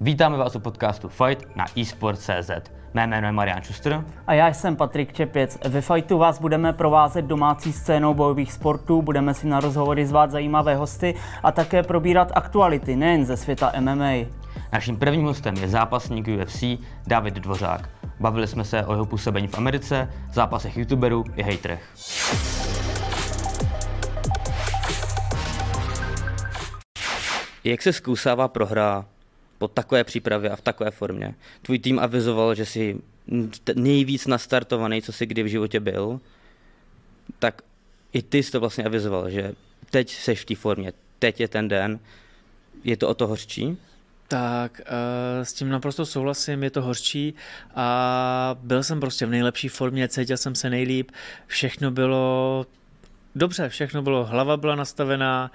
Vítáme 0.00 0.36
vás 0.36 0.56
u 0.56 0.60
podcastu 0.60 1.08
Fight 1.08 1.56
na 1.56 1.64
eSport.cz. 1.80 2.50
Mé 2.94 3.06
jméno 3.06 3.26
je 3.26 3.32
Marian 3.32 3.62
Schuster. 3.62 4.04
A 4.26 4.34
já 4.34 4.48
jsem 4.48 4.76
Patrik 4.76 5.12
Čepěc. 5.12 5.58
Ve 5.68 5.80
Fightu 5.80 6.18
vás 6.18 6.40
budeme 6.40 6.72
provázet 6.72 7.24
domácí 7.24 7.72
scénou 7.72 8.14
bojových 8.14 8.52
sportů, 8.52 9.02
budeme 9.02 9.34
si 9.34 9.46
na 9.46 9.60
rozhovory 9.60 10.06
zvát 10.06 10.30
zajímavé 10.30 10.76
hosty 10.76 11.14
a 11.42 11.52
také 11.52 11.82
probírat 11.82 12.32
aktuality 12.34 12.96
nejen 12.96 13.26
ze 13.26 13.36
světa 13.36 13.72
MMA. 13.80 14.12
Naším 14.72 14.96
prvním 14.96 15.26
hostem 15.26 15.54
je 15.54 15.68
zápasník 15.68 16.28
UFC 16.28 16.64
David 17.06 17.34
Dvořák. 17.34 17.88
Bavili 18.20 18.46
jsme 18.46 18.64
se 18.64 18.84
o 18.84 18.92
jeho 18.92 19.06
působení 19.06 19.46
v 19.46 19.58
Americe, 19.58 20.10
zápasech 20.32 20.76
youtuberů 20.76 21.24
i 21.36 21.42
hejtrech. 21.42 21.82
Jak 27.64 27.82
se 27.82 27.92
zkusává 27.92 28.48
prohra 28.48 29.04
po 29.58 29.68
takové 29.68 30.04
přípravě 30.04 30.50
a 30.50 30.56
v 30.56 30.60
takové 30.60 30.90
formě. 30.90 31.34
Tvůj 31.62 31.78
tým 31.78 31.98
avizoval, 31.98 32.54
že 32.54 32.66
jsi 32.66 32.96
nejvíc 33.74 34.26
nastartovaný, 34.26 35.02
co 35.02 35.12
jsi 35.12 35.26
kdy 35.26 35.42
v 35.42 35.46
životě 35.46 35.80
byl, 35.80 36.20
tak 37.38 37.62
i 38.12 38.22
ty 38.22 38.42
jsi 38.42 38.52
to 38.52 38.60
vlastně 38.60 38.84
avizoval, 38.84 39.30
že 39.30 39.52
teď 39.90 40.10
jsi 40.10 40.34
v 40.34 40.44
té 40.44 40.54
formě, 40.54 40.92
teď 41.18 41.40
je 41.40 41.48
ten 41.48 41.68
den, 41.68 41.98
je 42.84 42.96
to 42.96 43.08
o 43.08 43.14
to 43.14 43.26
hořčí? 43.26 43.78
Tak 44.28 44.80
uh, 44.80 45.44
s 45.44 45.52
tím 45.52 45.68
naprosto 45.68 46.06
souhlasím, 46.06 46.62
je 46.62 46.70
to 46.70 46.82
horší 46.82 47.34
a 47.74 48.56
byl 48.62 48.82
jsem 48.82 49.00
prostě 49.00 49.26
v 49.26 49.30
nejlepší 49.30 49.68
formě, 49.68 50.08
cítil 50.08 50.36
jsem 50.36 50.54
se 50.54 50.70
nejlíp, 50.70 51.10
všechno 51.46 51.90
bylo 51.90 52.66
dobře, 53.38 53.68
všechno 53.68 54.02
bylo, 54.02 54.24
hlava 54.24 54.56
byla 54.56 54.74
nastavená, 54.74 55.50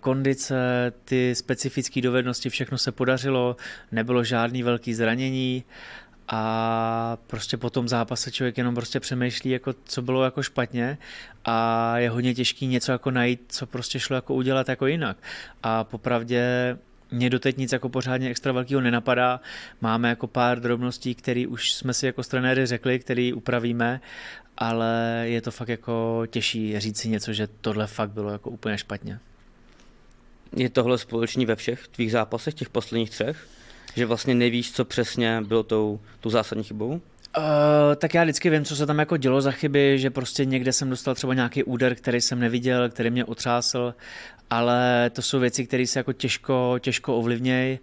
kondice, 0.00 0.92
ty 1.04 1.34
specifické 1.34 2.00
dovednosti, 2.00 2.50
všechno 2.50 2.78
se 2.78 2.92
podařilo, 2.92 3.56
nebylo 3.92 4.24
žádný 4.24 4.62
velký 4.62 4.94
zranění 4.94 5.64
a 6.28 7.18
prostě 7.26 7.56
po 7.56 7.70
tom 7.70 7.88
zápase 7.88 8.30
člověk 8.30 8.58
jenom 8.58 8.74
prostě 8.74 9.00
přemýšlí, 9.00 9.50
jako, 9.50 9.74
co 9.84 10.02
bylo 10.02 10.24
jako 10.24 10.42
špatně 10.42 10.98
a 11.44 11.98
je 11.98 12.10
hodně 12.10 12.34
těžký 12.34 12.66
něco 12.66 12.92
jako 12.92 13.10
najít, 13.10 13.40
co 13.48 13.66
prostě 13.66 14.00
šlo 14.00 14.16
jako 14.16 14.34
udělat 14.34 14.68
jako 14.68 14.86
jinak. 14.86 15.16
A 15.62 15.84
popravdě 15.84 16.76
mě 17.10 17.30
doteď 17.30 17.56
nic 17.56 17.72
jako 17.72 17.88
pořádně 17.88 18.30
extra 18.30 18.52
velkého 18.52 18.80
nenapadá. 18.80 19.40
Máme 19.80 20.08
jako 20.08 20.26
pár 20.26 20.60
drobností, 20.60 21.14
které 21.14 21.46
už 21.46 21.72
jsme 21.72 21.94
si 21.94 22.06
jako 22.06 22.22
trenéři 22.22 22.66
řekli, 22.66 22.98
které 22.98 23.30
upravíme, 23.34 24.00
ale 24.58 25.22
je 25.24 25.40
to 25.40 25.50
fakt 25.50 25.68
jako 25.68 26.22
těžší 26.30 26.80
říct 26.80 26.98
si 26.98 27.08
něco, 27.08 27.32
že 27.32 27.48
tohle 27.60 27.86
fakt 27.86 28.10
bylo 28.10 28.30
jako 28.30 28.50
úplně 28.50 28.78
špatně. 28.78 29.18
Je 30.56 30.70
tohle 30.70 30.98
společný 30.98 31.46
ve 31.46 31.56
všech 31.56 31.88
tvých 31.88 32.12
zápasech, 32.12 32.54
těch 32.54 32.68
posledních 32.68 33.10
třech? 33.10 33.48
Že 33.94 34.06
vlastně 34.06 34.34
nevíš, 34.34 34.72
co 34.72 34.84
přesně 34.84 35.40
bylo 35.40 35.62
tou, 35.62 36.00
tou 36.20 36.30
zásadní 36.30 36.64
chybou? 36.64 36.88
Uh, 36.90 37.42
tak 37.96 38.14
já 38.14 38.22
vždycky 38.22 38.50
vím, 38.50 38.64
co 38.64 38.76
se 38.76 38.86
tam 38.86 38.98
jako 38.98 39.16
dělo 39.16 39.40
za 39.40 39.50
chyby, 39.50 39.98
že 39.98 40.10
prostě 40.10 40.44
někde 40.44 40.72
jsem 40.72 40.90
dostal 40.90 41.14
třeba 41.14 41.34
nějaký 41.34 41.64
úder, 41.64 41.94
který 41.94 42.20
jsem 42.20 42.40
neviděl, 42.40 42.90
který 42.90 43.10
mě 43.10 43.24
otřásl, 43.24 43.94
ale 44.50 45.10
to 45.12 45.22
jsou 45.22 45.38
věci, 45.38 45.66
které 45.66 45.86
se 45.86 45.98
jako 45.98 46.12
těžko, 46.12 46.76
těžko 46.80 47.16
ovlivnějí 47.16 47.78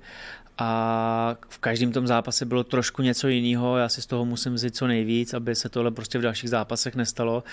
a 0.57 1.38
v 1.49 1.57
každém 1.59 1.91
tom 1.91 2.07
zápase 2.07 2.45
bylo 2.45 2.63
trošku 2.63 3.01
něco 3.01 3.27
jiného, 3.27 3.77
já 3.77 3.89
si 3.89 4.01
z 4.01 4.05
toho 4.05 4.25
musím 4.25 4.53
vzít 4.53 4.75
co 4.75 4.88
nejvíc, 4.88 5.33
aby 5.33 5.55
se 5.55 5.69
tohle 5.69 5.91
prostě 5.91 6.17
v 6.17 6.21
dalších 6.21 6.49
zápasech 6.49 6.95
nestalo. 6.95 7.43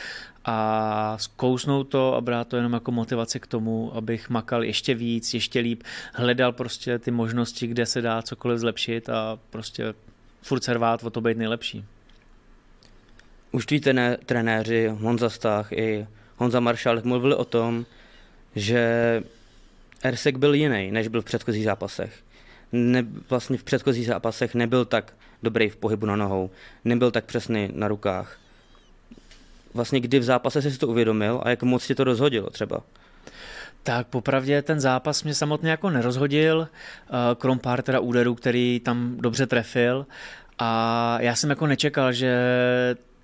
A 0.45 1.17
zkousnout 1.19 1.89
to 1.89 2.15
a 2.15 2.21
brát 2.21 2.49
to 2.49 2.57
jenom 2.57 2.73
jako 2.73 2.93
motivaci 2.93 3.41
k 3.41 3.47
tomu, 3.47 3.97
abych 3.97 4.31
makal 4.31 4.65
ještě 4.65 4.95
víc, 4.95 5.35
ještě 5.35 5.61
líp, 5.61 5.83
hledal 6.15 6.53
prostě 6.53 6.99
ty 6.99 7.11
možnosti, 7.11 7.67
kde 7.67 7.87
se 7.87 8.03
dá 8.03 8.23
cokoliv 8.23 8.59
zlepšit 8.59 9.09
a 9.09 9.39
prostě 9.51 9.95
furt 10.43 10.65
se 10.65 10.75
rvát 10.75 11.05
o 11.05 11.11
to 11.11 11.21
být 11.21 11.37
nejlepší. 11.37 11.85
Už 13.53 13.67
tví 13.67 13.81
trenéři 14.27 14.89
Honza 14.89 15.31
Stach 15.31 15.73
i 15.73 16.07
Honza 16.37 16.61
Maršálek 16.61 17.05
mluvili 17.05 17.35
o 17.35 17.45
tom, 17.45 17.87
že 18.57 19.23
Ersek 20.03 20.37
byl 20.37 20.55
jiný, 20.55 20.91
než 20.91 21.09
byl 21.09 21.23
v 21.23 21.25
předchozích 21.25 21.65
zápasech 21.65 22.22
ne, 22.73 23.05
vlastně 23.31 23.59
v 23.59 23.65
předchozích 23.65 24.07
zápasech 24.07 24.55
nebyl 24.55 24.85
tak 24.85 25.15
dobrý 25.43 25.69
v 25.69 25.77
pohybu 25.77 26.07
na 26.07 26.17
nohou, 26.17 26.51
nebyl 26.85 27.11
tak 27.11 27.25
přesný 27.25 27.69
na 27.75 27.89
rukách. 27.89 28.39
Vlastně 29.75 30.01
kdy 30.01 30.19
v 30.19 30.23
zápase 30.23 30.63
si 30.63 30.79
to 30.79 30.89
uvědomil 30.89 31.41
a 31.45 31.51
jak 31.51 31.63
moc 31.63 31.87
ti 31.87 31.95
to 31.95 32.05
rozhodilo 32.05 32.51
třeba? 32.51 32.81
Tak 33.83 34.07
popravdě 34.07 34.63
ten 34.63 34.81
zápas 34.81 35.23
mě 35.23 35.35
samotně 35.35 35.71
jako 35.71 35.91
nerozhodil, 35.91 36.69
eh, 36.69 37.11
krom 37.39 37.59
pár 37.59 37.83
teda 37.83 38.01
úderů, 38.01 38.35
který 38.35 38.81
tam 38.81 39.17
dobře 39.17 39.47
trefil. 39.47 40.07
A 40.59 41.17
já 41.21 41.35
jsem 41.35 41.51
jako 41.51 41.67
nečekal, 41.67 42.13
že 42.13 42.37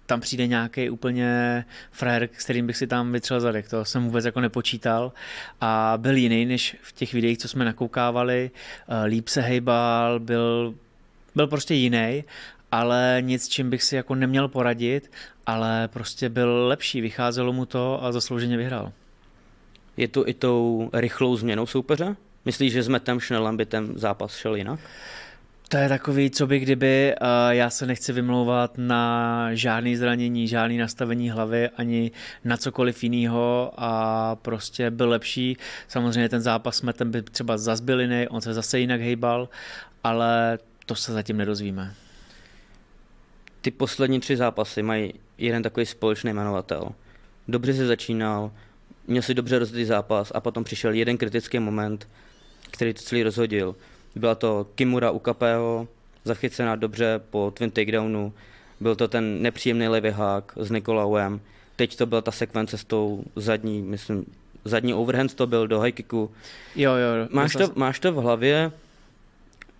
tam 0.08 0.20
přijde 0.20 0.46
nějaký 0.46 0.90
úplně 0.90 1.64
frajer, 1.90 2.28
s 2.38 2.44
kterým 2.44 2.66
bych 2.66 2.76
si 2.76 2.86
tam 2.86 3.12
vytřel 3.12 3.40
zadek. 3.40 3.68
To 3.68 3.84
jsem 3.84 4.04
vůbec 4.04 4.24
jako 4.24 4.40
nepočítal 4.40 5.12
a 5.60 5.94
byl 5.96 6.16
jiný 6.16 6.46
než 6.46 6.76
v 6.82 6.92
těch 6.92 7.12
videích, 7.12 7.38
co 7.38 7.48
jsme 7.48 7.64
nakoukávali. 7.64 8.50
Eh, 8.88 9.04
líp 9.04 9.28
se 9.28 9.40
hejbal, 9.40 10.20
byl, 10.20 10.74
byl 11.34 11.46
prostě 11.46 11.74
jiný, 11.74 12.24
ale 12.72 13.18
nic, 13.20 13.48
čím 13.48 13.70
bych 13.70 13.82
si 13.82 13.96
jako 13.96 14.14
neměl 14.14 14.48
poradit, 14.48 15.10
ale 15.46 15.88
prostě 15.88 16.28
byl 16.28 16.66
lepší, 16.66 17.00
vycházelo 17.00 17.52
mu 17.52 17.66
to 17.66 18.04
a 18.04 18.12
zaslouženě 18.12 18.56
vyhrál. 18.56 18.92
Je 19.96 20.08
to 20.08 20.28
i 20.28 20.34
tou 20.34 20.90
rychlou 20.92 21.36
změnou 21.36 21.66
soupeře? 21.66 22.16
Myslíš, 22.44 22.72
že 22.72 22.82
s 22.82 22.88
Metem 22.88 23.20
Schnellem 23.20 23.56
by 23.56 23.66
ten 23.66 23.98
zápas 23.98 24.36
šel 24.36 24.54
jinak? 24.56 24.80
To 25.68 25.76
je 25.76 25.88
takový, 25.88 26.30
co 26.30 26.46
by 26.46 26.58
kdyby, 26.58 27.14
já 27.50 27.70
se 27.70 27.86
nechci 27.86 28.12
vymlouvat 28.12 28.78
na 28.78 29.54
žádný 29.54 29.96
zranění, 29.96 30.48
žádný 30.48 30.78
nastavení 30.78 31.30
hlavy, 31.30 31.68
ani 31.68 32.10
na 32.44 32.56
cokoliv 32.56 33.04
jiného 33.04 33.72
a 33.76 34.36
prostě 34.36 34.90
byl 34.90 35.08
lepší. 35.08 35.56
Samozřejmě 35.88 36.28
ten 36.28 36.40
zápas 36.40 36.76
jsme 36.76 36.92
ten 36.92 37.10
by 37.10 37.22
třeba 37.22 37.58
zazbyl 37.58 38.00
jiný, 38.00 38.28
on 38.28 38.40
se 38.40 38.54
zase 38.54 38.78
jinak 38.78 39.00
hejbal, 39.00 39.48
ale 40.04 40.58
to 40.86 40.94
se 40.94 41.12
zatím 41.12 41.36
nedozvíme. 41.36 41.94
Ty 43.60 43.70
poslední 43.70 44.20
tři 44.20 44.36
zápasy 44.36 44.82
mají 44.82 45.14
jeden 45.38 45.62
takový 45.62 45.86
společný 45.86 46.32
jmenovatel. 46.32 46.88
Dobře 47.48 47.74
se 47.74 47.86
začínal, 47.86 48.52
měl 49.06 49.22
si 49.22 49.34
dobře 49.34 49.58
rozdělý 49.58 49.84
zápas 49.84 50.32
a 50.34 50.40
potom 50.40 50.64
přišel 50.64 50.92
jeden 50.92 51.18
kritický 51.18 51.58
moment, 51.58 52.08
který 52.70 52.94
to 52.94 53.02
celý 53.02 53.22
rozhodil 53.22 53.76
byla 54.18 54.34
to 54.34 54.66
Kimura 54.74 55.10
Ukapého, 55.10 55.88
zachycená 56.24 56.76
dobře 56.76 57.20
po 57.30 57.52
twin 57.56 57.70
takedownu. 57.70 58.32
Byl 58.80 58.96
to 58.96 59.08
ten 59.08 59.42
nepříjemný 59.42 59.88
levý 59.88 60.10
hák 60.10 60.52
s 60.56 60.70
Nikolauem. 60.70 61.40
Teď 61.76 61.96
to 61.96 62.06
byla 62.06 62.20
ta 62.20 62.30
sekvence 62.30 62.78
s 62.78 62.84
tou 62.84 63.24
zadní, 63.36 63.82
myslím, 63.82 64.26
zadní 64.64 64.94
overhand 64.94 65.34
to 65.34 65.46
byl 65.46 65.66
do 65.66 65.80
high 65.80 65.92
kicku. 65.92 66.30
Jo, 66.76 66.92
jo. 66.92 67.28
Máš 67.30 67.52
to, 67.52 67.70
máš 67.74 68.00
to 68.00 68.12
v 68.12 68.16
hlavě, 68.16 68.72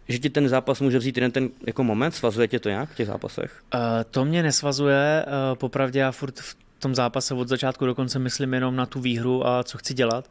že 0.09 0.19
ti 0.19 0.31
ten 0.31 0.49
zápas 0.49 0.81
může 0.81 0.99
vzít 0.99 1.17
jeden 1.17 1.31
ten 1.31 1.49
jako 1.67 1.85
moment, 1.85 2.12
svazuje 2.12 2.49
tě 2.49 2.58
to 2.58 2.69
nějak 2.69 2.90
v 2.90 2.96
těch 2.96 3.06
zápasech? 3.06 3.62
Uh, 3.75 3.81
to 4.11 4.25
mě 4.25 4.43
nesvazuje, 4.43 5.25
uh, 5.26 5.58
popravdě 5.58 6.00
já 6.00 6.12
furt 6.12 6.38
v 6.38 6.56
tom 6.78 6.94
zápase 6.94 7.34
od 7.34 7.48
začátku 7.48 7.86
do 7.86 7.94
konce 7.94 8.19
myslím 8.19 8.54
jenom 8.54 8.76
na 8.76 8.86
tu 8.86 9.00
výhru 9.00 9.46
a 9.46 9.64
co 9.64 9.78
chci 9.78 9.94
dělat, 9.94 10.30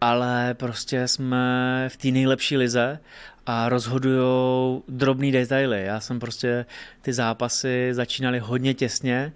ale 0.00 0.54
prostě 0.54 1.08
jsme 1.08 1.88
v 1.88 1.96
té 1.96 2.08
nejlepší 2.08 2.56
lize 2.56 2.98
a 3.46 3.68
rozhodují 3.68 4.82
drobný 4.88 5.32
detaily. 5.32 5.84
Já 5.84 6.00
jsem 6.00 6.20
prostě 6.20 6.66
ty 7.02 7.12
zápasy 7.12 7.88
začínaly 7.92 8.38
hodně 8.38 8.74
těsně 8.74 9.32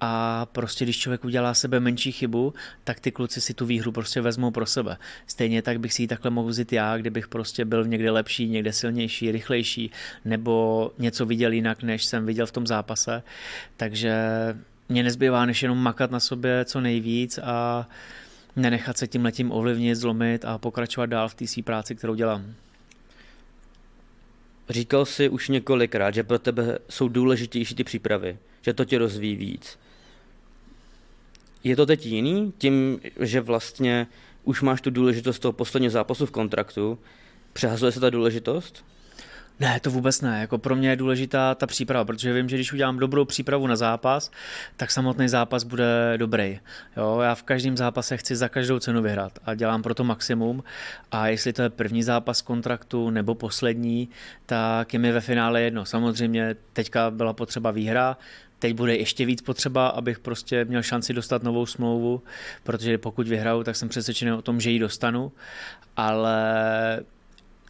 a 0.00 0.46
prostě 0.46 0.84
když 0.84 0.98
člověk 0.98 1.24
udělá 1.24 1.54
sebe 1.54 1.80
menší 1.80 2.12
chybu, 2.12 2.54
tak 2.84 3.00
ty 3.00 3.12
kluci 3.12 3.40
si 3.40 3.54
tu 3.54 3.66
výhru 3.66 3.92
prostě 3.92 4.20
vezmou 4.20 4.50
pro 4.50 4.66
sebe. 4.66 4.96
Stejně 5.26 5.62
tak 5.62 5.80
bych 5.80 5.92
si 5.92 6.02
ji 6.02 6.08
takhle 6.08 6.30
mohl 6.30 6.48
vzít 6.48 6.72
já, 6.72 6.96
kdybych 6.96 7.28
prostě 7.28 7.64
byl 7.64 7.84
někde 7.84 8.10
lepší, 8.10 8.48
někde 8.48 8.72
silnější, 8.72 9.32
rychlejší, 9.32 9.90
nebo 10.24 10.90
něco 10.98 11.26
viděl 11.26 11.52
jinak, 11.52 11.82
než 11.82 12.04
jsem 12.04 12.26
viděl 12.26 12.46
v 12.46 12.52
tom 12.52 12.66
zápase. 12.66 13.22
Takže 13.76 14.14
mě 14.90 15.02
nezbývá, 15.02 15.46
než 15.46 15.62
jenom 15.62 15.78
makat 15.78 16.10
na 16.10 16.20
sobě 16.20 16.64
co 16.64 16.80
nejvíc 16.80 17.38
a 17.42 17.88
nenechat 18.56 18.98
se 18.98 19.06
tím 19.06 19.24
letím 19.24 19.52
ovlivnit, 19.52 19.96
zlomit 19.96 20.44
a 20.44 20.58
pokračovat 20.58 21.06
dál 21.06 21.28
v 21.28 21.34
té 21.34 21.46
své 21.46 21.62
práci, 21.62 21.94
kterou 21.94 22.14
dělám. 22.14 22.54
Říkal 24.68 25.06
jsi 25.06 25.28
už 25.28 25.48
několikrát, 25.48 26.14
že 26.14 26.22
pro 26.22 26.38
tebe 26.38 26.78
jsou 26.88 27.08
důležitější 27.08 27.74
ty 27.74 27.84
přípravy, 27.84 28.38
že 28.62 28.74
to 28.74 28.84
tě 28.84 28.98
rozvíjí 28.98 29.36
víc. 29.36 29.78
Je 31.64 31.76
to 31.76 31.86
teď 31.86 32.06
jiný, 32.06 32.52
tím, 32.58 33.00
že 33.20 33.40
vlastně 33.40 34.06
už 34.44 34.62
máš 34.62 34.80
tu 34.80 34.90
důležitost 34.90 35.38
toho 35.38 35.52
posledního 35.52 35.90
zápasu 35.90 36.26
v 36.26 36.30
kontraktu, 36.30 36.98
přehazuje 37.52 37.92
se 37.92 38.00
ta 38.00 38.10
důležitost? 38.10 38.84
Ne, 39.60 39.80
to 39.80 39.90
vůbec 39.90 40.20
ne. 40.20 40.40
Jako 40.40 40.58
pro 40.58 40.76
mě 40.76 40.90
je 40.90 40.96
důležitá 40.96 41.54
ta 41.54 41.66
příprava, 41.66 42.04
protože 42.04 42.32
vím, 42.32 42.48
že 42.48 42.56
když 42.56 42.72
udělám 42.72 42.98
dobrou 42.98 43.24
přípravu 43.24 43.66
na 43.66 43.76
zápas, 43.76 44.30
tak 44.76 44.90
samotný 44.90 45.28
zápas 45.28 45.64
bude 45.64 46.14
dobrý. 46.16 46.60
Jo, 46.96 47.20
já 47.20 47.34
v 47.34 47.42
každém 47.42 47.76
zápase 47.76 48.16
chci 48.16 48.36
za 48.36 48.48
každou 48.48 48.78
cenu 48.78 49.02
vyhrát 49.02 49.38
a 49.44 49.54
dělám 49.54 49.82
pro 49.82 49.94
to 49.94 50.04
maximum. 50.04 50.64
A 51.10 51.28
jestli 51.28 51.52
to 51.52 51.62
je 51.62 51.70
první 51.70 52.02
zápas 52.02 52.42
kontraktu 52.42 53.10
nebo 53.10 53.34
poslední, 53.34 54.08
tak 54.46 54.92
je 54.92 54.98
mi 54.98 55.12
ve 55.12 55.20
finále 55.20 55.62
jedno. 55.62 55.84
Samozřejmě 55.84 56.56
teďka 56.72 57.10
byla 57.10 57.32
potřeba 57.32 57.70
výhra, 57.70 58.16
Teď 58.58 58.74
bude 58.74 58.96
ještě 58.96 59.26
víc 59.26 59.42
potřeba, 59.42 59.88
abych 59.88 60.18
prostě 60.18 60.64
měl 60.64 60.82
šanci 60.82 61.12
dostat 61.12 61.42
novou 61.42 61.66
smlouvu, 61.66 62.22
protože 62.62 62.98
pokud 62.98 63.28
vyhraju, 63.28 63.64
tak 63.64 63.76
jsem 63.76 63.88
přesvědčený 63.88 64.32
o 64.32 64.42
tom, 64.42 64.60
že 64.60 64.70
ji 64.70 64.78
dostanu, 64.78 65.32
ale 65.96 66.44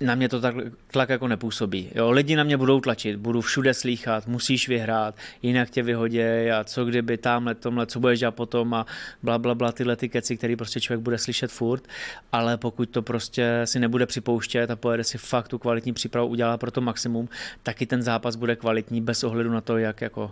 na 0.01 0.15
mě 0.15 0.29
to 0.29 0.41
tak, 0.41 0.55
tlak 0.87 1.09
jako 1.09 1.29
nepůsobí. 1.29 1.91
Jo, 1.95 2.11
lidi 2.11 2.37
na 2.37 2.45
mě 2.45 2.57
budou 2.57 2.81
tlačit, 2.81 3.17
budu 3.17 3.41
všude 3.41 3.75
slýchat, 3.75 4.27
musíš 4.27 4.69
vyhrát, 4.69 5.15
jinak 5.43 5.71
tě 5.71 5.83
vyhodě 5.83 6.53
a 6.53 6.65
co 6.65 6.85
kdyby 6.85 7.19
tamhle, 7.19 7.55
tomhle, 7.55 7.87
co 7.87 8.01
budeš 8.01 8.19
dělat 8.19 8.35
potom 8.35 8.75
a 8.75 8.87
bla, 9.23 9.39
bla, 9.39 9.55
bla, 9.55 9.73
tyhle 9.73 9.97
ty 9.97 10.09
keci, 10.09 10.37
který 10.37 10.57
prostě 10.57 10.81
člověk 10.81 11.01
bude 11.01 11.19
slyšet 11.19 11.51
furt, 11.51 11.89
ale 12.33 12.57
pokud 12.57 12.91
to 12.91 13.03
prostě 13.03 13.61
si 13.65 13.81
nebude 13.81 14.07
připouštět 14.07 14.71
a 14.71 14.77
pojede 14.77 15.05
si 15.05 15.19
fakt 15.19 15.49
tu 15.49 15.59
kvalitní 15.59 15.93
přípravu, 15.93 16.29
udělá 16.29 16.57
pro 16.57 16.71
to 16.71 16.81
maximum, 16.81 17.29
taky 17.63 17.87
ten 17.87 18.03
zápas 18.03 18.37
bude 18.37 18.57
kvalitní 18.57 19.01
bez 19.01 19.25
ohledu 19.25 19.51
na 19.51 19.61
to, 19.61 19.79
jak 19.79 20.01
jako 20.01 20.31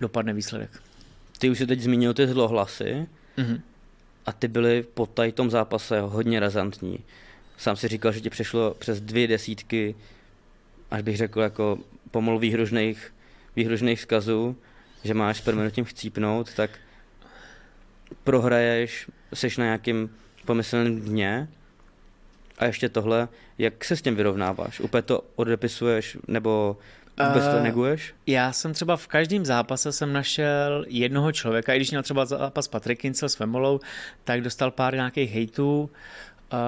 dopadne 0.00 0.32
výsledek. 0.32 0.70
Ty 1.38 1.50
už 1.50 1.58
si 1.58 1.66
teď 1.66 1.80
zmínil 1.80 2.14
ty 2.14 2.26
zlohlasy 2.26 3.06
mm-hmm. 3.38 3.60
a 4.26 4.32
ty 4.32 4.48
byly 4.48 4.84
po 4.94 5.06
tady 5.06 5.32
tom 5.32 5.50
zápase 5.50 6.00
hodně 6.00 6.40
razantní. 6.40 6.98
Sám 7.56 7.76
si 7.76 7.88
říkal, 7.88 8.12
že 8.12 8.20
ti 8.20 8.30
přešlo 8.30 8.74
přes 8.78 9.00
dvě 9.00 9.26
desítky, 9.26 9.94
až 10.90 11.02
bych 11.02 11.16
řekl 11.16 11.40
jako 11.40 11.78
pomalu 12.10 12.38
výhružných, 12.38 13.14
výhružných 13.56 13.98
vzkazů, 13.98 14.56
že 15.04 15.14
máš 15.14 15.42
s 15.46 15.72
tím 15.72 15.84
chcípnout, 15.84 16.54
tak 16.54 16.70
prohraješ, 18.24 19.10
seš 19.34 19.56
na 19.56 19.64
nějakým 19.64 20.10
pomyslném 20.44 21.00
dně 21.00 21.48
a 22.58 22.64
ještě 22.64 22.88
tohle, 22.88 23.28
jak 23.58 23.84
se 23.84 23.96
s 23.96 24.02
tím 24.02 24.16
vyrovnáváš? 24.16 24.80
Úplně 24.80 25.02
to 25.02 25.22
odepisuješ 25.36 26.18
nebo 26.28 26.76
Vůbec 27.28 27.44
to 27.44 27.56
eh, 27.56 27.62
neguješ? 27.62 28.14
Já 28.26 28.52
jsem 28.52 28.74
třeba 28.74 28.96
v 28.96 29.06
každém 29.06 29.44
zápase 29.44 29.92
jsem 29.92 30.12
našel 30.12 30.84
jednoho 30.88 31.32
člověka, 31.32 31.72
i 31.72 31.76
když 31.76 31.90
měl 31.90 32.02
třeba 32.02 32.26
zápas 32.26 32.68
Patrick 32.68 33.00
Kincel 33.00 33.28
s 33.28 33.34
Femolou, 33.34 33.80
tak 34.24 34.40
dostal 34.40 34.70
pár 34.70 34.94
nějakých 34.94 35.32
hejtů. 35.32 35.90
Uh, 36.52 36.58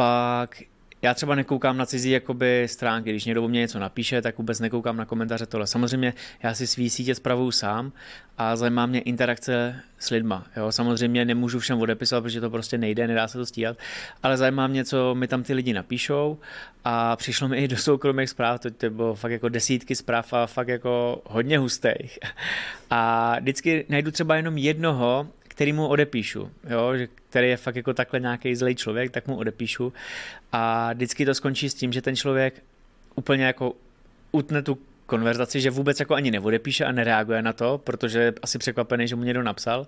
pak 0.00 0.62
já 1.02 1.14
třeba 1.14 1.34
nekoukám 1.34 1.76
na 1.76 1.86
cizí 1.86 2.10
jakoby, 2.10 2.66
stránky, 2.68 3.10
když 3.10 3.24
někdo 3.24 3.44
o 3.44 3.48
mě 3.48 3.60
něco 3.60 3.78
napíše, 3.78 4.22
tak 4.22 4.38
vůbec 4.38 4.60
nekoukám 4.60 4.96
na 4.96 5.04
komentáře 5.04 5.46
tohle. 5.46 5.66
Samozřejmě 5.66 6.14
já 6.42 6.54
si 6.54 6.66
svý 6.66 6.90
sítě 6.90 7.14
spravuju 7.14 7.50
sám 7.50 7.92
a 8.38 8.56
zajímá 8.56 8.86
mě 8.86 9.00
interakce 9.00 9.80
s 9.98 10.10
lidma. 10.10 10.46
Jo? 10.56 10.72
Samozřejmě 10.72 11.24
nemůžu 11.24 11.58
všem 11.58 11.80
odepisovat, 11.80 12.20
protože 12.20 12.40
to 12.40 12.50
prostě 12.50 12.78
nejde, 12.78 13.06
nedá 13.06 13.28
se 13.28 13.38
to 13.38 13.46
stíhat, 13.46 13.76
ale 14.22 14.36
zajímá 14.36 14.66
mě, 14.66 14.84
co 14.84 15.14
mi 15.14 15.28
tam 15.28 15.42
ty 15.42 15.54
lidi 15.54 15.72
napíšou 15.72 16.38
a 16.84 17.16
přišlo 17.16 17.48
mi 17.48 17.56
i 17.56 17.68
do 17.68 17.76
soukromých 17.76 18.30
zpráv, 18.30 18.60
to, 18.60 18.70
to 18.70 18.90
bylo 18.90 19.14
fakt 19.14 19.32
jako 19.32 19.48
desítky 19.48 19.96
zpráv 19.96 20.32
a 20.32 20.46
fakt 20.46 20.68
jako 20.68 21.22
hodně 21.24 21.58
hustých. 21.58 22.18
A 22.90 23.36
vždycky 23.40 23.86
najdu 23.88 24.10
třeba 24.10 24.36
jenom 24.36 24.58
jednoho, 24.58 25.28
který 25.60 25.72
mu 25.72 25.86
odepíšu, 25.86 26.50
jo, 26.70 26.96
že 26.96 27.08
který 27.28 27.48
je 27.48 27.56
fakt 27.56 27.76
jako 27.76 27.94
takhle 27.94 28.20
nějaký 28.20 28.54
zlej 28.54 28.74
člověk, 28.74 29.10
tak 29.10 29.26
mu 29.26 29.36
odepíšu 29.36 29.92
a 30.52 30.92
vždycky 30.92 31.26
to 31.26 31.34
skončí 31.34 31.70
s 31.70 31.74
tím, 31.74 31.92
že 31.92 32.02
ten 32.02 32.16
člověk 32.16 32.62
úplně 33.14 33.44
jako 33.44 33.72
utne 34.32 34.62
tu 34.62 34.78
konverzaci, 35.06 35.60
že 35.60 35.70
vůbec 35.70 36.00
jako 36.00 36.14
ani 36.14 36.30
neodepíše 36.30 36.84
a 36.84 36.92
nereaguje 36.92 37.42
na 37.42 37.52
to, 37.52 37.78
protože 37.78 38.20
je 38.20 38.32
asi 38.42 38.58
překvapený, 38.58 39.08
že 39.08 39.16
mu 39.16 39.24
někdo 39.24 39.42
napsal. 39.42 39.86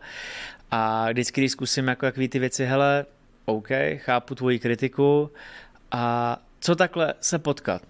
A 0.71 1.11
vždycky, 1.11 1.41
když 1.41 1.53
zkusím 1.53 1.89
jako 1.89 2.07
jak 2.07 2.15
ty 2.15 2.39
věci, 2.39 2.65
hele, 2.65 3.07
OK, 3.45 3.69
chápu 3.97 4.35
tvoji 4.35 4.59
kritiku 4.59 5.31
a 5.91 6.37
co 6.61 6.77
takhle 6.77 7.15
se 7.21 7.39
potkat? 7.39 7.83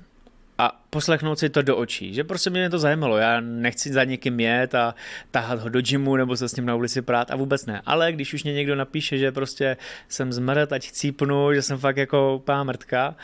A 0.58 0.82
poslechnout 0.90 1.38
si 1.38 1.48
to 1.48 1.62
do 1.62 1.76
očí, 1.76 2.14
že 2.14 2.24
prostě 2.24 2.50
mě 2.50 2.70
to 2.70 2.78
zajímalo, 2.78 3.16
já 3.16 3.40
nechci 3.40 3.92
za 3.92 4.04
někým 4.04 4.40
jet 4.40 4.74
a 4.74 4.94
tahat 5.30 5.60
ho 5.60 5.68
do 5.68 5.80
gymu 5.80 6.16
nebo 6.16 6.36
se 6.36 6.48
s 6.48 6.56
ním 6.56 6.66
na 6.66 6.74
ulici 6.74 7.02
prát 7.02 7.30
a 7.30 7.36
vůbec 7.36 7.66
ne, 7.66 7.82
ale 7.86 8.12
když 8.12 8.34
už 8.34 8.44
mě 8.44 8.52
někdo 8.52 8.76
napíše, 8.76 9.18
že 9.18 9.32
prostě 9.32 9.76
jsem 10.08 10.32
zmrt, 10.32 10.72
ať 10.72 10.88
chcípnu, 10.88 11.54
že 11.54 11.62
jsem 11.62 11.78
fakt 11.78 11.96
jako 11.96 12.34
úplná 12.36 12.64
mrtka, 12.64 13.14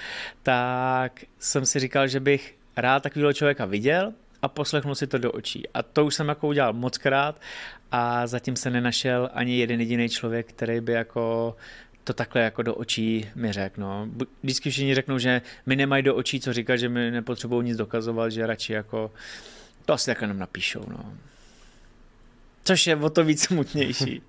tak 0.43 1.25
jsem 1.39 1.67
si 1.67 1.81
říkal, 1.81 2.09
že 2.09 2.21
bych 2.21 2.55
rád 2.77 3.03
takového 3.03 3.33
člověka 3.33 3.65
viděl 3.65 4.13
a 4.43 4.49
poslechnul 4.49 4.95
si 4.95 5.07
to 5.07 5.19
do 5.19 5.33
očí. 5.33 5.69
A 5.75 5.83
to 5.83 6.07
už 6.07 6.15
jsem 6.15 6.29
jako 6.29 6.49
udělal 6.49 6.73
moc 6.73 6.99
krát 6.99 7.41
a 7.93 8.27
zatím 8.27 8.57
se 8.57 8.71
nenašel 8.71 9.31
ani 9.33 9.59
jeden 9.59 9.81
jediný 9.81 10.09
člověk, 10.09 10.47
který 10.47 10.81
by 10.81 10.93
jako 10.93 11.57
to 12.09 12.15
takhle 12.15 12.43
jako 12.43 12.63
do 12.63 12.75
očí 12.75 13.29
mi 13.35 13.53
řekl. 13.53 13.81
No. 13.81 14.09
Vždycky 14.43 14.71
všichni 14.71 14.95
řeknou, 14.95 15.19
že 15.19 15.43
mi 15.67 15.77
nemají 15.77 16.03
do 16.03 16.15
očí 16.15 16.41
co 16.41 16.53
říkat, 16.53 16.77
že 16.77 16.89
mi 16.89 17.11
nepotřebují 17.11 17.67
nic 17.67 17.77
dokazovat, 17.77 18.33
že 18.33 18.47
radši 18.47 18.73
jako 18.73 19.11
to 19.85 19.93
asi 19.93 20.07
takhle 20.07 20.29
nám 20.29 20.39
napíšou. 20.39 20.85
No. 20.89 21.13
Což 22.65 22.87
je 22.87 22.97
o 22.97 23.11
to 23.11 23.25
víc 23.25 23.43
smutnější. 23.43 24.23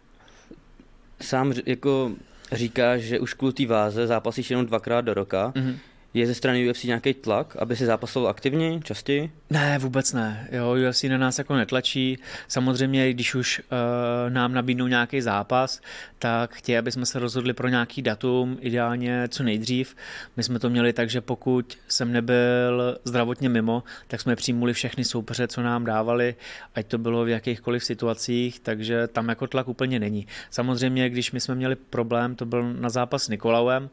Sám 1.20 1.52
jako 1.66 2.12
říkáš, 2.52 3.00
že 3.02 3.20
už 3.20 3.34
kvůli 3.34 3.52
té 3.52 3.66
váze 3.66 4.06
zápasíš 4.06 4.50
jenom 4.50 4.66
dvakrát 4.66 5.00
do 5.00 5.14
roka. 5.14 5.52
Mm-hmm. 5.56 5.76
Je 6.14 6.26
ze 6.26 6.34
strany 6.34 6.70
UFC 6.70 6.84
nějaký 6.84 7.14
tlak, 7.14 7.56
aby 7.56 7.76
si 7.76 7.86
zápasoval 7.86 8.30
aktivně, 8.30 8.80
častěji? 8.80 9.30
Ne, 9.50 9.78
vůbec 9.78 10.12
ne. 10.12 10.48
Jo, 10.52 10.76
UFC 10.88 11.04
na 11.04 11.18
nás 11.18 11.38
jako 11.38 11.56
netlačí. 11.56 12.18
Samozřejmě, 12.48 13.12
když 13.12 13.34
už 13.34 13.60
uh, 13.60 14.32
nám 14.32 14.52
nabídnou 14.52 14.86
nějaký 14.86 15.20
zápas, 15.20 15.80
tak 16.18 16.54
chtějí, 16.54 16.78
aby 16.78 16.92
jsme 16.92 17.06
se 17.06 17.18
rozhodli 17.18 17.52
pro 17.52 17.68
nějaký 17.68 18.02
datum, 18.02 18.58
ideálně 18.60 19.28
co 19.28 19.42
nejdřív. 19.42 19.96
My 20.36 20.42
jsme 20.42 20.58
to 20.58 20.70
měli 20.70 20.92
tak, 20.92 21.10
že 21.10 21.20
pokud 21.20 21.78
jsem 21.88 22.12
nebyl 22.12 22.98
zdravotně 23.04 23.48
mimo, 23.48 23.82
tak 24.06 24.20
jsme 24.20 24.36
přijmuli 24.36 24.72
všechny 24.72 25.04
soupeře, 25.04 25.48
co 25.48 25.62
nám 25.62 25.84
dávali, 25.84 26.34
ať 26.74 26.86
to 26.86 26.98
bylo 26.98 27.24
v 27.24 27.28
jakýchkoliv 27.28 27.84
situacích, 27.84 28.60
takže 28.60 29.06
tam 29.06 29.28
jako 29.28 29.46
tlak 29.46 29.68
úplně 29.68 29.98
není. 30.00 30.26
Samozřejmě, 30.50 31.10
když 31.10 31.32
my 31.32 31.40
jsme 31.40 31.54
měli 31.54 31.76
problém, 31.76 32.34
to 32.34 32.46
byl 32.46 32.72
na 32.72 32.88
zápas 32.88 33.22
s 33.22 33.28
Nikolauem, 33.28 33.90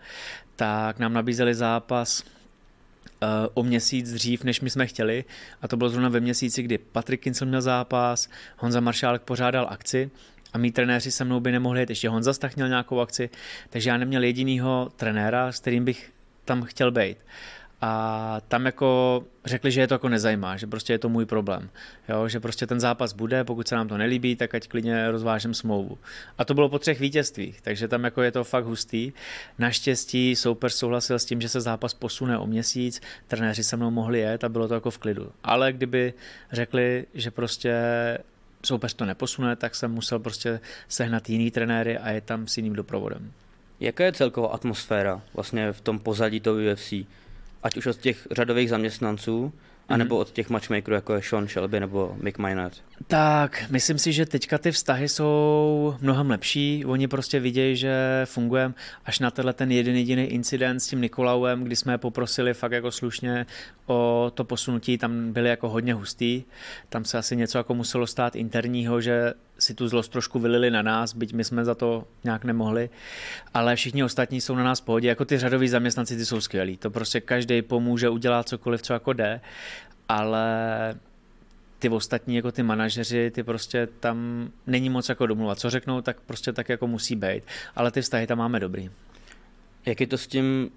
tak 0.60 1.00
nám 1.00 1.13
nabízeli 1.13 1.56
zápas 1.56 2.24
uh, 2.24 3.28
o 3.54 3.63
měsíc 3.63 4.13
dřív, 4.13 4.44
než 4.44 4.62
my 4.62 4.70
jsme 4.70 4.88
chtěli. 4.88 5.25
A 5.62 5.68
to 5.68 5.78
bylo 5.78 5.89
zrovna 5.89 6.10
ve 6.10 6.20
měsíci, 6.20 6.63
kdy 6.63 6.78
Patrik 6.78 7.22
Kincel 7.22 7.48
měl 7.48 7.62
zápas, 7.62 8.30
Honza 8.58 8.80
Maršálek 8.80 9.22
pořádal 9.22 9.68
akci 9.70 10.10
a 10.54 10.58
mý 10.58 10.72
trenéři 10.72 11.12
se 11.12 11.25
mnou 11.25 11.39
by 11.39 11.51
nemohli 11.51 11.80
jet. 11.80 11.89
Ještě 11.89 12.10
Honza 12.10 12.34
Stach 12.34 12.56
měl 12.56 12.70
nějakou 12.70 13.00
akci, 13.00 13.30
takže 13.70 13.89
já 13.89 13.98
neměl 13.98 14.24
jedinýho 14.24 14.92
trenéra, 14.96 15.51
s 15.51 15.60
kterým 15.60 15.86
bych 15.86 16.12
tam 16.46 16.63
chtěl 16.63 16.92
být 16.92 17.18
a 17.81 18.41
tam 18.48 18.65
jako 18.65 19.24
řekli, 19.45 19.71
že 19.71 19.81
je 19.81 19.88
to 19.88 19.93
jako 19.93 20.09
nezajímá, 20.09 20.57
že 20.57 20.67
prostě 20.67 20.93
je 20.93 21.00
to 21.00 21.09
můj 21.09 21.25
problém, 21.25 21.69
jo? 22.09 22.27
že 22.27 22.39
prostě 22.39 22.67
ten 22.67 22.79
zápas 22.79 23.13
bude, 23.13 23.43
pokud 23.43 23.67
se 23.67 23.75
nám 23.75 23.88
to 23.88 23.98
nelíbí, 23.98 24.36
tak 24.36 24.55
ať 24.55 24.67
klidně 24.67 25.12
rozvážem 25.12 25.53
smlouvu. 25.53 25.98
A 26.38 26.45
to 26.45 26.53
bylo 26.53 26.69
po 26.69 26.79
třech 26.79 27.00
vítězstvích, 27.00 27.62
takže 27.62 27.88
tam 27.88 28.03
jako 28.03 28.21
je 28.21 28.31
to 28.31 28.43
fakt 28.43 28.65
hustý. 28.65 29.12
Naštěstí 29.57 30.36
soupeř 30.36 30.74
souhlasil 30.74 31.19
s 31.19 31.25
tím, 31.25 31.41
že 31.41 31.50
se 31.50 31.62
zápas 31.62 31.93
posune 31.93 32.38
o 32.38 32.48
měsíc, 32.48 33.01
trenéři 33.27 33.63
se 33.63 33.77
mnou 33.77 33.91
mohli 33.91 34.19
jet 34.19 34.43
a 34.43 34.50
bylo 34.50 34.67
to 34.67 34.74
jako 34.74 34.91
v 34.91 34.98
klidu. 34.98 35.31
Ale 35.43 35.74
kdyby 35.74 36.13
řekli, 36.51 37.05
že 37.13 37.31
prostě 37.31 37.74
soupeř 38.65 38.93
to 38.93 39.05
neposune, 39.05 39.55
tak 39.55 39.75
jsem 39.75 39.91
musel 39.91 40.19
prostě 40.19 40.59
sehnat 40.88 41.29
jiný 41.29 41.51
trenéry 41.51 41.98
a 41.98 42.09
je 42.09 42.21
tam 42.21 42.48
s 42.48 42.57
jiným 42.57 42.74
doprovodem. 42.74 43.31
Jaká 43.79 44.03
je 44.05 44.13
celková 44.13 44.48
atmosféra 44.48 45.21
vlastně 45.33 45.71
v 45.71 45.81
tom 45.81 46.00
pozadí 46.00 46.39
toho 46.39 46.57
UFC? 46.71 46.93
Ať 47.63 47.78
už 47.78 47.86
od 47.86 47.98
těch 47.98 48.28
řadových 48.32 48.70
zaměstnanců, 48.70 49.54
A 49.89 49.98
nebo 49.98 50.18
od 50.18 50.32
těch 50.32 50.50
matchmakerů, 50.50 50.96
jako 50.96 51.13
je 51.13 51.22
Sean 51.22 51.48
Shelby 51.48 51.80
nebo 51.80 52.18
Mick 52.22 52.38
Maynard? 52.38 52.74
Tak, 53.08 53.63
myslím 53.70 53.98
si, 53.98 54.13
že 54.13 54.25
teďka 54.25 54.58
ty 54.58 54.72
vztahy 54.72 55.10
jsou 55.10 55.96
mnohem 56.01 56.30
lepší. 56.30 56.86
Oni 56.86 57.08
prostě 57.08 57.39
vidějí, 57.39 57.75
že 57.75 58.22
fungujeme 58.25 58.74
až 59.06 59.20
na 59.20 59.32
tenhle 59.32 59.54
ten 59.54 59.72
jeden 59.72 59.96
jediný 59.96 60.24
incident 60.24 60.82
s 60.82 60.88
tím 60.88 61.01
Nikolauem, 61.01 61.63
kdy 61.63 61.75
jsme 61.75 61.94
je 61.94 61.98
poprosili 61.98 62.54
fakt 62.54 62.72
jako 62.72 62.92
slušně 62.92 63.46
o 63.86 64.32
to 64.34 64.44
posunutí, 64.44 64.98
tam 64.98 65.34
byly 65.34 65.50
jako 65.50 65.70
hodně 65.70 65.94
hustý. 65.94 66.44
Tam 66.89 67.06
se 67.06 67.18
asi 67.18 67.36
něco 67.36 67.58
jako 67.58 67.74
muselo 67.74 68.08
stát 68.08 68.36
interního, 68.36 69.01
že 69.01 69.34
si 69.60 69.74
tu 69.74 69.88
zlost 69.88 70.10
trošku 70.10 70.39
vylili 70.39 70.72
na 70.72 70.82
nás, 70.82 71.13
byť 71.13 71.34
my 71.34 71.44
jsme 71.44 71.66
za 71.66 71.75
to 71.75 72.08
nějak 72.24 72.44
nemohli, 72.44 72.89
ale 73.54 73.75
všichni 73.75 74.04
ostatní 74.04 74.42
jsou 74.42 74.56
na 74.56 74.63
nás 74.63 74.80
v 74.80 74.86
pohodě, 74.86 75.08
jako 75.08 75.25
ty 75.25 75.38
řadoví 75.38 75.68
zaměstnanci, 75.68 76.18
ty 76.18 76.25
jsou 76.25 76.42
skvělí, 76.42 76.78
to 76.78 76.89
prostě 76.89 77.22
každý 77.22 77.62
pomůže 77.62 78.10
udělat 78.10 78.50
cokoliv, 78.50 78.82
co 78.82 78.94
jako 78.94 79.13
jde, 79.13 79.42
ale 80.10 80.96
ty 81.80 81.89
ostatní, 81.89 82.36
jako 82.36 82.51
ty 82.51 82.63
manažeři, 82.63 83.32
ty 83.32 83.44
prostě 83.44 83.88
tam 84.00 84.50
není 84.68 84.89
moc 84.89 85.10
jako 85.10 85.25
domluvat. 85.25 85.60
Co 85.60 85.70
řeknou, 85.70 86.01
tak 86.01 86.22
prostě 86.22 86.54
tak 86.54 86.70
jako 86.70 86.88
musí 86.88 87.16
být. 87.16 87.44
Ale 87.75 87.92
ty 87.92 88.01
vztahy 88.01 88.28
tam 88.28 88.38
máme 88.38 88.60
dobrý. 88.60 88.89
Jak 89.86 90.01
je 90.01 90.08
to 90.08 90.18
s 90.18 90.28
tím 90.28 90.72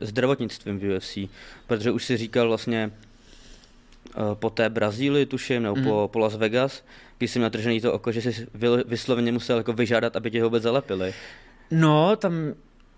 zdravotnictvím 0.00 0.78
v 0.78 0.96
UFC? 0.96 1.18
Protože 1.66 1.90
už 1.90 2.04
si 2.04 2.16
říkal 2.16 2.48
vlastně 2.48 2.90
eh, 2.90 4.20
po 4.34 4.50
té 4.50 4.70
Brazílii, 4.70 5.26
tuším, 5.26 5.62
nebo 5.62 5.76
mm. 5.76 5.84
po, 5.84 6.10
po 6.12 6.18
Las 6.18 6.36
Vegas, 6.36 6.84
když 7.22 7.30
jsi 7.30 7.38
měl 7.38 7.50
tržený 7.50 7.80
to 7.80 7.92
oko, 7.92 8.12
že 8.12 8.22
jsi 8.22 8.46
vysloveně 8.86 9.32
musel 9.32 9.56
jako 9.56 9.72
vyžádat, 9.72 10.16
aby 10.16 10.30
tě 10.30 10.42
ho 10.42 10.48
vůbec 10.48 10.62
zalepili. 10.62 11.14
No, 11.70 12.16
tam, 12.16 12.34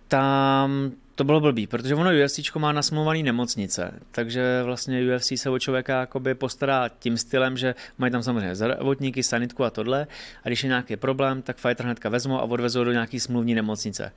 tam 0.09 0.93
to 1.15 1.25
bylo 1.25 1.41
blbý, 1.41 1.67
protože 1.67 1.95
ono 1.95 2.11
UFC 2.25 2.55
má 2.55 2.73
nasmluvaný 2.73 3.23
nemocnice, 3.23 4.01
takže 4.11 4.63
vlastně 4.65 5.15
UFC 5.15 5.33
se 5.37 5.51
o 5.51 5.59
člověka 5.59 6.01
jakoby 6.01 6.35
postará 6.35 6.89
tím 6.99 7.17
stylem, 7.17 7.57
že 7.57 7.75
mají 7.99 8.13
tam 8.13 8.23
samozřejmě 8.23 8.55
zdravotníky, 8.55 9.23
sanitku 9.23 9.65
a 9.65 9.71
tohle 9.71 10.07
a 10.45 10.49
když 10.49 10.63
je 10.63 10.69
nějaký 10.69 10.97
problém, 10.97 11.43
tak 11.43 11.57
fighter 11.57 11.87
hnedka 11.87 12.09
vezmou 12.09 12.39
a 12.39 12.43
odvezou 12.43 12.85
do 12.85 12.93
nějaký 12.93 13.21
smluvní 13.21 13.55
nemocnice. 13.55 14.13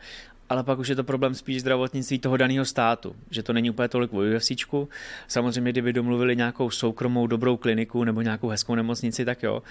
Ale 0.50 0.63
pak 0.63 0.80
už 0.80 0.88
je 0.88 0.96
to 0.96 1.04
problém 1.04 1.36
spíš 1.36 1.62
zdravotnictví 1.62 2.20
toho 2.20 2.38
daného 2.38 2.66
státu, 2.66 3.16
že 3.30 3.44
to 3.44 3.54
není 3.54 3.70
úplně 3.70 3.88
tolik 3.88 4.13
o 4.13 4.18
UFC. 4.18 4.51
Samozřejmě, 5.27 5.72
kdyby 5.72 5.94
domluvili 5.94 6.36
nějakou 6.36 6.70
soukromou 6.70 7.27
dobrou 7.27 7.58
kliniku 7.58 8.04
nebo 8.04 8.22
nějakou 8.22 8.50
hezkou 8.50 8.75
nemocnici, 8.75 9.25
tak 9.25 9.44
jo, 9.44 9.62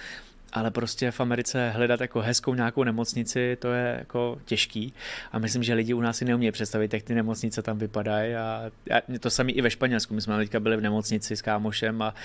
ale 0.53 0.71
prostě 0.71 1.11
v 1.11 1.19
Americe 1.19 1.69
hledat 1.69 2.01
jako 2.01 2.21
hezkou 2.21 2.53
nějakou 2.53 2.83
nemocnici, 2.83 3.57
to 3.59 3.71
je 3.71 3.95
jako 3.99 4.39
těžký 4.45 4.93
a 5.31 5.39
myslím, 5.39 5.63
že 5.63 5.73
lidi 5.73 5.93
u 5.93 6.01
nás 6.01 6.17
si 6.17 6.25
neumějí 6.25 6.51
představit, 6.51 6.93
jak 6.93 7.03
ty 7.03 7.15
nemocnice 7.15 7.61
tam 7.61 7.77
vypadají 7.77 8.35
a, 8.35 8.71
a 8.97 9.19
to 9.19 9.29
sami 9.29 9.51
i 9.51 9.61
ve 9.61 9.71
Španělsku, 9.71 10.13
my 10.13 10.21
jsme 10.21 10.37
teďka 10.37 10.59
byli 10.59 10.77
v 10.77 10.81
nemocnici 10.81 11.35
s 11.35 11.41
kámošem 11.41 12.01
a 12.01 12.15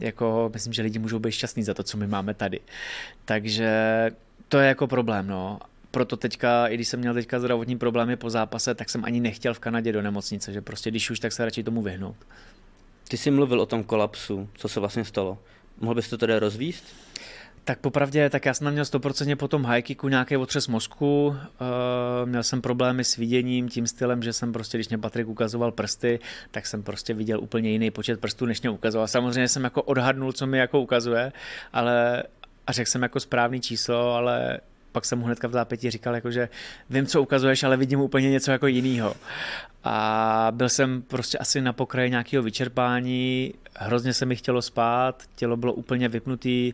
jako 0.00 0.50
myslím, 0.54 0.72
že 0.72 0.82
lidi 0.82 0.98
můžou 0.98 1.18
být 1.18 1.32
šťastní 1.32 1.62
za 1.62 1.74
to, 1.74 1.82
co 1.82 1.96
my 1.96 2.06
máme 2.06 2.34
tady. 2.34 2.60
Takže 3.24 4.10
to 4.48 4.58
je 4.58 4.68
jako 4.68 4.86
problém, 4.86 5.26
no 5.26 5.58
proto 5.92 6.16
teďka, 6.16 6.66
i 6.66 6.74
když 6.74 6.88
jsem 6.88 7.00
měl 7.00 7.14
teďka 7.14 7.40
zdravotní 7.40 7.78
problémy 7.78 8.16
po 8.16 8.30
zápase, 8.30 8.74
tak 8.74 8.90
jsem 8.90 9.04
ani 9.04 9.20
nechtěl 9.20 9.54
v 9.54 9.58
Kanadě 9.58 9.92
do 9.92 10.02
nemocnice, 10.02 10.52
že 10.52 10.60
prostě 10.60 10.90
když 10.90 11.10
už, 11.10 11.20
tak 11.20 11.32
se 11.32 11.44
radši 11.44 11.62
tomu 11.62 11.82
vyhnout. 11.82 12.16
Ty 13.08 13.16
jsi 13.16 13.30
mluvil 13.30 13.60
o 13.60 13.66
tom 13.66 13.84
kolapsu, 13.84 14.48
co 14.54 14.68
se 14.68 14.80
vlastně 14.80 15.04
stalo. 15.04 15.38
Mohl 15.80 15.94
bys 15.94 16.08
to 16.08 16.18
tedy 16.18 16.38
rozvíst? 16.38 16.84
Tak 17.64 17.78
popravdě, 17.78 18.30
tak 18.30 18.46
já 18.46 18.54
jsem 18.54 18.70
měl 18.70 18.84
100% 18.84 19.36
po 19.36 19.48
tom 19.48 19.64
high 19.64 19.82
kicku 19.82 20.08
nějaký 20.08 20.36
otřes 20.36 20.68
mozku, 20.68 21.26
uh, 21.26 21.36
měl 22.24 22.42
jsem 22.42 22.62
problémy 22.62 23.04
s 23.04 23.16
viděním 23.16 23.68
tím 23.68 23.86
stylem, 23.86 24.22
že 24.22 24.32
jsem 24.32 24.52
prostě, 24.52 24.78
když 24.78 24.88
mě 24.88 24.98
Patrik 24.98 25.28
ukazoval 25.28 25.72
prsty, 25.72 26.20
tak 26.50 26.66
jsem 26.66 26.82
prostě 26.82 27.14
viděl 27.14 27.40
úplně 27.40 27.70
jiný 27.70 27.90
počet 27.90 28.20
prstů, 28.20 28.46
než 28.46 28.60
mě 28.60 28.70
ukazoval. 28.70 29.08
Samozřejmě 29.08 29.48
jsem 29.48 29.64
jako 29.64 29.82
odhadnul, 29.82 30.32
co 30.32 30.46
mi 30.46 30.58
jako 30.58 30.80
ukazuje, 30.80 31.32
ale 31.72 32.22
a 32.66 32.72
řekl 32.72 32.90
jsem 32.90 33.02
jako 33.02 33.20
správný 33.20 33.60
číslo, 33.60 34.14
ale 34.14 34.60
pak 34.92 35.04
jsem 35.04 35.18
mu 35.18 35.24
hnedka 35.24 35.48
v 35.48 35.52
zápětí 35.52 35.90
říkal, 35.90 36.14
jako, 36.14 36.30
že 36.30 36.48
vím, 36.90 37.06
co 37.06 37.22
ukazuješ, 37.22 37.62
ale 37.62 37.76
vidím 37.76 38.00
úplně 38.00 38.30
něco 38.30 38.52
jako 38.52 38.66
jiného. 38.66 39.14
A 39.84 40.48
byl 40.50 40.68
jsem 40.68 41.02
prostě 41.02 41.38
asi 41.38 41.60
na 41.60 41.72
pokraji 41.72 42.10
nějakého 42.10 42.42
vyčerpání, 42.42 43.54
hrozně 43.76 44.14
se 44.14 44.26
mi 44.26 44.36
chtělo 44.36 44.62
spát, 44.62 45.22
tělo 45.34 45.56
bylo 45.56 45.72
úplně 45.72 46.08
vypnutý, 46.08 46.72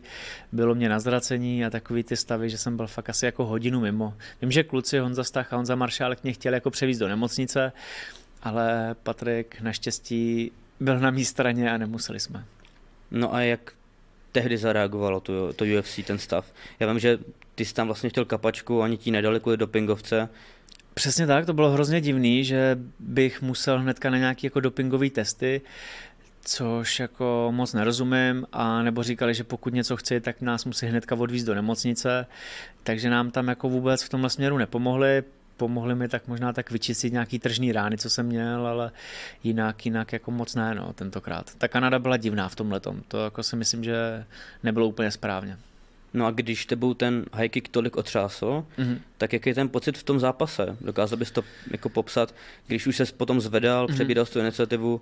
bylo 0.51 0.75
mě 0.75 0.89
na 0.89 0.99
zracení 0.99 1.65
a 1.65 1.69
takový 1.69 2.03
ty 2.03 2.17
stavy, 2.17 2.49
že 2.49 2.57
jsem 2.57 2.77
byl 2.77 2.87
fakt 2.87 3.09
asi 3.09 3.25
jako 3.25 3.45
hodinu 3.45 3.79
mimo. 3.79 4.13
Vím, 4.41 4.51
že 4.51 4.63
kluci 4.63 4.99
Honza 4.99 5.23
Stach 5.23 5.53
a 5.53 5.55
Honza 5.55 5.75
Maršálek 5.75 6.23
mě 6.23 6.33
chtěli 6.33 6.55
jako 6.55 6.71
převízt 6.71 6.99
do 6.99 7.07
nemocnice, 7.07 7.71
ale 8.43 8.95
Patrik 9.03 9.61
naštěstí 9.61 10.51
byl 10.79 10.99
na 10.99 11.11
mé 11.11 11.25
straně 11.25 11.71
a 11.71 11.77
nemuseli 11.77 12.19
jsme. 12.19 12.45
No 13.11 13.33
a 13.35 13.41
jak 13.41 13.73
tehdy 14.31 14.57
zareagovalo 14.57 15.19
to, 15.19 15.53
to 15.53 15.65
UFC, 15.65 15.99
ten 16.05 16.17
stav? 16.17 16.53
Já 16.79 16.87
vím, 16.87 16.99
že 16.99 17.17
ty 17.55 17.65
jsi 17.65 17.73
tam 17.73 17.87
vlastně 17.87 18.09
chtěl 18.09 18.25
kapačku, 18.25 18.81
ani 18.81 18.97
ti 18.97 19.11
nedali 19.11 19.39
kvůli 19.39 19.57
dopingovce. 19.57 20.29
Přesně 20.93 21.27
tak, 21.27 21.45
to 21.45 21.53
bylo 21.53 21.71
hrozně 21.71 22.01
divný, 22.01 22.43
že 22.43 22.77
bych 22.99 23.41
musel 23.41 23.79
hnedka 23.79 24.09
na 24.09 24.17
nějaké 24.17 24.47
jako 24.47 24.59
dopingové 24.59 25.09
testy, 25.09 25.61
což 26.41 26.99
jako 26.99 27.47
moc 27.55 27.73
nerozumím, 27.73 28.47
a 28.51 28.83
nebo 28.83 29.03
říkali, 29.03 29.33
že 29.33 29.43
pokud 29.43 29.73
něco 29.73 29.97
chci, 29.97 30.21
tak 30.21 30.41
nás 30.41 30.65
musí 30.65 30.85
hnedka 30.85 31.15
odvízt 31.15 31.45
do 31.45 31.55
nemocnice, 31.55 32.25
takže 32.83 33.09
nám 33.09 33.31
tam 33.31 33.47
jako 33.47 33.69
vůbec 33.69 34.03
v 34.03 34.09
tomhle 34.09 34.29
směru 34.29 34.57
nepomohli, 34.57 35.23
pomohli 35.59 35.95
mi 35.95 36.07
tak 36.07 36.27
možná 36.27 36.53
tak 36.53 36.71
vyčistit 36.71 37.13
nějaký 37.13 37.39
tržní 37.39 37.71
rány, 37.71 37.97
co 37.97 38.09
jsem 38.09 38.25
měl, 38.25 38.67
ale 38.67 38.91
jinak, 39.43 39.85
jinak 39.85 40.13
jako 40.13 40.31
moc 40.31 40.55
ne, 40.55 40.75
no, 40.75 40.93
tentokrát. 40.93 41.55
Ta 41.57 41.67
Kanada 41.67 41.99
byla 41.99 42.17
divná 42.17 42.49
v 42.49 42.55
tomhle 42.55 42.79
to 42.79 43.23
jako 43.23 43.43
si 43.43 43.55
myslím, 43.55 43.83
že 43.83 44.25
nebylo 44.63 44.87
úplně 44.87 45.11
správně. 45.11 45.57
No 46.13 46.25
a 46.25 46.31
když 46.31 46.65
tebou 46.65 46.93
ten 46.93 47.25
high 47.33 47.49
kick 47.49 47.67
tolik 47.67 47.97
otřásl, 47.97 48.65
mm-hmm. 48.77 48.97
tak 49.17 49.33
jaký 49.33 49.49
je 49.49 49.55
ten 49.55 49.69
pocit 49.69 49.97
v 49.97 50.03
tom 50.03 50.19
zápase? 50.19 50.77
Dokázal 50.81 51.17
bys 51.17 51.31
to 51.31 51.43
jako 51.71 51.89
popsat, 51.89 52.35
když 52.67 52.87
už 52.87 52.95
se 52.95 53.05
potom 53.05 53.41
zvedal, 53.41 53.87
mm-hmm. 53.87 54.33
tu 54.33 54.39
iniciativu, 54.39 55.01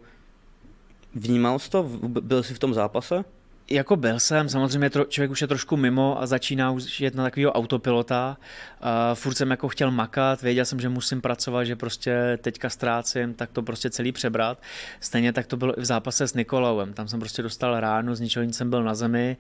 vnímal 1.16 1.60
jsi 1.60 1.70
to? 1.70 1.84
Byl 2.22 2.44
jsi 2.44 2.54
v 2.54 2.60
tom 2.60 2.74
zápase? 2.74 3.24
Jako 3.70 3.96
byl 3.96 4.20
jsem, 4.20 4.50
samozřejmě 4.50 4.90
tro, 4.90 5.06
člověk 5.06 5.32
už 5.32 5.42
je 5.42 5.48
trošku 5.48 5.78
mimo 5.78 6.22
a 6.22 6.26
začíná 6.26 6.72
už 6.72 7.02
jet 7.02 7.16
na 7.16 7.24
takového 7.24 7.52
autopilota. 7.52 8.38
Uh, 8.82 8.88
furt 9.14 9.36
jsem 9.36 9.52
jako 9.52 9.68
chtěl 9.68 9.92
makat, 9.92 10.42
věděl 10.42 10.66
jsem, 10.66 10.80
že 10.80 10.90
musím 10.90 11.22
pracovat, 11.22 11.64
že 11.64 11.76
prostě 11.76 12.38
teďka 12.42 12.70
ztrácím, 12.70 13.34
tak 13.34 13.52
to 13.52 13.64
prostě 13.64 13.90
celý 13.90 14.12
přebrat. 14.12 14.62
Stejně 15.00 15.34
tak 15.34 15.48
to 15.48 15.58
bylo 15.58 15.80
i 15.80 15.82
v 15.82 15.86
zápase 15.86 16.28
s 16.28 16.34
Nikolauem. 16.34 16.94
Tam 16.94 17.08
jsem 17.08 17.20
prostě 17.20 17.42
dostal 17.42 17.80
ránu, 17.80 18.16
z 18.16 18.20
ničeho 18.20 18.44
nic 18.44 18.58
jsem 18.58 18.70
byl 18.70 18.84
na 18.84 18.96
zemi 18.96 19.38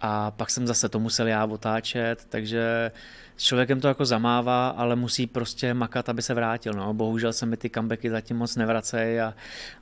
a 0.00 0.30
pak 0.30 0.50
jsem 0.50 0.66
zase 0.66 0.88
to 0.88 0.98
musel 0.98 1.26
já 1.26 1.44
otáčet, 1.44 2.26
takže 2.28 2.90
s 3.38 3.42
člověkem 3.42 3.80
to 3.80 3.88
jako 3.88 4.04
zamává, 4.04 4.68
ale 4.68 4.96
musí 4.96 5.26
prostě 5.26 5.74
makat, 5.74 6.08
aby 6.08 6.22
se 6.22 6.34
vrátil. 6.34 6.72
No. 6.72 6.94
Bohužel 6.94 7.32
se 7.32 7.46
mi 7.46 7.56
ty 7.56 7.70
comebacky 7.70 8.10
zatím 8.10 8.36
moc 8.36 8.56
nevracejí 8.56 9.20
a 9.20 9.34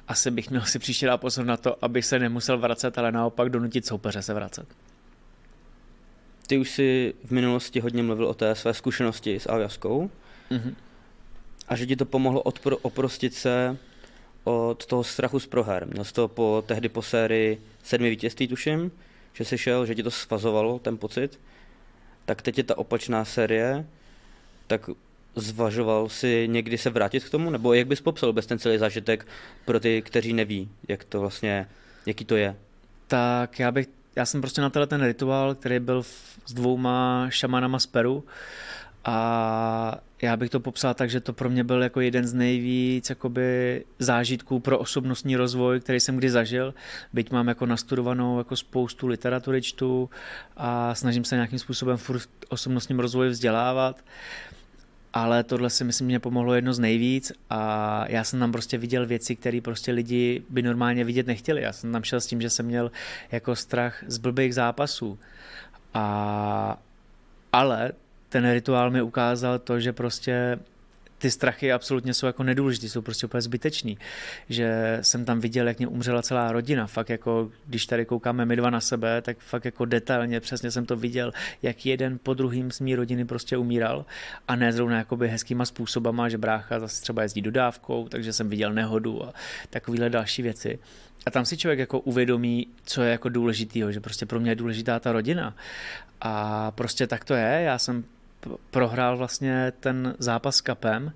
asi 0.08 0.30
bych 0.30 0.50
měl 0.50 0.62
si 0.62 0.78
příště 0.78 1.06
dát 1.06 1.16
pozor 1.16 1.44
na 1.44 1.56
to, 1.56 1.84
aby 1.84 2.02
se 2.02 2.18
nemusel 2.18 2.58
vracet, 2.58 2.98
ale 2.98 3.12
naopak 3.12 3.48
donutit 3.48 3.86
soupeře 3.86 4.22
se 4.22 4.34
vracet. 4.34 4.66
Ty 6.46 6.58
už 6.58 6.70
si 6.70 7.14
v 7.25 7.30
minulosti 7.30 7.80
hodně 7.80 8.02
mluvil 8.02 8.26
o 8.26 8.34
té 8.34 8.54
své 8.54 8.75
zkušenosti 8.75 9.40
s 9.40 9.48
Aljaskou 9.48 10.10
mm-hmm. 10.50 10.75
a 11.68 11.76
že 11.76 11.86
ti 11.86 11.96
to 11.96 12.04
pomohlo 12.04 12.42
odpro- 12.42 12.78
oprostit 12.82 13.34
se 13.34 13.76
od 14.44 14.86
toho 14.86 15.04
strachu 15.04 15.40
z 15.40 15.46
proher. 15.46 15.86
Měl 15.86 16.04
jsi 16.04 16.12
to 16.12 16.28
po, 16.28 16.64
tehdy 16.66 16.88
po 16.88 17.02
sérii 17.02 17.62
sedmi 17.82 18.10
vítězství, 18.10 18.48
tuším, 18.48 18.92
že 19.32 19.44
jsi 19.44 19.58
šel, 19.58 19.86
že 19.86 19.94
ti 19.94 20.02
to 20.02 20.10
svazovalo, 20.10 20.78
ten 20.78 20.98
pocit 20.98 21.40
tak 22.26 22.42
teď 22.42 22.59
je 22.59 22.64
ta 22.64 22.78
opačná 22.78 23.25
série, 23.25 23.87
tak 24.66 24.90
zvažoval 25.37 26.09
si 26.09 26.49
někdy 26.49 26.78
se 26.78 26.90
vrátit 26.90 27.25
k 27.25 27.30
tomu, 27.30 27.50
nebo 27.50 27.75
jak 27.75 27.87
bys 27.87 28.00
popsal 28.00 28.33
bez 28.33 28.47
ten 28.47 28.59
celý 28.59 28.78
zážitek 28.78 29.26
pro 29.64 29.80
ty, 29.80 30.02
kteří 30.02 30.33
neví, 30.33 30.68
jak 30.88 31.04
to 31.04 31.21
vlastně, 31.21 31.68
jaký 32.06 32.25
to 32.25 32.37
je? 32.37 32.56
Tak 33.06 33.59
já 33.59 33.73
bych, 33.73 33.87
já 34.16 34.26
jsem 34.26 34.40
prostě 34.40 34.61
na 34.61 34.71
ten 34.71 35.04
rituál, 35.04 35.54
který 35.54 35.78
byl 35.78 36.02
s 36.47 36.52
dvouma 36.54 37.26
šamanama 37.30 37.78
z 37.78 37.87
Peru 37.87 38.25
a 39.06 39.98
já 40.22 40.36
bych 40.36 40.50
to 40.50 40.60
popsal 40.60 40.94
tak, 40.94 41.10
že 41.10 41.20
to 41.20 41.32
pro 41.32 41.50
mě 41.50 41.64
byl 41.64 41.82
jako 41.82 42.00
jeden 42.00 42.26
z 42.26 42.34
nejvíc 42.34 43.10
jakoby, 43.10 43.84
zážitků 43.98 44.60
pro 44.60 44.78
osobnostní 44.78 45.36
rozvoj, 45.36 45.80
který 45.80 46.00
jsem 46.00 46.16
kdy 46.16 46.30
zažil. 46.30 46.75
Byť 47.12 47.30
mám 47.30 47.48
jako 47.48 47.66
nastudovanou 47.66 48.38
jako 48.38 48.56
spoustu 48.56 49.06
literatury 49.06 49.62
čtu 49.62 50.10
a 50.56 50.94
snažím 50.94 51.25
se 51.25 51.34
nějakým 51.34 51.58
způsobem 51.58 51.96
furt 51.96 52.28
osobnostním 52.48 53.00
rozvoji 53.00 53.30
vzdělávat. 53.30 54.04
Ale 55.12 55.44
tohle 55.44 55.70
si 55.70 55.84
myslím, 55.84 56.06
mě 56.06 56.20
pomohlo 56.20 56.54
jedno 56.54 56.72
z 56.72 56.78
nejvíc 56.78 57.32
a 57.50 58.04
já 58.08 58.25
jsem 58.25 58.40
tam 58.40 58.52
prostě 58.52 58.78
viděl 58.78 59.06
věci, 59.06 59.36
které 59.36 59.60
prostě 59.60 59.92
lidi 59.92 60.42
by 60.48 60.62
normálně 60.62 61.04
vidět 61.04 61.26
nechtěli. 61.26 61.62
Já 61.62 61.72
jsem 61.72 61.92
tam 61.92 62.02
šel 62.02 62.20
s 62.20 62.26
tím, 62.26 62.40
že 62.40 62.50
jsem 62.50 62.66
měl 62.66 62.90
jako 63.32 63.56
strach 63.56 64.04
z 64.06 64.18
blbých 64.18 64.54
zápasů. 64.54 65.18
A, 65.94 66.78
ale 67.52 67.92
ten 68.28 68.52
rituál 68.52 68.90
mi 68.90 69.02
ukázal 69.02 69.59
to, 69.59 69.80
že 69.80 69.92
prostě 69.92 70.59
ty 71.18 71.30
strachy 71.30 71.73
absolutně 71.73 72.14
jsou 72.14 72.26
jako 72.26 72.42
nedůležitý, 72.42 72.88
jsou 72.88 73.02
prostě 73.02 73.26
úplně 73.26 73.40
zbytečný. 73.40 73.99
Že 74.49 74.99
jsem 75.00 75.25
tam 75.25 75.40
viděl, 75.40 75.68
jak 75.68 75.78
mě 75.78 75.87
umřela 75.87 76.23
celá 76.23 76.52
rodina. 76.52 76.87
Fakt 76.87 77.11
jako, 77.11 77.50
když 77.66 77.87
tady 77.87 78.04
koukáme 78.04 78.45
my 78.45 78.56
dva 78.56 78.71
na 78.71 78.80
sebe, 78.80 79.23
tak 79.23 79.38
fakt 79.38 79.64
jako 79.64 79.85
detailně, 79.85 80.40
přesně 80.40 80.71
jsem 80.71 80.87
to 80.87 80.97
viděl, 80.97 81.33
jak 81.62 81.87
jeden 81.87 82.18
po 82.18 82.35
druhým 82.35 82.71
z 82.71 82.80
mý 82.80 82.95
rodiny 82.95 83.25
prostě 83.25 83.56
umíral. 83.56 84.04
A 84.49 84.56
ne 84.56 84.73
zrovna 84.73 84.99
jakoby 84.99 85.28
hezkýma 85.28 85.64
způsobama, 85.64 86.28
že 86.28 86.38
brácha 86.38 86.80
zase 86.80 87.02
třeba 87.02 87.23
jezdí 87.23 87.42
dodávkou, 87.42 88.09
takže 88.09 88.33
jsem 88.33 88.49
viděl 88.49 88.73
nehodu 88.73 89.25
a 89.25 89.33
takovéhle 89.71 90.11
další 90.11 90.42
věci. 90.42 90.78
A 91.26 91.30
tam 91.30 91.45
si 91.45 91.56
člověk 91.56 91.78
jako 91.78 92.00
uvědomí, 92.00 92.66
co 92.85 93.02
je 93.02 93.11
jako 93.11 93.28
důležitýho, 93.28 93.92
že 93.92 94.00
prostě 94.00 94.26
pro 94.26 94.40
mě 94.40 94.50
je 94.50 94.54
důležitá 94.54 95.00
ta 95.00 95.12
rodina. 95.12 95.56
A 96.21 96.71
prostě 96.71 97.06
tak 97.06 97.25
to 97.25 97.35
je. 97.35 97.62
Já 97.64 97.78
jsem 97.78 98.04
prohrál 98.71 99.16
vlastně 99.16 99.73
ten 99.81 100.14
zápas 100.19 100.57
s 100.57 100.61
kapem 100.61 101.12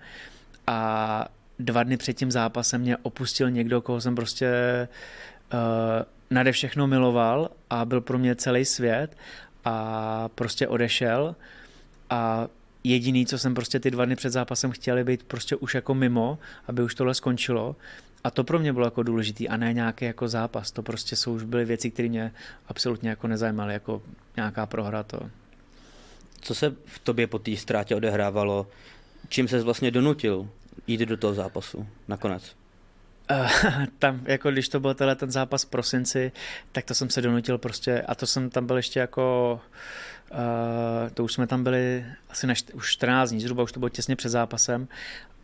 a 0.66 1.28
dva 1.58 1.82
dny 1.82 1.96
před 1.96 2.12
tím 2.12 2.30
zápasem 2.30 2.80
mě 2.80 2.96
opustil 2.96 3.50
někdo, 3.50 3.80
koho 3.80 4.00
jsem 4.00 4.14
prostě 4.14 4.48
uh, 5.52 5.58
nade 6.30 6.52
všechno 6.52 6.86
miloval 6.86 7.50
a 7.70 7.84
byl 7.84 8.00
pro 8.00 8.18
mě 8.18 8.34
celý 8.34 8.64
svět 8.64 9.16
a 9.64 10.28
prostě 10.28 10.68
odešel 10.68 11.36
a 12.10 12.48
jediný, 12.84 13.26
co 13.26 13.38
jsem 13.38 13.54
prostě 13.54 13.80
ty 13.80 13.90
dva 13.90 14.04
dny 14.04 14.16
před 14.16 14.30
zápasem 14.30 14.70
chtěl, 14.70 15.04
být 15.04 15.22
prostě 15.22 15.56
už 15.56 15.74
jako 15.74 15.94
mimo, 15.94 16.38
aby 16.66 16.82
už 16.82 16.94
tohle 16.94 17.14
skončilo. 17.14 17.76
A 18.24 18.30
to 18.30 18.44
pro 18.44 18.58
mě 18.58 18.72
bylo 18.72 18.86
jako 18.86 19.02
důležitý 19.02 19.48
a 19.48 19.56
ne 19.56 19.72
nějaký 19.72 20.04
jako 20.04 20.28
zápas. 20.28 20.70
To 20.70 20.82
prostě 20.82 21.16
jsou 21.16 21.34
už 21.34 21.44
byly 21.44 21.64
věci, 21.64 21.90
které 21.90 22.08
mě 22.08 22.32
absolutně 22.68 23.10
jako 23.10 23.28
nezajímaly, 23.28 23.72
jako 23.72 24.02
nějaká 24.36 24.66
prohra 24.66 25.02
to. 25.02 25.30
Co 26.40 26.54
se 26.54 26.74
v 26.84 26.98
tobě 26.98 27.26
po 27.26 27.38
té 27.38 27.56
ztrátě 27.56 27.96
odehrávalo? 27.96 28.66
Čím 29.28 29.48
se 29.48 29.62
vlastně 29.62 29.90
donutil 29.90 30.48
jít 30.86 31.00
do 31.00 31.16
toho 31.16 31.34
zápasu 31.34 31.86
nakonec? 32.08 32.56
Uh, 33.30 33.50
tam, 33.98 34.20
jako 34.24 34.50
když 34.50 34.68
to 34.68 34.80
byl 34.80 34.94
tenhle 34.94 35.16
ten 35.16 35.30
zápas 35.30 35.64
v 35.64 35.68
prosinci, 35.68 36.32
tak 36.72 36.84
to 36.84 36.94
jsem 36.94 37.10
se 37.10 37.22
donutil 37.22 37.58
prostě, 37.58 38.02
a 38.02 38.14
to 38.14 38.26
jsem 38.26 38.50
tam 38.50 38.66
byl 38.66 38.76
ještě 38.76 39.00
jako, 39.00 39.60
uh, 40.32 41.10
to 41.14 41.24
už 41.24 41.32
jsme 41.32 41.46
tam 41.46 41.64
byli 41.64 42.04
asi 42.30 42.46
na 42.46 42.54
št- 42.54 42.70
už 42.74 42.92
14 42.92 43.30
dní, 43.30 43.40
zhruba 43.40 43.62
už 43.62 43.72
to 43.72 43.80
bylo 43.80 43.88
těsně 43.88 44.16
před 44.16 44.28
zápasem 44.28 44.88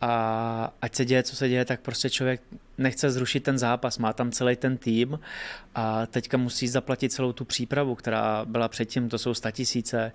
a 0.01 0.73
ať 0.81 0.95
se 0.95 1.05
děje, 1.05 1.23
co 1.23 1.35
se 1.35 1.49
děje, 1.49 1.65
tak 1.65 1.79
prostě 1.79 2.09
člověk 2.09 2.41
nechce 2.77 3.11
zrušit 3.11 3.43
ten 3.43 3.57
zápas, 3.57 3.97
má 3.97 4.13
tam 4.13 4.31
celý 4.31 4.55
ten 4.55 4.77
tým 4.77 5.19
a 5.75 6.05
teďka 6.05 6.37
musí 6.37 6.67
zaplatit 6.67 7.11
celou 7.11 7.33
tu 7.33 7.45
přípravu, 7.45 7.95
která 7.95 8.45
byla 8.45 8.67
předtím, 8.67 9.09
to 9.09 9.17
jsou 9.17 9.33
tisíce, 9.51 10.11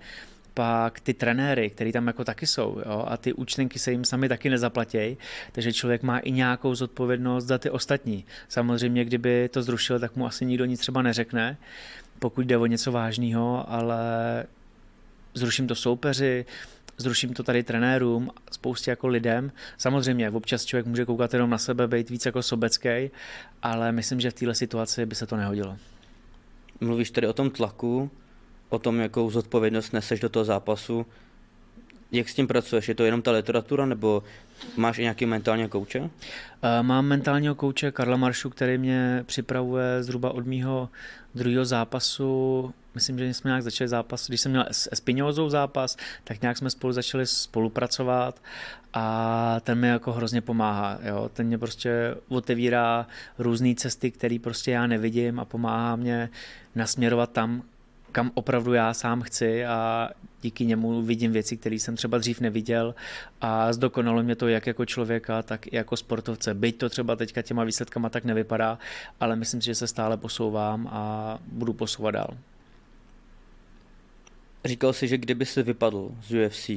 pak 0.53 0.99
ty 0.99 1.13
trenéry, 1.13 1.69
který 1.69 1.91
tam 1.91 2.07
jako 2.07 2.23
taky 2.23 2.47
jsou, 2.47 2.81
jo, 2.85 3.05
a 3.07 3.17
ty 3.17 3.33
účtenky 3.33 3.79
se 3.79 3.91
jim 3.91 4.05
sami 4.05 4.29
taky 4.29 4.49
nezaplatí, 4.49 5.17
takže 5.51 5.73
člověk 5.73 6.03
má 6.03 6.19
i 6.19 6.31
nějakou 6.31 6.75
zodpovědnost 6.75 7.45
za 7.45 7.57
ty 7.57 7.69
ostatní. 7.69 8.25
Samozřejmě, 8.49 9.05
kdyby 9.05 9.49
to 9.49 9.63
zrušil, 9.63 9.99
tak 9.99 10.15
mu 10.15 10.25
asi 10.25 10.45
nikdo 10.45 10.65
nic 10.65 10.79
třeba 10.79 11.01
neřekne, 11.01 11.57
pokud 12.19 12.45
jde 12.45 12.57
o 12.57 12.65
něco 12.65 12.91
vážného, 12.91 13.65
ale 13.67 13.97
zruším 15.33 15.67
to 15.67 15.75
soupeři, 15.75 16.45
zruším 16.97 17.33
to 17.33 17.43
tady 17.43 17.63
trenérům, 17.63 18.31
spoustě 18.51 18.91
jako 18.91 19.07
lidem. 19.07 19.51
Samozřejmě, 19.77 20.29
občas 20.29 20.65
člověk 20.65 20.85
může 20.85 21.05
koukat 21.05 21.33
jenom 21.33 21.49
na 21.49 21.57
sebe, 21.57 21.87
být 21.87 22.09
víc 22.09 22.25
jako 22.25 22.43
sobecký, 22.43 23.11
ale 23.61 23.91
myslím, 23.91 24.19
že 24.19 24.31
v 24.31 24.33
této 24.33 24.53
situaci 24.53 25.05
by 25.05 25.15
se 25.15 25.27
to 25.27 25.37
nehodilo. 25.37 25.77
Mluvíš 26.81 27.11
tady 27.11 27.27
o 27.27 27.33
tom 27.33 27.49
tlaku, 27.49 28.11
o 28.69 28.79
tom, 28.79 28.99
jakou 28.99 29.29
zodpovědnost 29.29 29.93
neseš 29.93 30.19
do 30.19 30.29
toho 30.29 30.45
zápasu. 30.45 31.05
Jak 32.11 32.29
s 32.29 32.33
tím 32.33 32.47
pracuješ? 32.47 32.87
Je 32.87 32.95
to 32.95 33.05
jenom 33.05 33.21
ta 33.21 33.31
literatura, 33.31 33.85
nebo 33.85 34.23
máš 34.77 34.97
i 34.97 35.01
nějaký 35.01 35.25
mentální 35.25 35.69
kouče? 35.69 36.09
Eh, 36.61 36.83
mám 36.83 37.05
mentálního 37.05 37.55
kouče 37.55 37.91
Karla 37.91 38.17
Maršu, 38.17 38.49
který 38.49 38.77
mě 38.77 39.23
připravuje 39.25 40.03
zhruba 40.03 40.31
od 40.31 40.45
mýho 40.45 40.89
druhého 41.35 41.65
zápasu. 41.65 42.73
Myslím, 42.95 43.19
že 43.19 43.33
jsme 43.33 43.49
nějak 43.49 43.63
začali 43.63 43.87
zápas, 43.87 44.27
když 44.27 44.41
jsem 44.41 44.51
měl 44.51 44.65
s 44.71 44.89
Espinozou 44.91 45.49
zápas, 45.49 45.97
tak 46.23 46.41
nějak 46.41 46.57
jsme 46.57 46.69
spolu 46.69 46.93
začali 46.93 47.27
spolupracovat 47.27 48.41
a 48.93 49.57
ten 49.63 49.79
mi 49.79 49.87
jako 49.87 50.11
hrozně 50.11 50.41
pomáhá. 50.41 50.99
Jo? 51.03 51.29
Ten 51.33 51.47
mě 51.47 51.57
prostě 51.57 52.15
otevírá 52.27 53.07
různé 53.39 53.75
cesty, 53.75 54.11
které 54.11 54.37
prostě 54.43 54.71
já 54.71 54.87
nevidím 54.87 55.39
a 55.39 55.45
pomáhá 55.45 55.95
mě 55.95 56.29
nasměrovat 56.75 57.31
tam, 57.31 57.63
kam 58.13 58.31
opravdu 58.33 58.73
já 58.73 58.93
sám 58.93 59.21
chci 59.21 59.65
a 59.65 60.09
díky 60.41 60.65
němu 60.65 61.01
vidím 61.01 61.31
věci, 61.31 61.57
které 61.57 61.75
jsem 61.75 61.95
třeba 61.95 62.17
dřív 62.17 62.39
neviděl 62.39 62.95
a 63.41 63.73
zdokonalo 63.73 64.23
mě 64.23 64.35
to 64.35 64.47
jak 64.47 64.67
jako 64.67 64.85
člověka, 64.85 65.41
tak 65.41 65.67
i 65.67 65.75
jako 65.75 65.97
sportovce. 65.97 66.53
Byť 66.53 66.77
to 66.77 66.89
třeba 66.89 67.15
teďka 67.15 67.41
těma 67.41 67.63
výsledkama 67.63 68.09
tak 68.09 68.25
nevypadá, 68.25 68.79
ale 69.19 69.35
myslím 69.35 69.61
si, 69.61 69.65
že 69.65 69.75
se 69.75 69.87
stále 69.87 70.17
posouvám 70.17 70.87
a 70.91 71.37
budu 71.47 71.73
posouvat 71.73 72.13
dál. 72.13 72.37
Říkal 74.65 74.93
jsi, 74.93 75.07
že 75.07 75.17
kdyby 75.17 75.45
se 75.45 75.63
vypadl 75.63 76.11
z 76.21 76.31
UFC, 76.33 76.69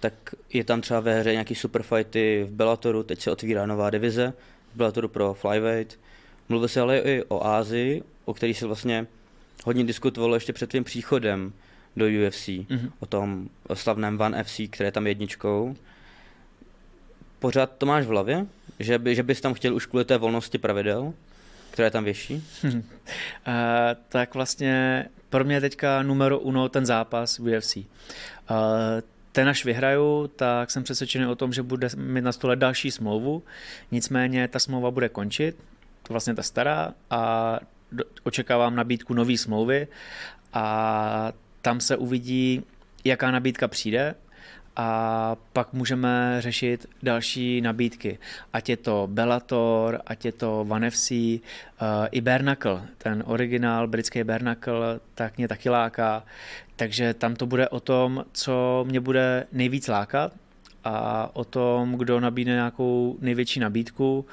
tak 0.00 0.34
je 0.52 0.64
tam 0.64 0.80
třeba 0.80 1.00
ve 1.00 1.20
hře 1.20 1.32
nějaký 1.32 1.54
superfighty 1.54 2.44
v 2.48 2.52
Bellatoru, 2.52 3.02
teď 3.02 3.20
se 3.20 3.30
otvírá 3.30 3.66
nová 3.66 3.90
divize 3.90 4.32
v 4.74 4.76
Bellatoru 4.76 5.08
pro 5.08 5.34
flyweight. 5.34 5.98
Mluvil 6.48 6.68
se 6.68 6.80
ale 6.80 6.98
i 6.98 7.22
o 7.28 7.46
Ázii, 7.46 8.02
o 8.24 8.34
který 8.34 8.54
se 8.54 8.66
vlastně 8.66 9.06
hodně 9.64 9.84
diskutovalo 9.84 10.34
ještě 10.34 10.52
před 10.52 10.70
tvým 10.70 10.84
příchodem 10.84 11.52
do 11.96 12.06
UFC, 12.06 12.48
mm-hmm. 12.48 12.92
o 13.00 13.06
tom 13.06 13.48
slavném 13.74 14.20
One 14.20 14.44
FC, 14.44 14.60
které 14.70 14.88
je 14.88 14.92
tam 14.92 15.06
jedničkou. 15.06 15.76
Pořád 17.38 17.70
to 17.78 17.86
máš 17.86 18.04
v 18.04 18.08
hlavě? 18.08 18.46
Že, 18.78 18.98
by, 18.98 19.14
že 19.14 19.22
bys 19.22 19.40
tam 19.40 19.54
chtěl 19.54 19.74
už 19.74 19.86
kvůli 19.86 20.04
té 20.04 20.18
volnosti 20.18 20.58
pravidel, 20.58 21.14
které 21.70 21.90
tam 21.90 22.04
věší? 22.04 22.44
uh, 22.64 22.72
tak 24.08 24.34
vlastně 24.34 25.04
pro 25.30 25.44
mě 25.44 25.60
teďka 25.60 26.02
numero 26.02 26.38
uno 26.38 26.68
ten 26.68 26.86
zápas 26.86 27.38
v 27.38 27.56
UFC. 27.56 27.76
Uh, 27.76 27.84
ten 29.32 29.48
až 29.48 29.64
vyhraju, 29.64 30.30
tak 30.36 30.70
jsem 30.70 30.82
přesvědčený 30.82 31.26
o 31.26 31.34
tom, 31.34 31.52
že 31.52 31.62
bude 31.62 31.88
mít 31.96 32.24
na 32.24 32.32
stole 32.32 32.56
další 32.56 32.90
smlouvu, 32.90 33.42
nicméně 33.90 34.48
ta 34.48 34.58
smlouva 34.58 34.90
bude 34.90 35.08
končit, 35.08 35.56
vlastně 36.08 36.34
ta 36.34 36.42
stará 36.42 36.94
a 37.10 37.58
očekávám 38.22 38.76
nabídku 38.76 39.14
nové 39.14 39.36
smlouvy 39.36 39.88
a 40.52 41.32
tam 41.62 41.80
se 41.80 41.96
uvidí, 41.96 42.62
jaká 43.04 43.30
nabídka 43.30 43.68
přijde 43.68 44.14
a 44.76 45.36
pak 45.52 45.72
můžeme 45.72 46.36
řešit 46.38 46.86
další 47.02 47.60
nabídky. 47.60 48.18
Ať 48.52 48.68
je 48.68 48.76
to 48.76 49.08
Bellator, 49.10 50.00
ať 50.06 50.24
je 50.24 50.32
to 50.32 50.60
One 50.60 50.90
FC, 50.90 51.10
uh, 51.10 51.38
i 52.10 52.20
Bernacle, 52.20 52.82
ten 52.98 53.22
originál 53.26 53.88
britský 53.88 54.24
Bernacle, 54.24 55.00
tak 55.14 55.36
mě 55.36 55.48
taky 55.48 55.70
láká. 55.70 56.24
Takže 56.76 57.14
tam 57.14 57.36
to 57.36 57.46
bude 57.46 57.68
o 57.68 57.80
tom, 57.80 58.24
co 58.32 58.84
mě 58.88 59.00
bude 59.00 59.46
nejvíc 59.52 59.88
lákat 59.88 60.32
a 60.84 61.30
o 61.32 61.44
tom, 61.44 61.92
kdo 61.92 62.20
nabídne 62.20 62.52
nějakou 62.52 63.16
největší 63.20 63.60
nabídku 63.60 64.26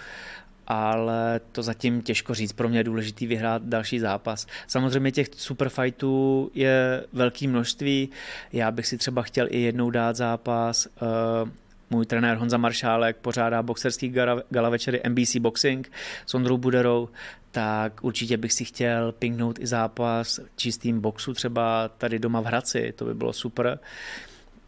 ale 0.70 1.42
to 1.52 1.64
zatím 1.64 2.02
těžko 2.02 2.34
říct. 2.34 2.54
Pro 2.54 2.70
mě 2.70 2.80
je 2.80 2.84
důležitý 2.84 3.28
vyhrát 3.28 3.62
další 3.62 4.00
zápas. 4.00 4.48
Samozřejmě 4.68 5.12
těch 5.12 5.28
superfightů 5.36 6.52
je 6.54 7.04
velké 7.14 7.48
množství. 7.48 8.10
Já 8.54 8.72
bych 8.72 8.88
si 8.88 8.98
třeba 8.98 9.22
chtěl 9.22 9.48
i 9.50 9.62
jednou 9.62 9.90
dát 9.90 10.16
zápas. 10.16 10.88
Uh, 11.02 11.50
můj 11.90 12.06
trenér 12.06 12.38
Honza 12.38 12.58
Maršálek 12.58 13.18
pořádá 13.18 13.64
boxerský 13.64 14.10
gala, 14.50 14.70
večery 14.70 15.02
NBC 15.10 15.36
Boxing 15.36 15.92
s 16.26 16.34
Ondrou 16.34 16.58
Buderou, 16.58 17.10
tak 17.52 18.04
určitě 18.04 18.38
bych 18.38 18.54
si 18.54 18.66
chtěl 18.66 19.12
pingnout 19.12 19.60
i 19.60 19.68
zápas 19.68 20.40
čistým 20.56 21.02
boxu 21.02 21.34
třeba 21.34 21.88
tady 21.98 22.20
doma 22.20 22.42
v 22.42 22.46
Hradci, 22.46 22.94
to 22.96 23.06
by 23.06 23.14
bylo 23.14 23.34
super. 23.34 23.80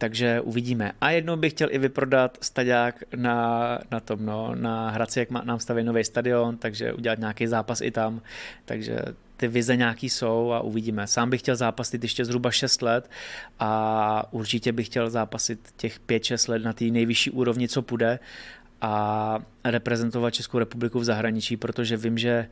Takže 0.02 0.40
uvidíme. 0.40 0.92
A 1.00 1.10
jednou 1.10 1.36
bych 1.36 1.52
chtěl 1.52 1.68
i 1.70 1.78
vyprodat 1.78 2.38
staďák 2.40 3.02
na, 3.16 3.78
na 3.90 4.00
tom, 4.00 4.26
no, 4.26 4.54
na 4.54 4.90
Hradci, 4.90 5.18
jak 5.18 5.30
má, 5.30 5.42
nám 5.44 5.60
staví 5.60 5.84
nový 5.84 6.04
stadion, 6.04 6.56
takže 6.56 6.92
udělat 6.92 7.18
nějaký 7.18 7.46
zápas 7.46 7.80
i 7.80 7.90
tam. 7.90 8.20
Takže 8.64 8.98
ty 9.36 9.48
vize 9.48 9.76
nějaký 9.76 10.10
jsou 10.10 10.52
a 10.52 10.60
uvidíme. 10.60 11.06
Sám 11.06 11.30
bych 11.30 11.40
chtěl 11.40 11.56
zápasit 11.56 12.02
ještě 12.02 12.24
zhruba 12.24 12.50
6 12.50 12.82
let 12.82 13.10
a 13.58 14.32
určitě 14.32 14.72
bych 14.72 14.86
chtěl 14.86 15.10
zápasit 15.10 15.68
těch 15.76 16.00
5-6 16.00 16.50
let 16.50 16.64
na 16.64 16.72
té 16.72 16.84
nejvyšší 16.84 17.30
úrovni, 17.30 17.68
co 17.68 17.82
půjde 17.82 18.18
a 18.80 19.38
reprezentovat 19.64 20.34
Českou 20.34 20.58
republiku 20.58 21.00
v 21.00 21.04
zahraničí, 21.04 21.56
protože 21.56 21.96
vím, 21.96 22.18
že 22.18 22.48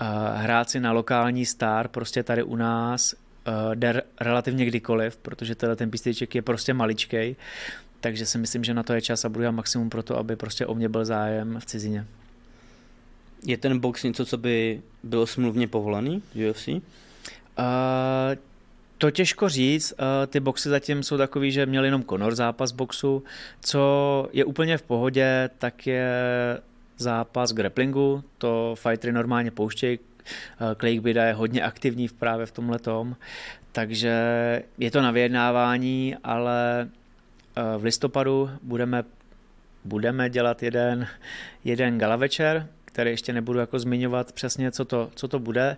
uh, 0.00 0.06
hrát 0.34 0.70
si 0.70 0.80
na 0.80 0.92
lokální 0.92 1.46
star 1.46 1.88
prostě 1.88 2.22
tady 2.22 2.42
u 2.42 2.56
nás 2.56 3.14
uh, 3.50 3.74
jde 3.74 4.02
relativně 4.20 4.66
kdykoliv, 4.66 5.16
protože 5.16 5.54
tenhle 5.54 5.76
ten 5.76 5.90
písniček 5.90 6.34
je 6.34 6.42
prostě 6.42 6.74
maličkej, 6.74 7.36
takže 8.00 8.26
si 8.26 8.38
myslím, 8.38 8.64
že 8.64 8.74
na 8.74 8.82
to 8.82 8.92
je 8.92 9.02
čas 9.02 9.24
a 9.24 9.28
budu 9.28 9.40
dělat 9.40 9.52
maximum 9.52 9.90
pro 9.90 10.02
to, 10.02 10.18
aby 10.18 10.36
prostě 10.36 10.66
o 10.66 10.74
mě 10.74 10.88
byl 10.88 11.04
zájem 11.04 11.58
v 11.60 11.64
cizině. 11.66 12.06
Je 13.46 13.56
ten 13.56 13.78
box 13.78 14.02
něco, 14.02 14.26
co 14.26 14.36
by 14.38 14.80
bylo 15.02 15.26
smluvně 15.26 15.68
povolený 15.68 16.22
UFC? 16.50 16.68
Uh, 16.68 16.80
To 19.00 19.10
těžko 19.10 19.48
říct, 19.48 19.92
eh, 19.92 20.26
ty 20.26 20.40
boxy 20.40 20.68
zatím 20.68 21.02
jsou 21.02 21.16
takový, 21.16 21.52
že 21.52 21.66
měl 21.66 21.84
jenom 21.84 22.04
Conor 22.04 22.34
zápas 22.34 22.72
boxu, 22.72 23.24
co 23.60 23.80
je 24.32 24.44
úplně 24.44 24.78
v 24.78 24.82
pohodě, 24.82 25.50
tak 25.58 25.86
je 25.86 26.12
zápas 26.98 27.52
grapplingu, 27.52 28.24
to 28.38 28.74
fightery 28.76 29.12
normálně 29.12 29.50
pouštějí, 29.50 29.98
eh, 30.22 30.74
Clay 30.74 31.00
Bida 31.00 31.24
je 31.24 31.32
hodně 31.32 31.62
aktivní 31.62 32.08
v 32.08 32.12
právě 32.12 32.46
v 32.46 32.52
tomhle 32.52 32.78
tom, 32.78 33.16
takže 33.72 34.12
je 34.78 34.90
to 34.90 35.02
na 35.02 35.10
vyjednávání, 35.10 36.16
ale 36.24 36.88
eh, 37.56 37.78
v 37.78 37.84
listopadu 37.84 38.50
budeme, 38.62 39.04
budeme 39.84 40.30
dělat 40.30 40.62
jeden, 40.62 41.06
jeden 41.64 41.98
gala 41.98 42.16
večer, 42.16 42.66
který 42.84 43.10
ještě 43.10 43.32
nebudu 43.32 43.58
jako 43.58 43.78
zmiňovat 43.78 44.32
přesně, 44.32 44.70
co 44.70 44.84
to, 44.84 45.10
co 45.14 45.28
to 45.28 45.38
bude, 45.38 45.76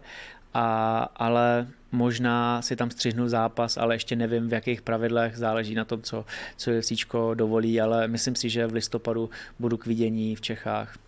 a, 0.54 0.98
ale 1.16 1.68
možná 1.92 2.62
si 2.62 2.76
tam 2.76 2.90
střihnu 2.90 3.28
zápas, 3.28 3.76
ale 3.76 3.94
ještě 3.94 4.16
nevím 4.16 4.48
v 4.48 4.52
jakých 4.52 4.82
pravidlech, 4.82 5.36
záleží 5.36 5.74
na 5.74 5.84
tom, 5.84 6.02
co, 6.02 6.24
co 6.56 6.70
UFCčko 6.70 7.34
dovolí, 7.34 7.80
ale 7.80 8.08
myslím 8.08 8.34
si, 8.34 8.50
že 8.50 8.66
v 8.66 8.72
listopadu 8.72 9.30
budu 9.58 9.76
k 9.76 9.86
vidění 9.86 10.36
v 10.36 10.40
Čechách. 10.40 10.98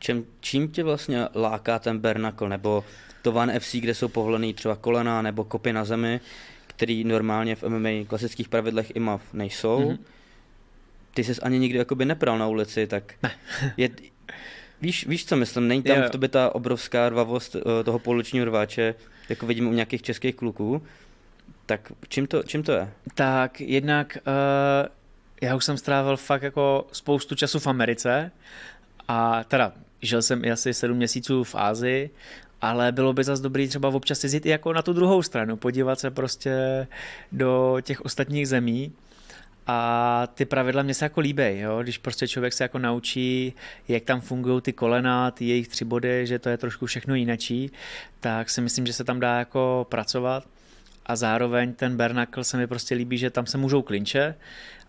Čem, 0.00 0.24
čím 0.40 0.68
tě 0.68 0.84
vlastně 0.84 1.28
láká 1.34 1.78
ten 1.78 1.98
Bernakl, 1.98 2.48
nebo 2.48 2.84
to 3.22 3.32
Van 3.32 3.52
FC, 3.58 3.74
kde 3.74 3.94
jsou 3.94 4.08
povolený 4.08 4.54
třeba 4.54 4.76
kolena 4.76 5.22
nebo 5.22 5.44
kopy 5.44 5.72
na 5.72 5.84
zemi, 5.84 6.20
který 6.66 7.04
normálně 7.04 7.56
v 7.56 7.62
MMA 7.62 7.88
klasických 8.06 8.48
pravidlech 8.48 8.96
IMAF 8.96 9.22
nejsou. 9.32 9.80
Mm-hmm. 9.80 9.98
Ty 11.14 11.24
jsi 11.24 11.40
ani 11.42 11.58
nikdy 11.58 11.78
jakoby 11.78 12.04
nepral 12.04 12.38
na 12.38 12.46
ulici, 12.46 12.86
tak 12.86 13.14
ne. 13.22 13.30
je, 13.76 13.90
víš, 14.80 15.06
víš, 15.06 15.26
co 15.26 15.36
myslím, 15.36 15.68
není 15.68 15.82
tam 15.82 16.02
v 16.02 16.10
tobě 16.10 16.28
ta 16.28 16.54
obrovská 16.54 17.08
rvavost 17.08 17.54
uh, 17.54 17.62
toho 17.84 17.98
poločního 17.98 18.46
rváče, 18.46 18.94
jako 19.28 19.46
vidím 19.46 19.68
u 19.68 19.72
nějakých 19.72 20.02
českých 20.02 20.34
kluků, 20.34 20.82
tak 21.66 21.92
čím 22.08 22.26
to, 22.26 22.42
čím 22.42 22.62
to 22.62 22.72
je? 22.72 22.92
Tak 23.14 23.60
jednak 23.60 24.18
uh, 24.26 24.88
já 25.42 25.56
už 25.56 25.64
jsem 25.64 25.76
strávil 25.76 26.16
fakt 26.16 26.42
jako 26.42 26.86
spoustu 26.92 27.34
času 27.34 27.58
v 27.58 27.66
Americe 27.66 28.30
a 29.08 29.44
teda 29.44 29.72
žil 30.02 30.22
jsem 30.22 30.44
i 30.44 30.50
asi 30.50 30.74
sedm 30.74 30.96
měsíců 30.96 31.44
v 31.44 31.54
Ázii, 31.54 32.10
ale 32.60 32.92
bylo 32.92 33.12
by 33.12 33.24
zase 33.24 33.42
dobrý 33.42 33.68
třeba 33.68 33.88
občas 33.88 34.24
jezdit 34.24 34.46
i 34.46 34.48
jako 34.48 34.72
na 34.72 34.82
tu 34.82 34.92
druhou 34.92 35.22
stranu, 35.22 35.56
podívat 35.56 36.00
se 36.00 36.10
prostě 36.10 36.86
do 37.32 37.76
těch 37.82 38.00
ostatních 38.00 38.48
zemí 38.48 38.92
a 39.66 40.28
ty 40.34 40.44
pravidla 40.44 40.82
mě 40.82 40.94
se 40.94 41.04
jako 41.04 41.20
líbí, 41.20 41.58
jo? 41.58 41.82
když 41.82 41.98
prostě 41.98 42.28
člověk 42.28 42.52
se 42.52 42.64
jako 42.64 42.78
naučí, 42.78 43.54
jak 43.88 44.02
tam 44.02 44.20
fungují 44.20 44.60
ty 44.60 44.72
kolena, 44.72 45.30
ty 45.30 45.44
jejich 45.44 45.68
tři 45.68 45.84
body, 45.84 46.26
že 46.26 46.38
to 46.38 46.48
je 46.48 46.56
trošku 46.56 46.86
všechno 46.86 47.14
jinačí, 47.14 47.70
tak 48.20 48.50
si 48.50 48.60
myslím, 48.60 48.86
že 48.86 48.92
se 48.92 49.04
tam 49.04 49.20
dá 49.20 49.38
jako 49.38 49.86
pracovat 49.90 50.44
a 51.06 51.16
zároveň 51.16 51.72
ten 51.74 51.96
Bernakl 51.96 52.44
se 52.44 52.56
mi 52.56 52.66
prostě 52.66 52.94
líbí, 52.94 53.18
že 53.18 53.30
tam 53.30 53.46
se 53.46 53.58
můžou 53.58 53.82
klinče 53.82 54.34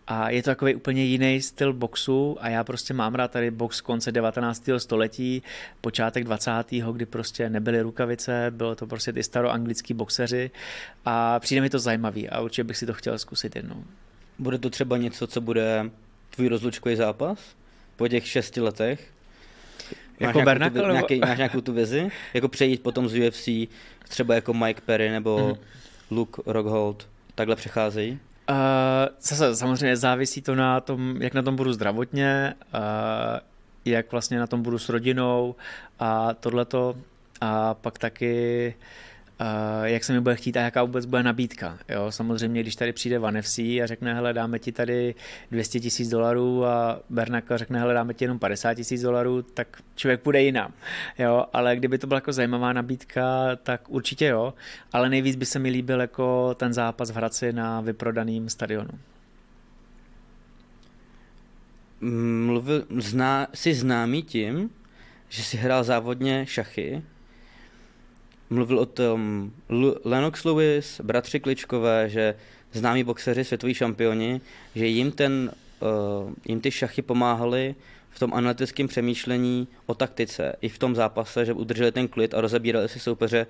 a 0.08 0.30
je 0.30 0.44
to 0.44 0.50
takový 0.50 0.76
úplně 0.76 1.04
jiný 1.04 1.42
styl 1.42 1.74
boxu 1.74 2.38
a 2.40 2.50
já 2.50 2.64
prostě 2.64 2.94
mám 2.94 3.16
rád 3.16 3.32
tady 3.32 3.52
box 3.52 3.82
konce 3.82 4.12
19. 4.12 4.70
století, 4.78 5.44
počátek 5.82 6.24
20. 6.24 6.52
kdy 6.92 7.06
prostě 7.06 7.50
nebyly 7.50 7.82
rukavice, 7.82 8.48
bylo 8.50 8.76
to 8.76 8.88
prostě 8.88 9.14
ty 9.14 9.24
staroanglický 9.24 9.94
boxeři 9.94 10.52
a 11.06 11.40
přijde 11.40 11.62
mi 11.62 11.70
to 11.70 11.80
zajímavý 11.80 12.30
a 12.30 12.42
určitě 12.42 12.64
bych 12.64 12.78
si 12.78 12.86
to 12.86 12.94
chtěl 12.94 13.20
zkusit 13.20 13.56
jednou. 13.56 13.84
Bude 14.40 14.58
to 14.58 14.70
třeba 14.70 14.98
něco, 14.98 15.28
co 15.28 15.42
bude 15.42 15.92
tvůj 16.30 16.48
rozlučkový 16.48 16.96
zápas 16.96 17.40
po 17.96 18.08
těch 18.08 18.28
šesti 18.28 18.62
letech? 18.62 19.12
Máš 20.20 20.28
jako 20.28 20.42
Bernakl? 20.42 20.78
Nebo... 20.78 20.92
Nějaký, 20.92 21.20
máš 21.20 21.38
nějakou 21.38 21.62
tu 21.62 21.74
vizi? 21.74 22.12
Jako 22.34 22.48
přejít 22.48 22.84
potom 22.84 23.10
z 23.10 23.28
UFC 23.28 23.50
třeba 24.10 24.36
jako 24.36 24.54
Mike 24.54 24.82
Perry 24.82 25.10
nebo 25.10 25.38
mm-hmm. 25.38 25.58
Luke 26.12 26.42
Rockhold 26.46 27.08
takhle 27.36 27.56
přecházejí? 27.56 28.20
Uh, 28.52 28.58
zase 29.22 29.56
samozřejmě 29.56 29.98
závisí 29.98 30.42
to 30.42 30.56
na 30.56 30.80
tom, 30.80 31.22
jak 31.22 31.34
na 31.34 31.42
tom 31.42 31.56
budu 31.56 31.74
zdravotně, 31.74 32.54
uh, 32.74 32.82
jak 33.86 34.12
vlastně 34.12 34.40
na 34.40 34.48
tom 34.48 34.62
budu 34.62 34.80
s 34.80 34.90
rodinou 34.90 35.56
a 36.00 36.34
tohleto. 36.34 36.96
A 37.42 37.74
pak 37.74 37.98
taky 37.98 38.74
uh, 38.78 39.11
jak 39.84 40.04
se 40.04 40.14
mi 40.14 40.22
bude 40.22 40.36
chtít 40.36 40.58
a 40.58 40.62
jaká 40.62 40.84
vůbec 40.84 41.06
bude 41.06 41.24
nabídka. 41.24 41.78
Jo, 41.90 42.12
samozřejmě, 42.12 42.62
když 42.62 42.76
tady 42.76 42.94
přijde 42.94 43.20
Van 43.20 43.38
a 43.38 43.42
řekne, 43.86 44.14
hele, 44.14 44.34
dáme 44.34 44.60
ti 44.60 44.72
tady 44.72 45.16
200 45.52 45.80
tisíc 45.80 46.10
dolarů 46.10 46.66
a 46.66 47.00
Bernaka 47.10 47.58
řekne, 47.58 47.80
hele, 47.80 47.94
dáme 47.94 48.14
ti 48.14 48.24
jenom 48.24 48.40
50 48.40 48.74
tisíc 48.74 49.02
dolarů, 49.02 49.42
tak 49.42 49.68
člověk 49.96 50.22
půjde 50.22 50.42
jinam. 50.42 50.74
Jo, 51.20 51.46
ale 51.54 51.76
kdyby 51.76 51.98
to 51.98 52.08
byla 52.08 52.18
jako 52.18 52.34
zajímavá 52.34 52.74
nabídka, 52.74 53.56
tak 53.64 53.90
určitě 53.90 54.26
jo, 54.26 54.54
ale 54.94 55.10
nejvíc 55.10 55.36
by 55.36 55.46
se 55.46 55.60
mi 55.60 55.70
líbil 55.70 56.02
jako 56.02 56.54
ten 56.54 56.74
zápas 56.74 57.12
v 57.12 57.16
Hradci 57.16 57.54
na 57.54 57.82
vyprodaném 57.82 58.50
stadionu. 58.50 59.00
Mluvil, 62.46 62.86
zná, 62.98 63.48
jsi 63.54 63.74
známý 63.74 64.24
tím, 64.24 64.70
že 65.30 65.44
si 65.44 65.58
hrál 65.58 65.84
závodně 65.84 66.46
šachy 66.46 67.04
mluvil 68.52 68.80
o 68.80 68.86
tom 68.86 69.52
L- 69.70 69.96
Lennox 70.04 70.44
Lewis, 70.44 71.02
bratři 71.04 71.40
Kličkové, 71.40 72.10
že 72.10 72.36
známí 72.74 73.04
boxeři, 73.04 73.44
světoví 73.44 73.74
šampioni, 73.74 74.42
že 74.76 74.86
jim, 74.88 75.12
ten, 75.12 75.52
uh, 75.80 76.34
jim 76.46 76.62
ty 76.62 76.72
šachy 76.72 77.02
pomáhaly 77.02 77.76
v 78.10 78.20
tom 78.20 78.34
analytickém 78.34 78.88
přemýšlení 78.88 79.68
o 79.86 79.94
taktice, 79.94 80.56
i 80.62 80.70
v 80.70 80.80
tom 80.80 80.96
zápase, 80.96 81.46
že 81.46 81.54
udrželi 81.54 81.92
ten 81.92 82.08
klid 82.08 82.34
a 82.34 82.42
rozebírali 82.42 82.90
si 82.90 83.00
soupeře. 83.00 83.48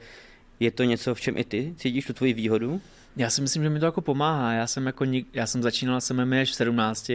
Je 0.60 0.72
to 0.72 0.84
něco, 0.84 1.16
v 1.16 1.22
čem 1.22 1.38
i 1.38 1.44
ty 1.44 1.74
cítíš 1.78 2.06
tu 2.06 2.14
tvoji 2.14 2.34
výhodu? 2.34 2.82
Já 3.18 3.30
si 3.30 3.42
myslím, 3.42 3.64
že 3.64 3.70
mi 3.70 3.80
to 3.80 3.86
jako 3.86 4.02
pomáhá. 4.02 4.54
Já 4.54 4.68
jsem, 4.68 4.86
jako, 4.86 5.06
já 5.34 5.48
jsem 5.48 5.64
začínal 5.64 6.02
jsem 6.02 6.26
MMA 6.26 6.42
až 6.42 6.50
v 6.52 6.56
17 6.56 7.10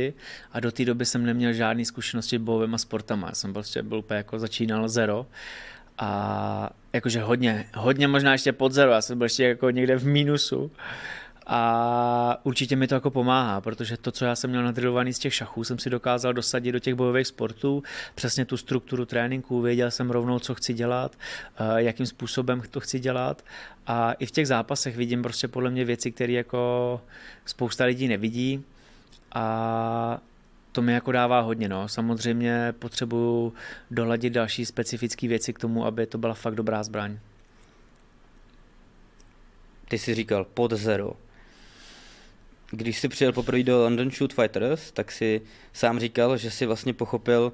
a 0.52 0.60
do 0.60 0.72
té 0.72 0.84
doby 0.84 1.04
jsem 1.04 1.24
neměl 1.26 1.52
žádné 1.52 1.84
zkušenosti 1.84 2.36
s 2.36 2.40
bojovými 2.40 2.78
sportama. 2.78 3.28
Já 3.28 3.34
jsem 3.34 3.52
prostě 3.52 3.82
byl 3.82 3.98
úplně 3.98 4.16
jako 4.16 4.38
začínal 4.38 4.88
zero 4.88 5.26
a 5.98 6.70
jakože 6.96 7.22
hodně, 7.22 7.66
hodně 7.74 8.08
možná 8.08 8.32
ještě 8.32 8.52
pod 8.52 8.72
zero, 8.72 8.92
já 8.92 9.00
jsem 9.00 9.18
byl 9.18 9.24
ještě 9.24 9.44
jako 9.44 9.70
někde 9.70 9.96
v 9.96 10.06
mínusu. 10.06 10.70
A 11.46 12.40
určitě 12.42 12.76
mi 12.76 12.86
to 12.86 12.94
jako 12.94 13.10
pomáhá, 13.10 13.60
protože 13.60 13.96
to, 13.96 14.12
co 14.12 14.24
já 14.24 14.36
jsem 14.36 14.50
měl 14.50 14.62
nadrilovaný 14.62 15.12
z 15.12 15.18
těch 15.18 15.34
šachů, 15.34 15.64
jsem 15.64 15.78
si 15.78 15.90
dokázal 15.90 16.32
dosadit 16.32 16.72
do 16.72 16.78
těch 16.78 16.94
bojových 16.94 17.26
sportů, 17.26 17.82
přesně 18.14 18.44
tu 18.44 18.56
strukturu 18.56 19.04
tréninku, 19.04 19.60
věděl 19.60 19.90
jsem 19.90 20.10
rovnou, 20.10 20.38
co 20.38 20.54
chci 20.54 20.74
dělat, 20.74 21.16
eh, 21.58 21.82
jakým 21.82 22.06
způsobem 22.06 22.62
to 22.70 22.80
chci 22.80 23.00
dělat. 23.00 23.44
A 23.86 24.12
i 24.12 24.26
v 24.26 24.30
těch 24.30 24.46
zápasech 24.46 24.96
vidím 24.96 25.22
prostě 25.22 25.48
podle 25.48 25.70
mě 25.70 25.84
věci, 25.84 26.12
které 26.12 26.32
jako 26.32 27.00
spousta 27.44 27.84
lidí 27.84 28.08
nevidí. 28.08 28.64
A 29.34 30.18
to 30.76 30.82
mi 30.82 30.92
jako 30.92 31.12
dává 31.12 31.40
hodně. 31.40 31.68
No. 31.68 31.88
Samozřejmě 31.88 32.74
potřebuju 32.78 33.52
doladit 33.90 34.32
další 34.32 34.66
specifické 34.66 35.28
věci 35.28 35.52
k 35.52 35.58
tomu, 35.58 35.86
aby 35.86 36.06
to 36.06 36.18
byla 36.18 36.34
fakt 36.34 36.54
dobrá 36.54 36.82
zbraň. 36.82 37.18
Ty 39.88 39.98
jsi 39.98 40.14
říkal 40.14 40.44
pod 40.44 40.72
zero. 40.72 41.12
Když 42.70 42.98
jsi 42.98 43.08
přijel 43.08 43.32
poprvé 43.32 43.62
do 43.62 43.82
London 43.82 44.10
Shoot 44.10 44.32
Fighters, 44.32 44.92
tak 44.92 45.12
si 45.12 45.40
sám 45.72 45.98
říkal, 45.98 46.36
že 46.36 46.50
si 46.50 46.66
vlastně 46.66 46.92
pochopil, 46.92 47.52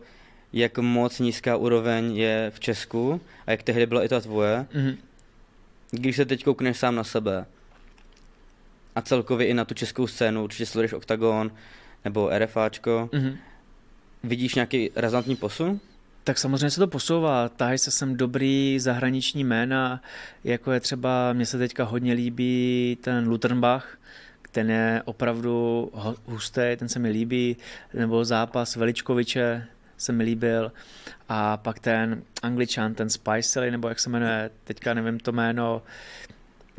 jak 0.52 0.78
moc 0.78 1.18
nízká 1.18 1.56
úroveň 1.56 2.16
je 2.16 2.52
v 2.54 2.60
Česku 2.60 3.20
a 3.46 3.50
jak 3.50 3.62
tehdy 3.62 3.86
byla 3.86 4.04
i 4.04 4.08
ta 4.08 4.20
tvoje. 4.20 4.66
Mm-hmm. 4.74 4.96
Když 5.90 6.16
se 6.16 6.24
teď 6.24 6.44
koukneš 6.44 6.78
sám 6.78 6.94
na 6.94 7.04
sebe 7.04 7.46
a 8.94 9.02
celkově 9.02 9.46
i 9.46 9.54
na 9.54 9.64
tu 9.64 9.74
českou 9.74 10.06
scénu, 10.06 10.44
určitě 10.44 10.66
sleduješ 10.66 10.92
Octagon, 10.92 11.50
nebo 12.04 12.30
RFAčko, 12.38 13.08
mm-hmm. 13.12 13.36
vidíš 14.24 14.54
nějaký 14.54 14.90
razantní 14.96 15.36
posun? 15.36 15.80
Tak 16.24 16.38
samozřejmě 16.38 16.70
se 16.70 16.80
to 16.80 16.86
posouvá. 16.86 17.48
Tahají 17.48 17.78
se 17.78 17.90
sem 17.90 18.16
dobrý 18.16 18.80
zahraniční 18.80 19.44
jména, 19.44 20.02
jako 20.44 20.72
je 20.72 20.80
třeba, 20.80 21.32
mně 21.32 21.46
se 21.46 21.58
teďka 21.58 21.84
hodně 21.84 22.12
líbí 22.12 22.98
ten 23.00 23.28
Luternbach, 23.28 23.98
ten 24.52 24.70
je 24.70 25.02
opravdu 25.04 25.90
hustý, 26.26 26.62
ten 26.76 26.88
se 26.88 26.98
mi 26.98 27.08
líbí, 27.08 27.56
nebo 27.94 28.24
zápas 28.24 28.76
Veličkoviče 28.76 29.66
se 29.96 30.12
mi 30.12 30.24
líbil 30.24 30.72
a 31.28 31.56
pak 31.56 31.78
ten 31.78 32.22
angličan, 32.42 32.94
ten 32.94 33.10
Spicely, 33.10 33.70
nebo 33.70 33.88
jak 33.88 34.00
se 34.00 34.10
jmenuje, 34.10 34.50
teďka 34.64 34.94
nevím 34.94 35.20
to 35.20 35.32
jméno, 35.32 35.82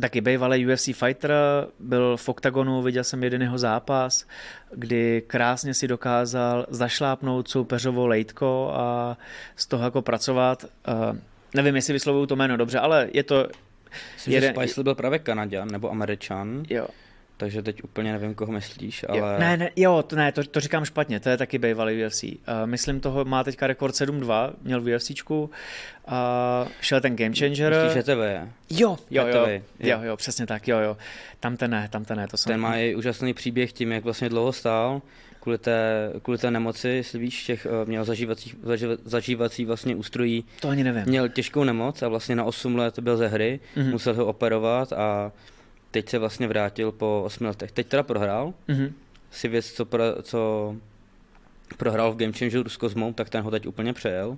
taky 0.01 0.21
bývalý 0.21 0.67
UFC 0.67 0.89
fighter, 0.93 1.31
byl 1.79 2.17
v 2.17 2.29
OKTAGONu, 2.29 2.81
viděl 2.81 3.03
jsem 3.03 3.23
jeden 3.23 3.41
jeho 3.41 3.57
zápas, 3.57 4.25
kdy 4.71 5.23
krásně 5.27 5.73
si 5.73 5.87
dokázal 5.87 6.65
zašlápnout 6.69 7.47
soupeřovo 7.47 8.07
lejtko 8.07 8.71
a 8.75 9.17
z 9.55 9.65
toho 9.65 9.83
jako 9.83 10.01
pracovat. 10.01 10.63
Uh, 10.63 11.17
nevím, 11.55 11.75
jestli 11.75 11.93
vyslovuju 11.93 12.25
to 12.25 12.35
jméno 12.35 12.57
dobře, 12.57 12.79
ale 12.79 13.09
je 13.13 13.23
to... 13.23 13.47
Myslím, 14.15 14.33
jeden... 14.33 14.53
že 14.55 14.61
Spice 14.61 14.83
byl 14.83 14.95
právě 14.95 15.19
Kanaděn 15.19 15.71
nebo 15.71 15.91
Američan. 15.91 16.63
Jo. 16.69 16.87
Takže 17.43 17.61
teď 17.61 17.83
úplně 17.83 18.11
nevím, 18.11 18.35
koho 18.35 18.51
myslíš, 18.51 19.05
ale... 19.09 19.17
Jo, 19.17 19.25
ne, 19.39 19.57
ne, 19.57 19.69
jo, 19.75 20.03
to, 20.07 20.15
ne, 20.15 20.31
to, 20.31 20.43
to 20.43 20.59
říkám 20.59 20.85
špatně, 20.85 21.19
to 21.19 21.29
je 21.29 21.37
taky 21.37 21.57
bývalý 21.57 22.05
UFC. 22.05 22.23
Uh, 22.23 22.37
myslím 22.65 22.99
toho, 22.99 23.25
má 23.25 23.43
teďka 23.43 23.67
rekord 23.67 23.95
7-2, 23.95 24.53
měl 24.61 24.81
v 24.81 24.95
UFCčku, 24.95 25.49
a 26.07 26.67
šel 26.81 27.01
ten 27.01 27.15
Game 27.15 27.35
Changer. 27.35 27.73
Myslíš, 27.83 28.05
že 28.05 28.11
je? 28.11 28.49
Jo, 28.69 28.97
jo, 29.11 29.27
jo, 29.27 29.47
jo, 29.47 29.61
jo, 29.79 29.99
jo, 30.01 30.17
přesně 30.17 30.47
tak, 30.47 30.67
jo, 30.67 30.79
jo. 30.79 30.97
Tam 31.39 31.57
ten 31.57 31.71
ne, 31.71 31.87
tam 31.91 32.05
ten 32.05 32.17
ne, 32.17 32.27
to 32.27 32.37
jsem... 32.37 32.53
Ten 32.53 32.59
má 32.59 32.75
i 32.75 32.95
úžasný 32.95 33.33
příběh 33.33 33.73
tím, 33.73 33.91
jak 33.91 34.03
vlastně 34.03 34.29
dlouho 34.29 34.53
stál, 34.53 35.01
kvůli 35.39 35.57
té, 35.57 36.11
kvůli 36.21 36.37
té 36.37 36.51
nemoci, 36.51 36.89
jestli 36.89 37.19
víš, 37.19 37.43
těch, 37.43 37.65
eh, 37.65 37.85
měl 37.85 38.03
zažívací, 38.05 38.53
zažívací 39.05 39.65
vlastně 39.65 39.95
ústrojí. 39.95 40.45
To 40.61 40.69
ani 40.69 40.83
nevím. 40.83 41.03
Měl 41.05 41.29
těžkou 41.29 41.63
nemoc 41.63 42.01
a 42.01 42.07
vlastně 42.07 42.35
na 42.35 42.43
8 42.43 42.75
let 42.75 42.99
byl 42.99 43.17
ze 43.17 43.27
hry, 43.27 43.59
mm-hmm. 43.77 43.91
musel 43.91 44.13
ho 44.13 44.25
operovat 44.25 44.93
a 44.93 45.31
teď 45.93 46.09
se 46.09 46.19
vlastně 46.19 46.47
vrátil 46.47 46.91
po 46.91 47.21
8 47.25 47.45
letech. 47.45 47.71
Teď 47.71 47.87
teda 47.87 48.03
prohrál, 48.03 48.53
mm-hmm. 48.69 48.91
si 49.31 49.47
věc, 49.47 49.71
co, 49.71 49.85
pro, 49.85 50.03
co 50.21 50.75
prohrál 51.77 52.13
v 52.13 52.17
Game 52.17 52.33
Changeru 52.33 52.69
s 52.69 52.77
Kozmou, 52.77 53.13
tak 53.13 53.29
ten 53.29 53.43
ho 53.43 53.51
teď 53.51 53.67
úplně 53.67 53.93
přejel. 53.93 54.37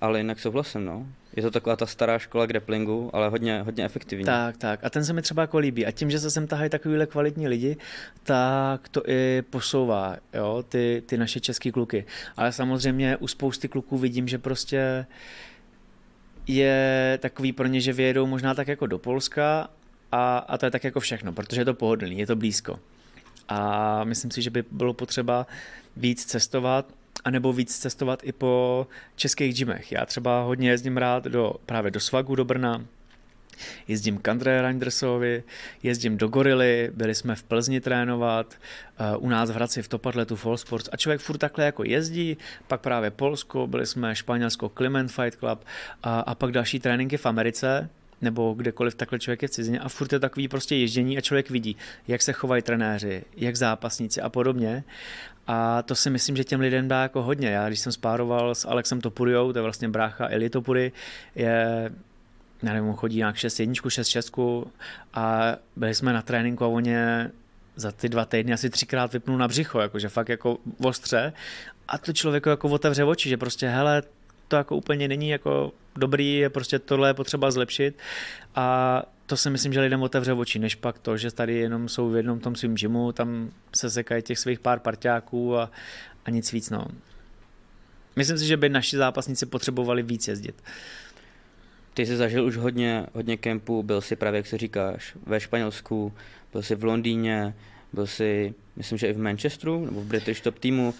Ale 0.00 0.18
jinak 0.18 0.40
souhlasím, 0.40 0.84
no. 0.84 1.06
Je 1.36 1.42
to 1.42 1.50
taková 1.50 1.76
ta 1.76 1.86
stará 1.86 2.18
škola 2.18 2.46
grapplingu, 2.46 3.10
ale 3.12 3.28
hodně, 3.28 3.62
hodně 3.62 3.84
efektivní. 3.84 4.24
Tak, 4.24 4.56
tak. 4.56 4.80
A 4.84 4.90
ten 4.90 5.04
se 5.04 5.12
mi 5.12 5.22
třeba 5.22 5.42
jako 5.42 5.58
líbí. 5.58 5.86
A 5.86 5.90
tím, 5.90 6.10
že 6.10 6.20
se 6.20 6.30
sem 6.30 6.46
tahají 6.46 6.70
takovýhle 6.70 7.06
kvalitní 7.06 7.48
lidi, 7.48 7.76
tak 8.22 8.88
to 8.88 9.02
i 9.06 9.42
posouvá, 9.50 10.16
jo, 10.34 10.64
ty, 10.68 11.02
ty 11.06 11.16
naše 11.16 11.40
české 11.40 11.72
kluky. 11.72 12.04
Ale 12.36 12.52
samozřejmě 12.52 13.16
u 13.16 13.28
spousty 13.28 13.68
kluků 13.68 13.98
vidím, 13.98 14.28
že 14.28 14.38
prostě 14.38 15.06
je 16.46 17.18
takový 17.22 17.52
pro 17.52 17.66
ně, 17.66 17.80
že 17.80 17.92
vyjedou 17.92 18.26
možná 18.26 18.54
tak 18.54 18.68
jako 18.68 18.86
do 18.86 18.98
Polska 18.98 19.70
a, 20.12 20.38
a 20.38 20.58
to 20.58 20.66
je 20.66 20.70
tak 20.70 20.84
jako 20.84 21.00
všechno, 21.00 21.32
protože 21.32 21.60
je 21.60 21.64
to 21.64 21.74
pohodlný, 21.74 22.18
je 22.18 22.26
to 22.26 22.36
blízko. 22.36 22.78
A 23.48 24.04
myslím 24.04 24.30
si, 24.30 24.42
že 24.42 24.50
by 24.50 24.64
bylo 24.70 24.94
potřeba 24.94 25.46
víc 25.96 26.24
cestovat, 26.24 26.86
anebo 27.24 27.52
víc 27.52 27.78
cestovat 27.78 28.20
i 28.22 28.32
po 28.32 28.86
českých 29.16 29.54
gymech. 29.54 29.92
Já 29.92 30.06
třeba 30.06 30.42
hodně 30.42 30.70
jezdím 30.70 30.96
rád 30.96 31.24
do, 31.24 31.54
právě 31.66 31.90
do 31.90 32.00
Svagu, 32.00 32.34
do 32.34 32.44
Brna, 32.44 32.84
jezdím 33.88 34.18
k 34.18 34.28
André 34.28 34.62
Reindersovi, 34.62 35.42
jezdím 35.82 36.16
do 36.16 36.28
Gorily, 36.28 36.90
byli 36.94 37.14
jsme 37.14 37.34
v 37.34 37.42
Plzni 37.42 37.80
trénovat, 37.80 38.54
uh, 39.16 39.24
u 39.24 39.28
nás 39.28 39.50
v 39.50 39.54
Hradci 39.54 39.82
v 39.82 39.88
Topadletu 39.88 40.36
Fall 40.36 40.56
Sports 40.56 40.88
a 40.92 40.96
člověk 40.96 41.20
furt 41.20 41.38
takhle 41.38 41.64
jako 41.64 41.84
jezdí, 41.84 42.36
pak 42.66 42.80
právě 42.80 43.10
Polsko, 43.10 43.66
byli 43.66 43.86
jsme 43.86 44.16
Španělsko 44.16 44.68
Clement 44.68 45.12
Fight 45.12 45.38
Club 45.38 45.64
a, 46.02 46.20
a 46.20 46.34
pak 46.34 46.52
další 46.52 46.80
tréninky 46.80 47.16
v 47.16 47.26
Americe, 47.26 47.90
nebo 48.20 48.54
kdekoliv 48.54 48.94
takhle 48.94 49.18
člověk 49.18 49.42
je 49.42 49.48
v 49.48 49.50
cizině 49.50 49.80
a 49.80 49.88
furt 49.88 50.12
je 50.12 50.18
takový 50.18 50.48
prostě 50.48 50.76
ježdění 50.76 51.18
a 51.18 51.20
člověk 51.20 51.50
vidí, 51.50 51.76
jak 52.08 52.22
se 52.22 52.32
chovají 52.32 52.62
trenéři, 52.62 53.24
jak 53.36 53.56
zápasníci 53.56 54.20
a 54.20 54.28
podobně. 54.28 54.84
A 55.46 55.82
to 55.82 55.94
si 55.94 56.10
myslím, 56.10 56.36
že 56.36 56.44
těm 56.44 56.60
lidem 56.60 56.88
dá 56.88 57.02
jako 57.02 57.22
hodně. 57.22 57.48
Já 57.48 57.68
když 57.68 57.80
jsem 57.80 57.92
spároval 57.92 58.54
s 58.54 58.68
Alexem 58.68 59.00
Topuriou, 59.00 59.52
to 59.52 59.58
je 59.58 59.62
vlastně 59.62 59.88
brácha 59.88 60.28
Eli 60.28 60.50
Topury, 60.50 60.92
je 61.34 61.90
já 62.62 62.72
nevím, 62.72 62.92
chodí 62.92 63.16
nějak 63.16 63.36
6 63.36 63.60
jedničku, 63.60 63.90
6 63.90 64.08
šestku 64.08 64.72
a 65.14 65.56
byli 65.76 65.94
jsme 65.94 66.12
na 66.12 66.22
tréninku 66.22 66.64
a 66.64 66.68
oni 66.68 66.96
za 67.76 67.92
ty 67.92 68.08
dva 68.08 68.24
týdny 68.24 68.52
asi 68.52 68.70
třikrát 68.70 69.12
vypnul 69.12 69.38
na 69.38 69.48
břicho, 69.48 69.80
jakože 69.80 70.08
fakt 70.08 70.28
jako 70.28 70.58
ostře 70.82 71.32
a 71.88 71.98
to 71.98 72.12
člověku 72.12 72.48
jako 72.48 72.68
otevře 72.68 73.04
oči, 73.04 73.28
že 73.28 73.36
prostě 73.36 73.68
hele, 73.68 74.02
to 74.48 74.56
jako 74.56 74.76
úplně 74.76 75.08
není 75.08 75.28
jako 75.28 75.72
dobrý, 75.96 76.34
je 76.34 76.50
prostě 76.50 76.78
tohle 76.78 77.08
je 77.08 77.14
potřeba 77.14 77.50
zlepšit 77.50 77.98
a 78.54 79.02
to 79.26 79.36
si 79.36 79.50
myslím, 79.50 79.72
že 79.72 79.80
lidem 79.80 80.02
otevře 80.02 80.32
oči, 80.32 80.58
než 80.58 80.74
pak 80.74 80.98
to, 80.98 81.16
že 81.16 81.30
tady 81.30 81.54
jenom 81.54 81.88
jsou 81.88 82.10
v 82.10 82.16
jednom 82.16 82.40
tom 82.40 82.56
svým 82.56 82.74
gymu, 82.74 83.12
tam 83.12 83.50
se 83.76 83.90
sekají 83.90 84.22
těch 84.22 84.38
svých 84.38 84.60
pár 84.60 84.78
parťáků 84.78 85.56
a, 85.56 85.70
a 86.24 86.30
nic 86.30 86.52
víc. 86.52 86.70
No. 86.70 86.86
Myslím 88.16 88.38
si, 88.38 88.46
že 88.46 88.56
by 88.56 88.68
naši 88.68 88.96
zápasníci 88.96 89.46
potřebovali 89.46 90.02
víc 90.02 90.28
jezdit. 90.28 90.62
Ty 91.94 92.06
jsi 92.06 92.16
zažil 92.16 92.44
už 92.44 92.56
hodně, 92.56 93.06
hodně 93.14 93.36
kempů, 93.36 93.82
byl 93.82 94.00
jsi 94.00 94.16
právě, 94.16 94.38
jak 94.38 94.46
se 94.46 94.58
říkáš, 94.58 95.16
ve 95.26 95.40
Španělsku, 95.40 96.12
byl 96.52 96.62
jsi 96.62 96.74
v 96.74 96.84
Londýně, 96.84 97.54
byl 97.92 98.06
jsi, 98.06 98.54
myslím, 98.76 98.98
že 98.98 99.06
i 99.06 99.12
v 99.12 99.18
Manchesteru, 99.18 99.84
nebo 99.84 100.00
v 100.00 100.04
British 100.04 100.40
Top 100.40 100.58
týmu. 100.58 100.94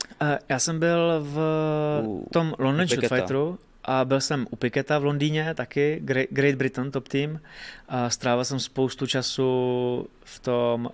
Já 0.48 0.58
jsem 0.58 0.78
byl 0.78 1.20
v 1.20 2.02
tom 2.32 2.54
London 2.58 2.86
Fighteru 2.86 3.58
a 3.84 4.04
byl 4.04 4.20
jsem 4.20 4.46
u 4.50 4.56
Piketa 4.56 4.98
v 4.98 5.04
Londýně 5.04 5.54
taky, 5.54 6.00
Great 6.30 6.54
Britain 6.54 6.90
top 6.90 7.08
team. 7.08 7.40
A 7.88 8.10
strávil 8.10 8.44
jsem 8.44 8.60
spoustu 8.60 9.06
času 9.06 10.06
v 10.24 10.38
tom 10.38 10.84
uh, 10.84 10.90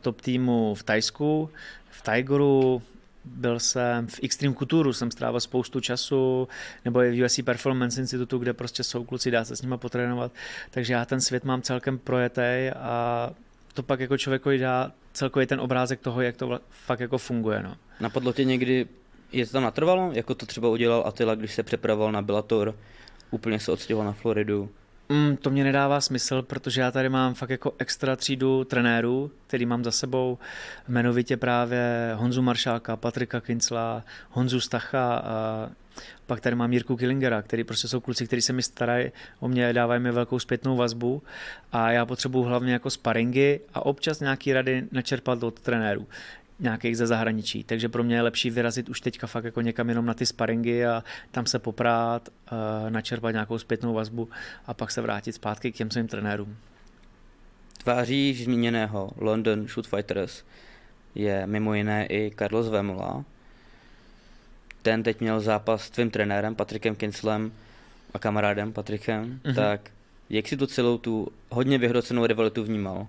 top 0.00 0.20
týmu 0.20 0.74
v 0.74 0.82
Tajsku, 0.82 1.50
v 1.90 2.02
Tigeru, 2.02 2.82
byl 3.24 3.60
jsem 3.60 4.06
v 4.06 4.20
Extreme 4.22 4.54
Couture, 4.54 4.94
jsem 4.94 5.10
strávil 5.10 5.40
spoustu 5.40 5.80
času, 5.80 6.48
nebo 6.84 7.02
i 7.02 7.10
v 7.10 7.24
USC 7.24 7.40
Performance 7.44 8.00
Institutu, 8.00 8.38
kde 8.38 8.52
prostě 8.52 8.82
jsou 8.82 9.04
kluci, 9.04 9.30
dá 9.30 9.44
se 9.44 9.56
s 9.56 9.62
nimi 9.62 9.78
potrénovat. 9.78 10.32
Takže 10.70 10.92
já 10.92 11.04
ten 11.04 11.20
svět 11.20 11.44
mám 11.44 11.62
celkem 11.62 11.98
projetej 11.98 12.72
a 12.76 13.30
to 13.74 13.82
pak 13.82 14.00
jako 14.00 14.18
člověku 14.18 14.50
dá 14.58 14.92
celkově 15.12 15.46
ten 15.46 15.60
obrázek 15.60 16.00
toho, 16.00 16.20
jak 16.20 16.36
to 16.36 16.60
fakt 16.70 17.00
jako 17.00 17.18
funguje. 17.18 17.62
No. 17.62 17.76
Napadlo 18.00 18.32
tě 18.32 18.44
někdy 18.44 18.86
je 19.32 19.46
to 19.46 19.52
tam 19.52 19.62
natrvalo, 19.62 20.10
jako 20.12 20.34
to 20.34 20.46
třeba 20.46 20.68
udělal 20.68 21.02
Attila, 21.06 21.34
když 21.34 21.54
se 21.54 21.62
přepravoval 21.62 22.12
na 22.12 22.22
Bellator, 22.22 22.74
úplně 23.30 23.60
se 23.60 23.72
odstěhoval 23.72 24.06
na 24.06 24.12
Floridu? 24.12 24.70
Mm, 25.14 25.36
to 25.36 25.50
mě 25.50 25.64
nedává 25.64 26.00
smysl, 26.00 26.42
protože 26.42 26.80
já 26.80 26.90
tady 26.90 27.08
mám 27.08 27.34
fakt 27.34 27.50
jako 27.50 27.72
extra 27.78 28.16
třídu 28.16 28.64
trenérů, 28.64 29.30
který 29.46 29.66
mám 29.66 29.84
za 29.84 29.90
sebou, 29.90 30.38
jmenovitě 30.88 31.36
právě 31.36 32.12
Honzu 32.14 32.42
Maršáka, 32.42 32.96
Patrika 32.96 33.40
Kincla, 33.40 34.04
Honzu 34.30 34.60
Stacha 34.60 35.14
a 35.16 35.68
pak 36.26 36.40
tady 36.40 36.56
mám 36.56 36.72
Jirku 36.72 36.96
Killingera, 36.96 37.42
který 37.42 37.64
prostě 37.64 37.88
jsou 37.88 38.00
kluci, 38.00 38.26
kteří 38.26 38.42
se 38.42 38.52
mi 38.52 38.62
starají 38.62 39.12
o 39.40 39.48
mě, 39.48 39.72
dávají 39.72 40.00
mi 40.00 40.12
velkou 40.12 40.38
zpětnou 40.38 40.76
vazbu. 40.76 41.22
A 41.72 41.90
já 41.90 42.06
potřebuji 42.06 42.42
hlavně 42.42 42.72
jako 42.72 42.90
sparingy 42.90 43.60
a 43.74 43.86
občas 43.86 44.20
nějaký 44.20 44.52
rady 44.52 44.84
načerpat 44.92 45.42
od 45.42 45.60
trenérů 45.60 46.06
nějakých 46.60 46.96
ze 46.96 47.06
zahraničí, 47.06 47.64
takže 47.64 47.88
pro 47.88 48.04
mě 48.04 48.16
je 48.16 48.22
lepší 48.22 48.50
vyrazit 48.50 48.88
už 48.88 49.00
teďka 49.00 49.26
fakt 49.26 49.44
jako 49.44 49.60
někam 49.60 49.88
jenom 49.88 50.06
na 50.06 50.14
ty 50.14 50.26
sparingy 50.26 50.86
a 50.86 51.04
tam 51.30 51.46
se 51.46 51.58
poprát, 51.58 52.28
uh, 52.28 52.90
načerpat 52.90 53.32
nějakou 53.32 53.58
zpětnou 53.58 53.94
vazbu 53.94 54.28
a 54.66 54.74
pak 54.74 54.90
se 54.90 55.00
vrátit 55.00 55.32
zpátky 55.32 55.72
k 55.72 55.76
těm 55.76 55.90
svým 55.90 56.08
trenérům. 56.08 56.56
Tváří 57.82 58.34
zmíněného 58.44 59.10
London 59.16 59.68
Shoot 59.68 59.86
Fighters 59.86 60.44
je 61.14 61.46
mimo 61.46 61.74
jiné 61.74 62.06
i 62.06 62.32
Carlos 62.38 62.68
Vemola. 62.68 63.24
Ten 64.82 65.02
teď 65.02 65.20
měl 65.20 65.40
zápas 65.40 65.82
s 65.82 65.90
tvým 65.90 66.10
trenérem 66.10 66.54
Patrikem 66.54 66.94
Kinslem 66.94 67.52
a 68.14 68.18
kamarádem 68.18 68.72
Patrikem, 68.72 69.40
mm-hmm. 69.44 69.54
tak 69.54 69.90
jak 70.30 70.48
si 70.48 70.56
tu 70.56 70.66
celou 70.66 70.98
tu 70.98 71.28
hodně 71.50 71.78
vyhrocenou 71.78 72.26
rivalitu 72.26 72.64
vnímal? 72.64 73.06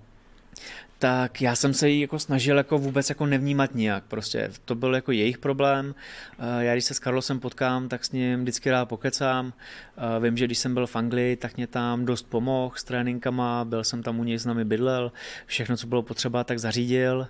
Tak 0.98 1.42
já 1.42 1.56
jsem 1.56 1.74
se 1.74 1.88
jí 1.88 2.00
jako 2.00 2.18
snažil 2.18 2.56
jako 2.56 2.78
vůbec 2.78 3.08
jako 3.08 3.26
nevnímat 3.26 3.74
nijak, 3.74 4.04
prostě 4.08 4.50
to 4.64 4.74
byl 4.74 4.94
jako 4.94 5.12
jejich 5.12 5.38
problém, 5.38 5.94
eh, 6.38 6.64
já 6.64 6.72
když 6.72 6.84
se 6.84 6.94
s 6.94 7.00
Carlosem 7.00 7.40
potkám, 7.40 7.88
tak 7.88 8.04
s 8.04 8.12
ním 8.12 8.40
vždycky 8.40 8.70
rád 8.70 8.84
pokecám, 8.84 9.52
eh, 9.96 10.20
vím, 10.20 10.36
že 10.36 10.44
když 10.44 10.58
jsem 10.58 10.74
byl 10.74 10.86
v 10.86 10.96
Anglii, 10.96 11.36
tak 11.36 11.56
mě 11.56 11.66
tam 11.66 12.04
dost 12.04 12.22
pomohl 12.22 12.74
s 12.76 12.84
tréninkama, 12.84 13.64
byl 13.64 13.84
jsem 13.84 14.02
tam 14.02 14.20
u 14.20 14.24
něj 14.24 14.38
s 14.38 14.46
námi 14.46 14.64
bydlel, 14.64 15.12
všechno, 15.46 15.76
co 15.76 15.86
bylo 15.86 16.02
potřeba, 16.02 16.44
tak 16.44 16.58
zařídil, 16.58 17.28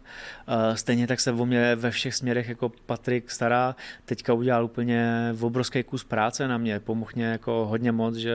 eh, 0.49 0.77
stejně 0.77 1.07
tak 1.07 1.21
se 1.21 1.33
o 1.33 1.47
mě 1.47 1.75
ve 1.75 1.91
všech 1.91 2.15
směrech 2.15 2.49
jako 2.49 2.73
Patrik 2.87 3.31
stará, 3.31 3.77
teďka 4.05 4.33
udělal 4.33 4.65
úplně 4.65 5.33
obrovský 5.41 5.83
kus 5.83 6.05
práce 6.05 6.49
na 6.49 6.59
mě, 6.59 6.81
pomohl 6.81 7.11
mě 7.15 7.25
jako 7.25 7.67
hodně 7.67 7.93
moc, 7.93 8.15
že 8.15 8.35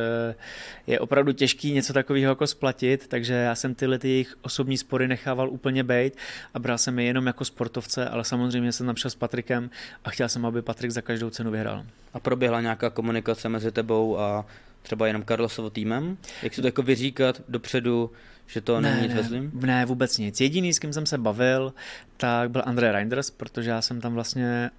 je 0.87 0.99
opravdu 0.99 1.31
těžký 1.31 1.71
něco 1.71 1.93
takového 1.93 2.31
jako 2.31 2.47
splatit, 2.47 3.07
takže 3.07 3.33
já 3.33 3.55
jsem 3.55 3.75
tyhle 3.75 3.99
ty 3.99 4.09
jejich 4.09 4.35
osobní 4.41 4.77
spory 4.77 5.07
nechal 5.07 5.20
nechával 5.21 5.49
úplně 5.49 5.83
bejt 5.83 6.17
a 6.53 6.59
bral 6.59 6.77
jsem 6.77 6.99
je 6.99 7.05
jenom 7.05 7.27
jako 7.27 7.45
sportovce, 7.45 8.09
ale 8.09 8.23
samozřejmě 8.23 8.71
jsem 8.71 8.85
tam 8.85 8.95
šel 8.95 9.11
s 9.11 9.15
Patrikem 9.15 9.69
a 10.03 10.09
chtěl 10.09 10.29
jsem, 10.29 10.45
aby 10.45 10.61
Patrik 10.61 10.91
za 10.91 11.01
každou 11.01 11.29
cenu 11.29 11.51
vyhrál. 11.51 11.85
A 12.13 12.19
proběhla 12.19 12.61
nějaká 12.61 12.89
komunikace 12.89 13.49
mezi 13.49 13.71
tebou 13.71 14.19
a 14.19 14.45
třeba 14.81 15.07
jenom 15.07 15.23
Carlosovo 15.23 15.69
týmem? 15.69 16.17
Jak 16.43 16.53
si 16.53 16.61
to 16.61 16.67
jako 16.67 16.81
vyříkat 16.81 17.41
dopředu, 17.49 18.11
že 18.47 18.61
to 18.61 18.81
ne, 18.81 18.95
není 18.95 19.13
nic 19.13 19.29
ne, 19.29 19.49
Ne, 19.53 19.85
vůbec 19.85 20.17
nic. 20.17 20.41
Jediný, 20.41 20.73
s 20.73 20.79
kým 20.79 20.93
jsem 20.93 21.05
se 21.05 21.17
bavil, 21.17 21.73
tak 22.17 22.51
byl 22.51 22.63
André 22.65 22.91
Reinders, 22.91 23.29
protože 23.29 23.69
já 23.69 23.81
jsem 23.81 24.01
tam 24.01 24.13
vlastně 24.13 24.69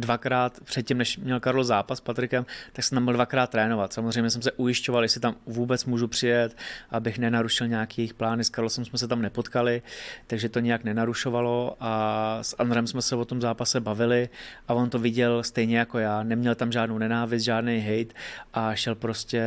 dvakrát, 0.00 0.60
předtím, 0.64 0.98
než 0.98 1.18
měl 1.18 1.40
Karlo 1.40 1.64
zápas 1.64 1.98
s 1.98 2.00
Patrikem, 2.00 2.46
tak 2.72 2.84
jsem 2.84 2.96
tam 2.96 3.04
byl 3.04 3.14
dvakrát 3.14 3.50
trénovat. 3.50 3.92
Samozřejmě 3.92 4.30
jsem 4.30 4.42
se 4.42 4.52
ujišťoval, 4.52 5.02
jestli 5.02 5.20
tam 5.20 5.36
vůbec 5.46 5.84
můžu 5.84 6.08
přijet, 6.08 6.56
abych 6.90 7.18
nenarušil 7.18 7.68
nějaký 7.68 8.02
jejich 8.02 8.14
plány. 8.14 8.44
S 8.44 8.50
Karlosem 8.50 8.84
jsme 8.84 8.98
se 8.98 9.08
tam 9.08 9.22
nepotkali, 9.22 9.82
takže 10.26 10.48
to 10.48 10.60
nějak 10.60 10.84
nenarušovalo 10.84 11.76
a 11.80 12.38
s 12.42 12.56
Andrem 12.58 12.86
jsme 12.86 13.02
se 13.02 13.16
o 13.16 13.24
tom 13.24 13.40
zápase 13.40 13.80
bavili 13.80 14.28
a 14.68 14.74
on 14.74 14.90
to 14.90 14.98
viděl 14.98 15.42
stejně 15.42 15.78
jako 15.78 15.98
já. 15.98 16.22
Neměl 16.22 16.54
tam 16.54 16.72
žádnou 16.72 16.98
nenávist, 16.98 17.44
žádný 17.44 17.80
hate 17.80 18.14
a 18.54 18.74
šel 18.74 18.94
prostě 18.94 19.42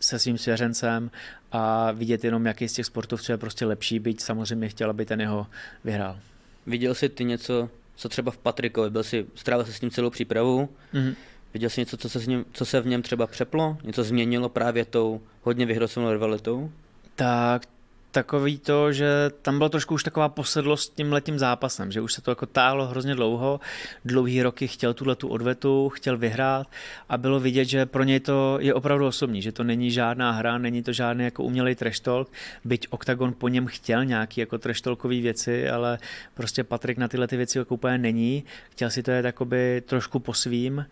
se 0.00 0.18
svým 0.18 0.38
svěřencem 0.38 1.10
a 1.52 1.92
vidět 1.92 2.24
jenom, 2.24 2.46
jaký 2.46 2.68
z 2.68 2.72
těch 2.72 2.86
sportovců 2.86 3.32
je 3.32 3.38
prostě 3.38 3.66
lepší, 3.66 3.98
byť 3.98 4.20
samozřejmě 4.20 4.68
chtěl, 4.68 4.90
aby 4.90 5.06
ten 5.06 5.20
jeho 5.20 5.46
vyhrál. 5.84 6.18
Viděl 6.66 6.94
jsi 6.94 7.08
ty 7.08 7.24
něco, 7.24 7.70
co 8.00 8.08
třeba 8.08 8.30
v 8.30 8.38
Patrikovi, 8.38 8.90
byl 8.90 9.02
si, 9.04 9.26
strávil 9.34 9.66
se 9.66 9.72
s 9.72 9.80
ním 9.80 9.90
celou 9.90 10.10
přípravu, 10.10 10.68
Mm-hmm. 10.94 11.14
viděl 11.54 11.70
jsi 11.70 11.80
něco, 11.80 11.96
co 11.96 12.08
se, 12.08 12.18
s 12.20 12.26
ním, 12.26 12.44
co 12.52 12.64
se 12.64 12.80
v 12.80 12.86
něm 12.86 13.02
třeba 13.02 13.26
přeplo, 13.26 13.76
něco 13.84 14.04
změnilo 14.04 14.48
právě 14.48 14.84
tou 14.84 15.20
hodně 15.42 15.66
vyhrocenou 15.66 16.12
rivalitou? 16.12 16.70
Tak 17.14 17.62
takový 18.10 18.58
to, 18.58 18.92
že 18.92 19.30
tam 19.42 19.58
byla 19.58 19.68
trošku 19.68 19.94
už 19.94 20.04
taková 20.04 20.28
posedlost 20.28 20.94
tím 20.94 21.12
letím 21.12 21.38
zápasem, 21.38 21.92
že 21.92 22.00
už 22.00 22.12
se 22.12 22.22
to 22.22 22.30
jako 22.30 22.46
táhlo 22.46 22.86
hrozně 22.86 23.14
dlouho, 23.14 23.60
dlouhý 24.04 24.42
roky 24.42 24.68
chtěl 24.68 24.94
tuhle 24.94 25.16
tu 25.16 25.28
odvetu, 25.28 25.88
chtěl 25.88 26.18
vyhrát 26.18 26.66
a 27.08 27.18
bylo 27.18 27.40
vidět, 27.40 27.64
že 27.64 27.86
pro 27.86 28.04
něj 28.04 28.20
to 28.20 28.58
je 28.60 28.74
opravdu 28.74 29.06
osobní, 29.06 29.42
že 29.42 29.52
to 29.52 29.64
není 29.64 29.90
žádná 29.90 30.32
hra, 30.32 30.58
není 30.58 30.82
to 30.82 30.92
žádný 30.92 31.24
jako 31.24 31.42
umělej 31.42 31.74
trash 31.74 32.00
talk, 32.00 32.32
byť 32.64 32.86
Octagon 32.90 33.32
po 33.32 33.48
něm 33.48 33.66
chtěl 33.66 34.04
nějaký 34.04 34.40
jako 34.40 34.58
trash 34.58 34.82
věci, 35.02 35.68
ale 35.68 35.98
prostě 36.34 36.64
Patrik 36.64 36.98
na 36.98 37.08
tyhle 37.08 37.28
ty 37.28 37.36
věci 37.36 37.58
jako 37.58 37.74
úplně 37.74 37.98
není, 37.98 38.44
chtěl 38.70 38.90
si 38.90 39.02
to 39.02 39.10
jet 39.10 39.24
jakoby 39.24 39.82
trošku 39.86 40.18
po 40.18 40.34
svým, 40.34 40.86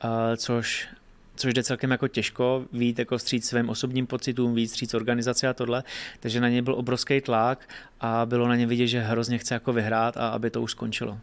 a 0.00 0.36
což 0.36 0.88
což 1.36 1.54
jde 1.54 1.62
celkem 1.62 1.90
jako 1.90 2.08
těžko, 2.08 2.64
vít 2.72 2.98
jako 2.98 3.18
vstříc 3.18 3.48
svým 3.48 3.68
osobním 3.68 4.06
pocitům, 4.06 4.54
víc 4.54 4.70
vstříc 4.70 4.94
organizace 4.94 5.48
a 5.48 5.52
tohle, 5.54 5.82
takže 6.20 6.40
na 6.40 6.48
něj 6.48 6.62
byl 6.62 6.74
obrovský 6.74 7.20
tlak 7.20 7.68
a 8.00 8.26
bylo 8.26 8.48
na 8.48 8.56
ně 8.56 8.66
vidět, 8.66 8.86
že 8.86 9.00
hrozně 9.00 9.38
chce 9.38 9.54
jako 9.54 9.72
vyhrát 9.72 10.16
a 10.16 10.28
aby 10.28 10.50
to 10.50 10.62
už 10.62 10.70
skončilo. 10.70 11.18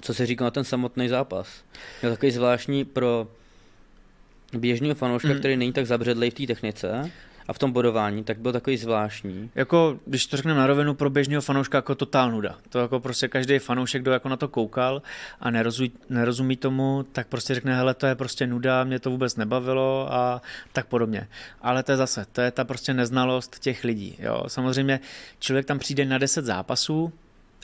Co 0.00 0.14
se 0.14 0.26
říká 0.26 0.44
na 0.44 0.50
ten 0.50 0.64
samotný 0.64 1.08
zápas? 1.08 1.64
Je 2.02 2.10
takový 2.10 2.32
zvláštní 2.32 2.84
pro 2.84 3.28
běžného 4.52 4.94
fanouška, 4.94 5.28
Mm. 5.28 5.38
který 5.38 5.56
není 5.56 5.72
tak 5.72 5.86
zabředlej 5.86 6.30
v 6.30 6.34
té 6.34 6.46
technice 6.46 7.10
a 7.48 7.52
v 7.52 7.58
tom 7.58 7.72
bodování, 7.72 8.24
tak 8.24 8.38
byl 8.38 8.52
takový 8.52 8.76
zvláštní. 8.76 9.50
Jako, 9.54 9.98
když 10.06 10.26
to 10.26 10.36
řekneme 10.36 10.60
na 10.60 10.66
rovinu, 10.66 10.94
pro 10.94 11.10
běžného 11.10 11.42
fanouška 11.42 11.78
jako 11.78 11.94
totál 11.94 12.30
nuda. 12.30 12.54
To 12.68 12.78
jako 12.78 13.00
prostě 13.00 13.28
každý 13.28 13.58
fanoušek, 13.58 14.02
kdo 14.02 14.12
jako 14.12 14.28
na 14.28 14.36
to 14.36 14.48
koukal 14.48 15.02
a 15.40 15.50
nerozumí, 15.50 15.92
nerozumí 16.08 16.56
tomu, 16.56 17.04
tak 17.12 17.26
prostě 17.26 17.54
řekne, 17.54 17.76
hele, 17.76 17.94
to 17.94 18.06
je 18.06 18.14
prostě 18.14 18.46
nuda, 18.46 18.84
mě 18.84 19.00
to 19.00 19.10
vůbec 19.10 19.36
nebavilo 19.36 20.12
a 20.12 20.42
tak 20.72 20.86
podobně. 20.86 21.28
Ale 21.62 21.82
to 21.82 21.92
je 21.92 21.96
zase, 21.96 22.26
to 22.32 22.40
je 22.40 22.50
ta 22.50 22.64
prostě 22.64 22.94
neznalost 22.94 23.58
těch 23.58 23.84
lidí. 23.84 24.16
Jo. 24.18 24.44
Samozřejmě 24.46 25.00
člověk 25.38 25.66
tam 25.66 25.78
přijde 25.78 26.04
na 26.04 26.18
10 26.18 26.44
zápasů 26.44 27.12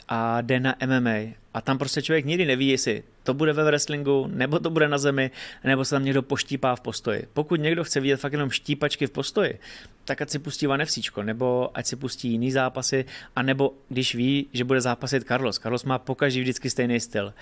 a 0.09 0.41
jde 0.41 0.59
na 0.59 0.75
MMA 0.85 1.33
a 1.53 1.61
tam 1.61 1.77
prostě 1.77 2.01
člověk 2.01 2.25
nikdy 2.25 2.45
neví, 2.45 2.67
jestli 2.67 3.03
to 3.23 3.33
bude 3.33 3.53
ve 3.53 3.63
wrestlingu, 3.63 4.29
nebo 4.33 4.59
to 4.59 4.69
bude 4.69 4.87
na 4.87 4.97
zemi, 4.97 5.31
nebo 5.63 5.85
se 5.85 5.95
tam 5.95 6.05
někdo 6.05 6.21
poštípá 6.21 6.75
v 6.75 6.81
postoji. 6.81 7.27
Pokud 7.33 7.59
někdo 7.59 7.83
chce 7.83 7.99
vidět 7.99 8.17
fakt 8.17 8.31
jenom 8.31 8.49
štípačky 8.49 9.07
v 9.07 9.11
postoji, 9.11 9.59
tak 10.05 10.21
ať 10.21 10.29
si 10.29 10.39
pustí 10.39 10.67
vanevsíčko, 10.67 11.23
nebo 11.23 11.69
ať 11.73 11.85
si 11.85 11.95
pustí 11.95 12.29
jiný 12.29 12.51
zápasy, 12.51 13.05
a 13.35 13.41
nebo 13.41 13.73
když 13.89 14.15
ví, 14.15 14.47
že 14.53 14.63
bude 14.63 14.81
zápasit 14.81 15.27
Carlos. 15.27 15.59
Carlos 15.59 15.83
má 15.83 15.99
pokaždý 15.99 16.41
vždycky 16.41 16.69
stejný 16.69 16.99
styl. 16.99 17.33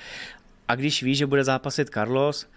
A 0.68 0.76
když 0.76 1.04
ví, 1.04 1.16
že 1.16 1.26
bude 1.26 1.44
zápasit 1.44 1.90
Carlos, 1.90 2.48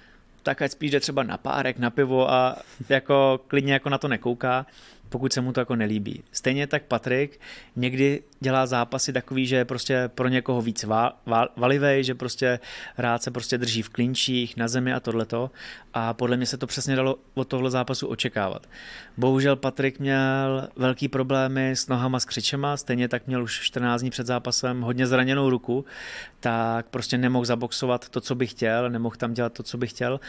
tak 0.42 0.62
ať 0.62 0.70
spíš 0.70 0.90
jde 0.90 1.00
třeba 1.00 1.22
na 1.22 1.36
párek, 1.36 1.78
na 1.78 1.90
pivo 1.90 2.30
a 2.30 2.56
jako 2.88 3.40
klidně 3.46 3.72
jako 3.72 3.88
na 3.88 3.98
to 3.98 4.08
nekouká, 4.08 4.66
pokud 5.14 5.32
se 5.32 5.40
mu 5.40 5.52
to 5.52 5.60
jako 5.60 5.76
nelíbí. 5.76 6.22
Stejně 6.32 6.66
tak 6.66 6.82
Patrik 6.82 7.40
někdy 7.76 8.22
dělá 8.40 8.66
zápasy 8.66 9.12
takový, 9.12 9.46
že 9.46 9.56
je 9.56 9.64
prostě 9.64 10.10
pro 10.14 10.28
někoho 10.28 10.62
víc 10.62 10.84
val, 10.84 11.12
val, 11.26 11.48
valivej, 11.56 12.04
že 12.04 12.14
prostě 12.14 12.58
rád 12.98 13.22
se 13.22 13.30
prostě 13.30 13.58
drží 13.58 13.82
v 13.82 13.88
klinčích, 13.88 14.56
na 14.56 14.68
zemi 14.68 14.92
a 14.92 15.00
tohleto. 15.00 15.50
A 15.94 16.14
podle 16.14 16.36
mě 16.36 16.46
se 16.46 16.56
to 16.56 16.66
přesně 16.66 16.96
dalo 16.96 17.16
od 17.34 17.48
tohle 17.48 17.70
zápasu 17.70 18.06
očekávat. 18.06 18.66
Bohužel 19.16 19.56
Patrik 19.56 19.98
měl 19.98 20.68
velký 20.76 21.08
problémy 21.08 21.70
s 21.70 21.88
nohama 21.88 22.20
s 22.20 22.24
křičema, 22.24 22.76
stejně 22.76 23.08
tak 23.08 23.26
měl 23.26 23.42
už 23.42 23.60
14 23.60 24.00
dní 24.00 24.10
před 24.10 24.26
zápasem 24.26 24.80
hodně 24.80 25.06
zraněnou 25.06 25.50
ruku, 25.50 25.84
tak 26.40 26.86
prostě 26.86 27.18
nemohl 27.18 27.44
zaboxovat 27.44 28.08
to, 28.08 28.20
co 28.20 28.34
by 28.34 28.46
chtěl, 28.46 28.90
nemohl 28.90 29.16
tam 29.16 29.34
dělat 29.34 29.52
to, 29.52 29.62
co 29.62 29.78
by 29.78 29.86
chtěl. 29.86 30.20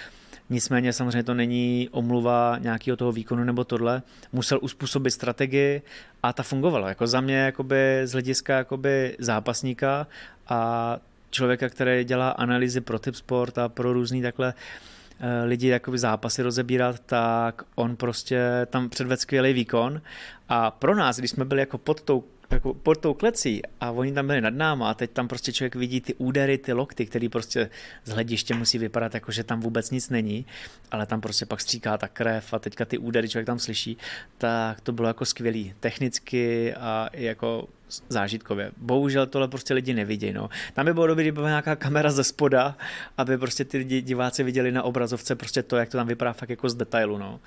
Nicméně 0.49 0.93
samozřejmě 0.93 1.23
to 1.23 1.33
není 1.33 1.89
omluva 1.91 2.57
nějakého 2.59 2.97
toho 2.97 3.11
výkonu 3.11 3.43
nebo 3.43 3.63
tohle. 3.63 4.01
Musel 4.31 4.59
uspůsobit 4.61 5.11
strategii 5.11 5.81
a 6.23 6.33
ta 6.33 6.43
fungovala. 6.43 6.89
Jako 6.89 7.07
za 7.07 7.21
mě 7.21 7.37
jakoby 7.37 8.01
z 8.03 8.11
hlediska 8.11 8.57
jakoby 8.57 9.15
zápasníka 9.19 10.07
a 10.49 10.97
člověka, 11.29 11.69
který 11.69 12.03
dělá 12.03 12.29
analýzy 12.29 12.81
pro 12.81 12.99
typ 12.99 13.15
sport 13.15 13.57
a 13.57 13.69
pro 13.69 13.93
různý 13.93 14.21
takhle 14.21 14.53
eh, 15.19 15.45
lidi 15.45 15.67
jakoby 15.67 15.97
zápasy 15.97 16.41
rozebírat, 16.41 16.99
tak 17.05 17.63
on 17.75 17.95
prostě 17.95 18.67
tam 18.69 18.89
předvedl 18.89 19.21
skvělý 19.21 19.53
výkon 19.53 20.01
a 20.49 20.71
pro 20.71 20.95
nás, 20.95 21.17
když 21.17 21.31
jsme 21.31 21.45
byli 21.45 21.59
jako 21.59 21.77
pod 21.77 22.01
tou 22.01 22.23
jako 22.51 22.73
pod 22.73 22.97
tou 22.97 23.13
klecí 23.13 23.61
a 23.81 23.91
oni 23.91 24.13
tam 24.13 24.27
byli 24.27 24.41
nad 24.41 24.53
náma 24.53 24.89
a 24.89 24.93
teď 24.93 25.11
tam 25.11 25.27
prostě 25.27 25.53
člověk 25.53 25.75
vidí 25.75 26.01
ty 26.01 26.13
údery, 26.13 26.57
ty 26.57 26.73
lokty, 26.73 27.05
který 27.05 27.29
prostě 27.29 27.69
z 28.03 28.11
hlediště 28.11 28.53
musí 28.53 28.77
vypadat 28.77 29.13
jako, 29.13 29.31
že 29.31 29.43
tam 29.43 29.59
vůbec 29.59 29.91
nic 29.91 30.09
není, 30.09 30.45
ale 30.91 31.05
tam 31.05 31.21
prostě 31.21 31.45
pak 31.45 31.61
stříká 31.61 31.97
ta 31.97 32.07
krev 32.07 32.53
a 32.53 32.59
teďka 32.59 32.85
ty 32.85 32.97
údery 32.97 33.29
člověk 33.29 33.45
tam 33.45 33.59
slyší, 33.59 33.97
tak 34.37 34.81
to 34.81 34.91
bylo 34.91 35.07
jako 35.07 35.25
skvělý 35.25 35.73
technicky 35.79 36.73
a 36.73 37.09
jako 37.13 37.67
zážitkově. 38.09 38.71
Bohužel 38.77 39.27
tohle 39.27 39.47
prostě 39.47 39.73
lidi 39.73 39.93
nevidějí. 39.93 40.33
No. 40.33 40.49
Tam 40.73 40.85
by 40.85 40.93
bylo 40.93 41.07
dobré, 41.07 41.23
kdyby 41.23 41.35
byla 41.35 41.47
nějaká 41.47 41.75
kamera 41.75 42.11
ze 42.11 42.23
spoda, 42.23 42.77
aby 43.17 43.37
prostě 43.37 43.65
ty 43.65 44.01
diváci 44.01 44.43
viděli 44.43 44.71
na 44.71 44.83
obrazovce 44.83 45.35
prostě 45.35 45.63
to, 45.63 45.77
jak 45.77 45.89
to 45.89 45.97
tam 45.97 46.07
vypadá 46.07 46.33
fakt 46.33 46.49
jako 46.49 46.69
z 46.69 46.75
detailu. 46.75 47.17
No. 47.17 47.39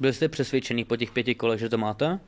Byli 0.00 0.12
jste 0.12 0.28
přesvědčený 0.28 0.84
po 0.84 0.96
těch 0.96 1.10
pěti 1.10 1.34
kolech, 1.34 1.60
že 1.60 1.68
to 1.68 1.78
máte? 1.78 2.18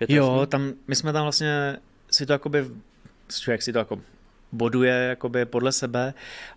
Že 0.00 0.06
to 0.06 0.12
Jo, 0.12 0.32
jasný? 0.32 0.46
tam, 0.46 0.72
my 0.88 0.96
jsme 0.96 1.12
tam 1.12 1.22
vlastně 1.22 1.76
si 2.10 2.26
to 2.26 2.32
jakoby, 2.32 2.64
člověk 3.40 3.62
si 3.62 3.72
to 3.72 3.78
jako 3.78 4.00
boduje 4.52 4.94
jakoby 5.08 5.44
podle 5.44 5.72
sebe 5.72 6.14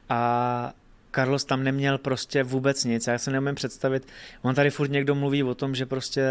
a 0.10 0.74
Carlos 1.16 1.46
tam 1.46 1.64
neměl 1.64 1.98
prostě 1.98 2.44
vůbec 2.44 2.86
nic. 2.86 3.08
Já 3.08 3.18
se 3.18 3.32
neumím 3.32 3.56
představit, 3.56 4.08
on 4.42 4.56
tady 4.56 4.70
furt 4.70 4.92
někdo 4.92 5.16
mluví 5.16 5.44
o 5.44 5.56
tom, 5.56 5.76
že 5.76 5.86
prostě 5.86 6.24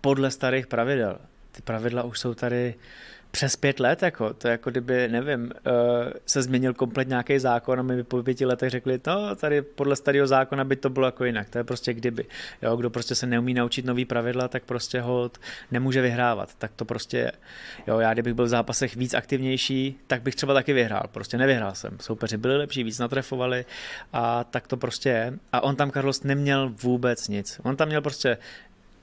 podle 0.00 0.30
starých 0.30 0.66
pravidel. 0.66 1.18
Ty 1.52 1.62
pravidla 1.62 2.02
už 2.02 2.18
jsou 2.18 2.34
tady 2.34 2.74
přes 3.30 3.56
pět 3.56 3.80
let, 3.80 4.02
jako, 4.02 4.34
to 4.34 4.48
jako 4.48 4.70
kdyby, 4.70 5.08
nevím, 5.08 5.42
uh, 5.42 6.12
se 6.26 6.42
změnil 6.42 6.74
komplet 6.74 7.08
nějaký 7.08 7.38
zákon 7.38 7.80
a 7.80 7.82
my 7.82 7.96
by 7.96 8.02
po 8.02 8.22
pěti 8.22 8.46
letech 8.46 8.70
řekli, 8.70 9.00
no 9.06 9.34
tady 9.36 9.62
podle 9.62 9.96
starého 9.96 10.26
zákona 10.26 10.64
by 10.64 10.76
to 10.76 10.90
bylo 10.90 11.06
jako 11.06 11.24
jinak, 11.24 11.48
to 11.50 11.58
je 11.58 11.64
prostě 11.64 11.94
kdyby. 11.94 12.24
Jo, 12.62 12.76
kdo 12.76 12.90
prostě 12.90 13.14
se 13.14 13.26
neumí 13.26 13.54
naučit 13.54 13.84
nový 13.84 14.04
pravidla, 14.04 14.48
tak 14.48 14.64
prostě 14.64 15.00
hold 15.00 15.38
nemůže 15.70 16.02
vyhrávat. 16.02 16.54
Tak 16.58 16.72
to 16.76 16.84
prostě. 16.84 17.32
Jo, 17.86 17.98
já 17.98 18.12
kdybych 18.12 18.34
byl 18.34 18.44
v 18.44 18.48
zápasech 18.48 18.96
víc 18.96 19.14
aktivnější, 19.14 19.98
tak 20.06 20.22
bych 20.22 20.34
třeba 20.34 20.54
taky 20.54 20.72
vyhrál. 20.72 21.04
Prostě 21.12 21.38
nevyhrál 21.38 21.74
jsem. 21.74 21.96
Soupeři 22.00 22.36
byli 22.36 22.56
lepší, 22.56 22.84
víc 22.84 22.98
natrefovali 22.98 23.64
a 24.12 24.44
tak 24.44 24.66
to 24.66 24.76
prostě 24.76 25.08
je. 25.08 25.34
A 25.52 25.60
on 25.60 25.76
tam, 25.76 25.90
Carlos, 25.90 26.22
neměl 26.22 26.72
vůbec 26.82 27.28
nic. 27.28 27.60
On 27.62 27.76
tam 27.76 27.88
měl 27.88 28.00
prostě 28.00 28.38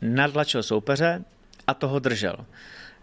nadlačil 0.02 0.64
soupeře 0.64 1.24
a 1.68 1.74
toho 1.74 2.00
držel. 2.00 2.46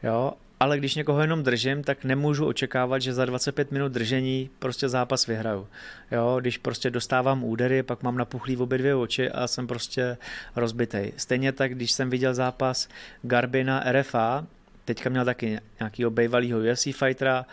Jo, 0.02 0.32
ale 0.62 0.79
když 0.79 0.94
někoho 0.94 1.20
jenom 1.20 1.42
držím, 1.42 1.83
tak 1.83 2.05
nemůžu 2.05 2.46
očekávat, 2.46 2.98
že 2.98 3.14
za 3.14 3.25
25 3.25 3.70
minut 3.70 3.92
držení 3.92 4.51
prostě 4.59 4.88
zápas 4.88 5.27
vyhraju. 5.27 5.68
Jo, 6.11 6.37
když 6.40 6.59
prostě 6.59 6.90
dostávám 6.90 7.44
údery, 7.44 7.83
pak 7.83 8.03
mám 8.03 8.16
napuchlý 8.16 8.57
obě 8.57 8.79
dvě 8.79 8.94
oči 8.94 9.31
a 9.31 9.46
jsem 9.46 9.66
prostě 9.66 10.16
rozbitej. 10.57 11.12
Stejně 11.16 11.53
tak, 11.53 11.75
když 11.75 11.92
jsem 11.92 12.11
viděl 12.11 12.35
zápas 12.35 12.88
Garbina 13.22 13.85
RFA, 13.92 14.46
teďka 14.85 15.11
měl 15.11 15.25
taky 15.25 15.61
nějakýho 15.81 16.11
bývalýho 16.11 16.59
UFC 16.59 16.83
fightera 16.83 17.46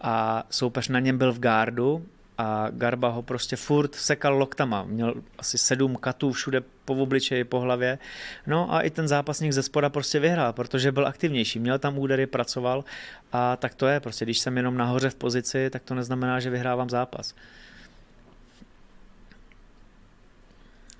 a 0.00 0.46
soupeř 0.50 0.88
na 0.88 1.00
něm 1.00 1.18
byl 1.18 1.32
v 1.32 1.38
gardu 1.38 2.06
a 2.38 2.66
Garba 2.70 3.08
ho 3.08 3.22
prostě 3.22 3.56
furt 3.56 3.94
sekal 3.94 4.34
loktama. 4.38 4.84
Měl 4.84 5.14
asi 5.38 5.58
sedm 5.58 5.96
katů 5.96 6.32
všude 6.32 6.60
po 6.84 6.94
obličeji, 6.94 7.44
po 7.44 7.60
hlavě. 7.60 7.98
No 8.46 8.74
a 8.74 8.80
i 8.80 8.90
ten 8.90 9.08
zápasník 9.08 9.52
ze 9.52 9.62
spoda 9.62 9.88
prostě 9.88 10.20
vyhrál, 10.20 10.52
protože 10.52 10.92
byl 10.92 11.06
aktivnější. 11.06 11.58
Měl 11.58 11.78
tam 11.78 11.98
údery, 11.98 12.26
pracoval 12.26 12.84
a 13.32 13.56
tak 13.56 13.74
to 13.74 13.86
je. 13.86 14.00
Prostě 14.00 14.24
když 14.24 14.38
jsem 14.38 14.56
jenom 14.56 14.76
nahoře 14.76 15.10
v 15.10 15.14
pozici, 15.14 15.70
tak 15.70 15.82
to 15.82 15.94
neznamená, 15.94 16.40
že 16.40 16.50
vyhrávám 16.50 16.90
zápas. 16.90 17.34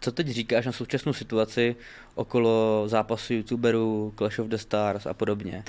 Co 0.00 0.12
teď 0.12 0.26
říkáš 0.26 0.66
na 0.66 0.72
současnou 0.72 1.12
situaci 1.12 1.76
okolo 2.14 2.84
zápasu 2.86 3.34
youtuberů, 3.34 4.14
Clash 4.18 4.38
of 4.38 4.46
the 4.46 4.56
Stars 4.56 5.06
a 5.06 5.14
podobně? 5.14 5.64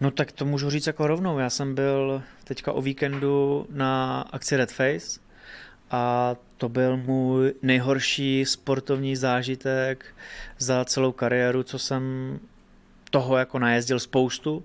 No 0.00 0.10
tak 0.10 0.32
to 0.32 0.44
můžu 0.44 0.70
říct 0.70 0.86
jako 0.86 1.06
rovnou. 1.06 1.38
Já 1.38 1.50
jsem 1.50 1.74
byl 1.74 2.22
teďka 2.44 2.72
o 2.72 2.82
víkendu 2.82 3.66
na 3.70 4.20
akci 4.30 4.56
Red 4.56 4.72
Face 4.72 5.20
a 5.90 6.36
to 6.56 6.68
byl 6.68 6.96
můj 6.96 7.54
nejhorší 7.62 8.44
sportovní 8.44 9.16
zážitek 9.16 10.04
za 10.58 10.84
celou 10.84 11.12
kariéru, 11.12 11.62
co 11.62 11.78
jsem 11.78 12.38
toho 13.10 13.36
jako 13.36 13.58
najezdil 13.58 14.00
spoustu. 14.00 14.64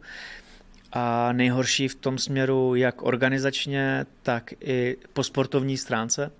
a 0.97 1.31
nejhorší 1.31 1.87
v 1.87 1.95
tom 1.95 2.17
směru 2.17 2.75
jak 2.75 3.01
organizačně, 3.01 4.05
tak 4.23 4.53
i 4.61 4.97
po 5.13 5.23
sportovní 5.23 5.77
stránce. 5.77 6.31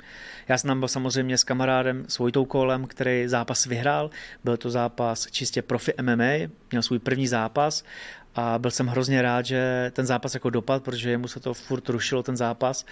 Já 0.47 0.58
jsem 0.58 0.67
tam 0.67 0.79
byl 0.79 0.88
samozřejmě 0.88 1.38
s 1.38 1.43
kamarádem, 1.43 2.05
s 2.08 2.17
Vojtou 2.17 2.45
Kolem, 2.45 2.88
který 2.88 3.27
zápas 3.27 3.65
vyhrál. 3.65 4.10
Byl 4.43 4.58
to 4.58 4.69
zápas 4.69 5.27
čistě 5.31 5.62
profi 5.62 5.93
MMA, 6.01 6.49
měl 6.71 6.81
svůj 6.81 6.99
první 6.99 7.27
zápas 7.27 7.84
a 8.36 8.60
byl 8.60 8.71
jsem 8.71 8.88
hrozně 8.88 9.21
rád, 9.21 9.45
že 9.45 9.91
ten 9.95 10.06
zápas 10.06 10.34
jako 10.34 10.50
dopad, 10.50 10.84
protože 10.84 11.17
mu 11.17 11.28
se 11.28 11.39
to 11.39 11.54
furt 11.54 11.90
rušilo 11.90 12.23
ten 12.23 12.38
zápas 12.38 12.86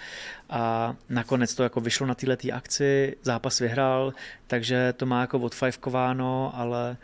a 0.50 0.94
nakonec 1.08 1.54
to 1.54 1.62
jako 1.62 1.80
vyšlo 1.80 2.06
na 2.06 2.14
této 2.14 2.48
akci, 2.52 3.16
zápas 3.22 3.60
vyhrál, 3.60 4.12
takže 4.46 4.92
to 4.96 5.06
má 5.06 5.20
jako 5.20 5.38
odfajfkováno, 5.38 6.52
ale 6.54 6.96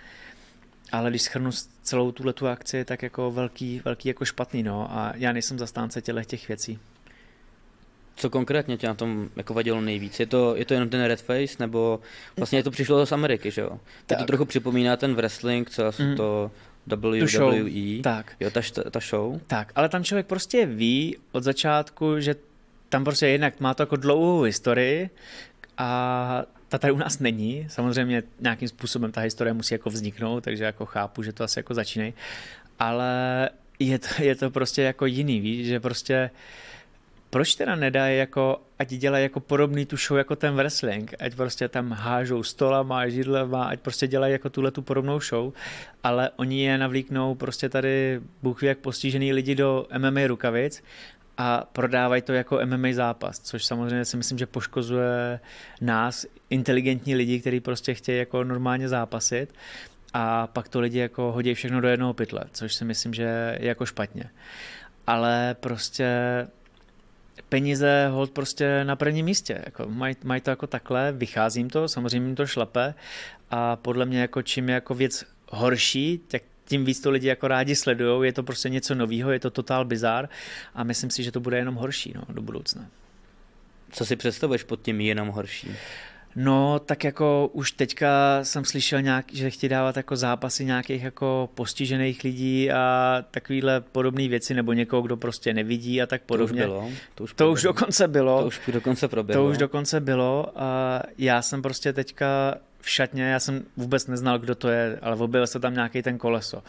ale 0.93 1.11
když 1.11 1.22
schrnu 1.22 1.51
celou 1.82 2.12
tuhle 2.12 2.32
tu 2.32 2.49
akci, 2.49 2.84
tak 2.84 3.03
jako 3.03 3.30
velký, 3.30 3.82
velký 3.84 4.09
jako 4.09 4.24
špatný, 4.24 4.62
no 4.62 4.88
a 4.91 5.12
já 5.16 5.32
nejsem 5.32 5.59
zastánce 5.59 6.03
těchto 6.03 6.24
těch 6.24 6.49
věcí. 6.49 6.78
Co 8.16 8.30
konkrétně 8.30 8.76
tě 8.76 8.86
na 8.86 8.95
tom 8.95 9.28
jako 9.36 9.55
vadilo 9.55 9.80
nejvíc? 9.80 10.20
Je 10.20 10.26
to, 10.26 10.57
je 10.57 10.64
to 10.64 10.74
jenom 10.74 10.88
ten 10.88 11.05
red 11.05 11.22
face, 11.22 11.57
nebo 11.59 12.01
vlastně 12.36 12.62
to 12.62 12.70
přišlo 12.70 13.07
z 13.07 13.12
Ameriky, 13.12 13.51
že 13.51 13.61
jo? 13.61 13.80
Tak. 14.07 14.18
to 14.18 14.24
trochu 14.24 14.45
připomíná 14.45 14.97
ten 14.97 15.14
wrestling, 15.14 15.70
co 15.70 15.93
mm. 15.99 16.16
to 16.16 16.51
WWE, 16.97 18.03
tak. 18.03 18.32
jo, 18.41 18.51
ta, 18.51 18.61
ta 18.91 19.01
show. 19.01 19.41
Tak, 19.47 19.72
ale 19.74 19.88
tam 19.88 20.05
člověk 20.05 20.26
prostě 20.26 20.66
ví 20.66 21.16
od 21.32 21.43
začátku, 21.43 22.20
že 22.20 22.34
tam 22.88 23.05
prostě 23.05 23.28
jednak 23.28 23.61
má 23.61 23.74
to 23.74 23.82
jako 23.82 23.97
dlouhou 23.97 24.43
historii 24.43 25.11
a 25.78 26.43
ta 26.68 26.78
tady 26.78 26.93
u 26.93 26.97
nás 26.97 27.18
není. 27.18 27.66
Samozřejmě 27.68 28.22
nějakým 28.41 28.68
způsobem 28.68 29.12
ta 29.12 29.20
historie 29.20 29.53
musí 29.53 29.74
jako 29.74 29.91
vzniknout, 29.91 30.45
takže 30.45 30.64
jako 30.64 30.86
chápu, 30.86 31.22
že 31.22 31.32
to 31.32 31.45
asi 31.45 31.59
jako 31.59 31.74
začínají. 31.74 32.14
Ale 32.78 33.51
je 33.78 33.99
to, 33.99 34.09
je 34.18 34.34
to 34.34 34.51
prostě 34.51 34.82
jako 34.82 35.07
jiný, 35.07 35.41
víš, 35.41 35.66
že 35.66 35.80
prostě 35.80 36.30
proč 37.31 37.55
teda 37.55 37.74
nedají 37.74 38.18
jako, 38.18 38.61
ať 38.78 38.89
dělají 38.89 39.22
jako 39.22 39.41
podobný 39.41 39.87
tu 39.87 39.97
show 39.97 40.18
jako 40.18 40.37
ten 40.37 40.55
wrestling, 40.55 41.14
ať 41.18 41.35
prostě 41.35 41.68
tam 41.68 41.93
hážou 41.93 42.43
stolama, 42.43 43.09
židlema, 43.09 43.64
ať 43.64 43.81
prostě 43.81 44.07
dělají 44.07 44.33
jako 44.33 44.51
tuhle 44.51 44.70
tu 44.70 44.83
podobnou 44.83 45.20
show, 45.20 45.53
ale 46.03 46.31
oni 46.37 46.62
je 46.64 46.78
navlíknou 46.78 47.35
prostě 47.35 47.68
tady 47.68 48.20
Bůh 48.43 48.62
jak 48.62 48.78
postižený 48.78 49.33
lidi 49.33 49.55
do 49.55 49.87
MMA 49.99 50.26
rukavic 50.26 50.83
a 51.39 51.68
prodávají 51.72 52.22
to 52.22 52.33
jako 52.33 52.61
MMA 52.64 52.89
zápas, 52.93 53.41
což 53.41 53.64
samozřejmě 53.64 54.05
si 54.05 54.16
myslím, 54.16 54.39
že 54.39 54.47
poškozuje 54.47 55.41
nás, 55.81 56.26
inteligentní 56.51 57.14
lidi, 57.14 57.41
kteří 57.41 57.61
prostě 57.61 57.95
chtějí 57.95 58.18
jako 58.18 58.45
normálně 58.45 58.89
zápasit 58.89 59.55
a 60.14 60.47
pak 60.47 60.68
to 60.68 60.81
lidi 60.81 60.99
jako 60.99 61.33
hodí 61.33 61.55
všechno 61.55 61.81
do 61.81 61.89
jednoho 61.89 62.14
pytle, 62.14 62.45
což 62.53 62.74
si 62.74 62.85
myslím, 62.85 63.14
že 63.14 63.57
je 63.61 63.68
jako 63.68 63.87
špatně. 63.87 64.24
Ale 65.07 65.57
prostě 65.61 66.07
peníze 67.43 68.09
hold 68.11 68.30
prostě 68.30 68.84
na 68.84 68.97
prvním 68.97 69.26
místě. 69.26 69.62
Jako 69.66 69.84
mají, 69.88 70.16
maj 70.24 70.41
to 70.41 70.51
jako 70.51 70.66
takhle, 70.66 71.12
vycházím 71.12 71.70
to, 71.70 71.88
samozřejmě 71.88 72.28
jim 72.28 72.36
to 72.36 72.47
šlape 72.47 72.95
a 73.51 73.76
podle 73.76 74.07
mě 74.07 74.20
jako 74.20 74.43
čím 74.43 74.68
je 74.68 74.74
jako 74.74 74.95
věc 74.95 75.24
horší, 75.49 76.20
tak 76.28 76.43
tím 76.64 76.84
víc 76.84 77.01
to 77.01 77.11
lidi 77.11 77.28
jako 77.28 77.49
rádi 77.49 77.76
sledují, 77.76 78.28
je 78.28 78.32
to 78.32 78.43
prostě 78.43 78.68
něco 78.68 78.95
nového, 78.95 79.30
je 79.30 79.41
to 79.41 79.51
totál 79.51 79.84
bizár 79.84 80.28
a 80.74 80.84
myslím 80.84 81.11
si, 81.11 81.22
že 81.22 81.32
to 81.32 81.41
bude 81.41 81.57
jenom 81.57 81.74
horší 81.74 82.12
no, 82.16 82.22
do 82.34 82.43
budoucna. 82.43 82.86
Co 83.91 84.07
si 84.07 84.16
představuješ 84.16 84.62
pod 84.62 84.82
tím 84.82 85.01
jenom 85.01 85.28
horší? 85.28 85.70
No, 86.37 86.78
tak 86.78 87.05
jako 87.05 87.51
už 87.53 87.72
teďka 87.72 88.39
jsem 88.43 88.64
slyšel 88.64 89.03
nějak, 89.03 89.24
že 89.33 89.51
chtějí 89.51 89.70
dávat 89.70 89.97
jako 89.97 90.16
zápasy 90.16 90.64
nějakých 90.64 91.03
jako 91.03 91.49
postižených 91.55 92.24
lidí 92.24 92.70
a 92.70 93.24
takovýhle 93.31 93.81
podobné 93.81 94.28
věci, 94.28 94.55
nebo 94.55 94.72
někoho, 94.72 95.03
kdo 95.03 95.16
prostě 95.16 95.55
nevidí 95.55 96.03
a 96.03 96.07
tak 96.07 96.22
podobně. 96.22 96.66
To 96.66 96.68
už 96.68 96.72
bylo. 96.72 96.91
To 97.14 97.24
už, 97.24 97.35
to 97.35 97.51
už 97.51 97.62
dokonce 97.62 98.09
bylo. 98.09 98.41
To 98.41 98.47
už 98.47 98.61
dokonce 98.72 99.09
proběhlo. 99.09 99.45
To 99.45 99.51
už 99.51 99.59
dokonce 99.59 100.01
bylo 100.01 100.53
a 100.57 101.03
já 101.18 101.43
jsem 101.43 101.62
prostě 101.62 101.93
teďka 101.93 102.55
v 102.81 102.91
šatně, 102.91 103.24
já 103.24 103.41
jsem 103.41 103.64
vůbec 103.76 104.07
neznal, 104.07 104.39
kdo 104.39 104.55
to 104.55 104.68
je, 104.68 104.99
ale 105.03 105.16
objevil 105.16 105.47
se 105.47 105.61
tam 105.61 105.74
nějaký 105.74 106.03
ten 106.03 106.18
koleso, 106.18 106.62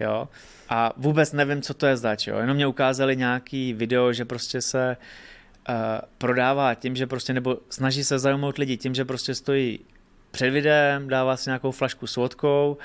jo. 0.00 0.28
A 0.68 0.92
vůbec 0.96 1.32
nevím, 1.32 1.62
co 1.62 1.74
to 1.74 1.86
je 1.86 1.96
zač, 1.96 2.26
jo. 2.26 2.38
Jenom 2.38 2.56
mě 2.56 2.66
ukázali 2.66 3.16
nějaký 3.16 3.72
video, 3.72 4.12
že 4.12 4.24
prostě 4.24 4.62
se 4.62 4.96
prodává 6.18 6.74
tím, 6.74 6.96
že 6.96 7.06
prostě, 7.06 7.32
nebo 7.32 7.58
snaží 7.70 8.04
se 8.04 8.18
zajmout 8.18 8.58
lidi 8.58 8.76
tím, 8.76 8.94
že 8.94 9.04
prostě 9.04 9.34
stojí 9.34 9.80
před 10.30 10.50
videem, 10.50 11.08
dává 11.08 11.36
si 11.36 11.48
nějakou 11.48 11.70
flašku 11.70 12.06
s 12.06 12.16
vodkou, 12.16 12.78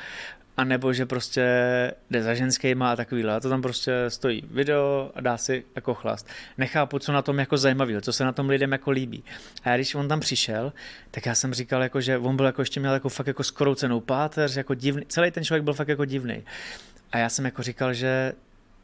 a 0.58 0.64
nebo 0.64 0.94
že 0.94 1.06
prostě 1.06 1.44
jde 2.12 2.24
za 2.24 2.34
ženskýma 2.34 2.92
a 2.92 2.96
takovýhle. 2.96 3.36
A 3.36 3.40
to 3.40 3.50
tam 3.50 3.62
prostě 3.62 3.94
stojí 4.08 4.44
video 4.52 5.12
a 5.16 5.22
dá 5.22 5.38
si 5.38 5.66
jako 5.76 5.94
chlast. 5.94 6.28
Nechápu, 6.58 7.00
co 7.00 7.12
na 7.12 7.22
tom 7.22 7.40
jako 7.40 7.58
zajímavý, 7.58 8.02
co 8.02 8.14
se 8.14 8.24
na 8.24 8.32
tom 8.32 8.50
lidem 8.50 8.72
jako 8.72 8.92
líbí. 8.92 9.24
A 9.64 9.70
já, 9.70 9.76
když 9.76 9.96
on 9.96 10.08
tam 10.08 10.20
přišel, 10.20 10.74
tak 11.12 11.26
já 11.26 11.36
jsem 11.36 11.54
říkal, 11.54 11.84
jako, 11.84 12.02
že 12.02 12.18
on 12.18 12.36
byl 12.36 12.46
jako 12.46 12.62
ještě 12.62 12.80
měl 12.80 12.94
jako 12.94 13.10
fakt 13.10 13.28
jako 13.28 13.44
skoroucenou 13.44 14.00
páteř, 14.00 14.56
jako 14.56 14.74
divný, 14.74 15.06
celý 15.08 15.32
ten 15.32 15.44
člověk 15.44 15.64
byl 15.64 15.74
fakt 15.74 15.88
jako 15.88 16.06
divný. 16.06 16.44
A 17.12 17.18
já 17.18 17.30
jsem 17.30 17.46
jako 17.46 17.64
říkal, 17.64 17.94
že 17.94 18.34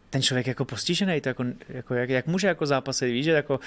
ten 0.09 0.21
člověk 0.21 0.47
jako 0.47 0.65
postižený, 0.65 1.21
to 1.21 1.29
jako, 1.29 1.43
jako 1.69 1.93
jak, 1.93 2.09
jak, 2.09 2.27
může 2.27 2.47
jako 2.47 2.65
zápasit, 2.65 3.11
víš, 3.11 3.25
že, 3.25 3.31
jako, 3.31 3.59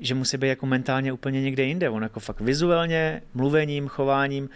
že 0.00 0.14
musí 0.14 0.36
být 0.36 0.48
jako 0.48 0.66
mentálně 0.66 1.12
úplně 1.12 1.42
někde 1.42 1.62
jinde. 1.62 1.90
On 1.90 2.02
jako 2.02 2.20
fakt 2.20 2.40
vizuálně, 2.40 3.22
mluvením, 3.34 3.88
chováním 3.88 4.48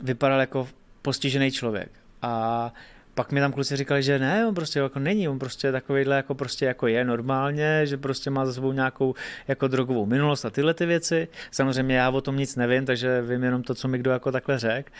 vypadal 0.00 0.40
jako 0.40 0.68
postižený 1.02 1.50
člověk. 1.50 1.90
A 2.22 2.72
pak 3.14 3.32
mi 3.32 3.40
tam 3.40 3.52
kluci 3.52 3.76
říkali, 3.76 4.02
že 4.02 4.18
ne, 4.18 4.46
on 4.46 4.54
prostě 4.54 4.78
jako 4.78 4.98
není, 4.98 5.28
on 5.28 5.38
prostě 5.38 5.72
takovýhle 5.72 6.16
jako 6.16 6.34
prostě 6.34 6.64
jako 6.64 6.86
je 6.86 7.04
normálně, 7.04 7.86
že 7.86 7.96
prostě 7.96 8.30
má 8.30 8.46
za 8.46 8.52
sebou 8.52 8.72
nějakou 8.72 9.14
jako 9.48 9.68
drogovou 9.68 10.06
minulost 10.06 10.44
a 10.44 10.50
tyhle 10.50 10.74
ty 10.74 10.86
věci. 10.86 11.28
Samozřejmě 11.50 11.96
já 11.96 12.10
o 12.10 12.20
tom 12.20 12.36
nic 12.36 12.56
nevím, 12.56 12.86
takže 12.86 13.22
vím 13.22 13.42
jenom 13.42 13.62
to, 13.62 13.74
co 13.74 13.88
mi 13.88 13.98
kdo 13.98 14.10
jako 14.10 14.32
takhle 14.32 14.58
řekl. 14.58 14.90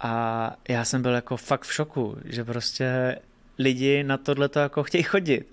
A 0.00 0.56
já 0.68 0.84
jsem 0.84 1.02
byl 1.02 1.12
jako 1.12 1.36
fakt 1.36 1.62
v 1.62 1.72
šoku, 1.72 2.16
že 2.24 2.44
prostě 2.44 3.16
lidi 3.58 4.02
na 4.02 4.16
tohle 4.16 4.48
to 4.48 4.58
jako 4.58 4.82
chtějí 4.82 5.02
chodit. 5.02 5.52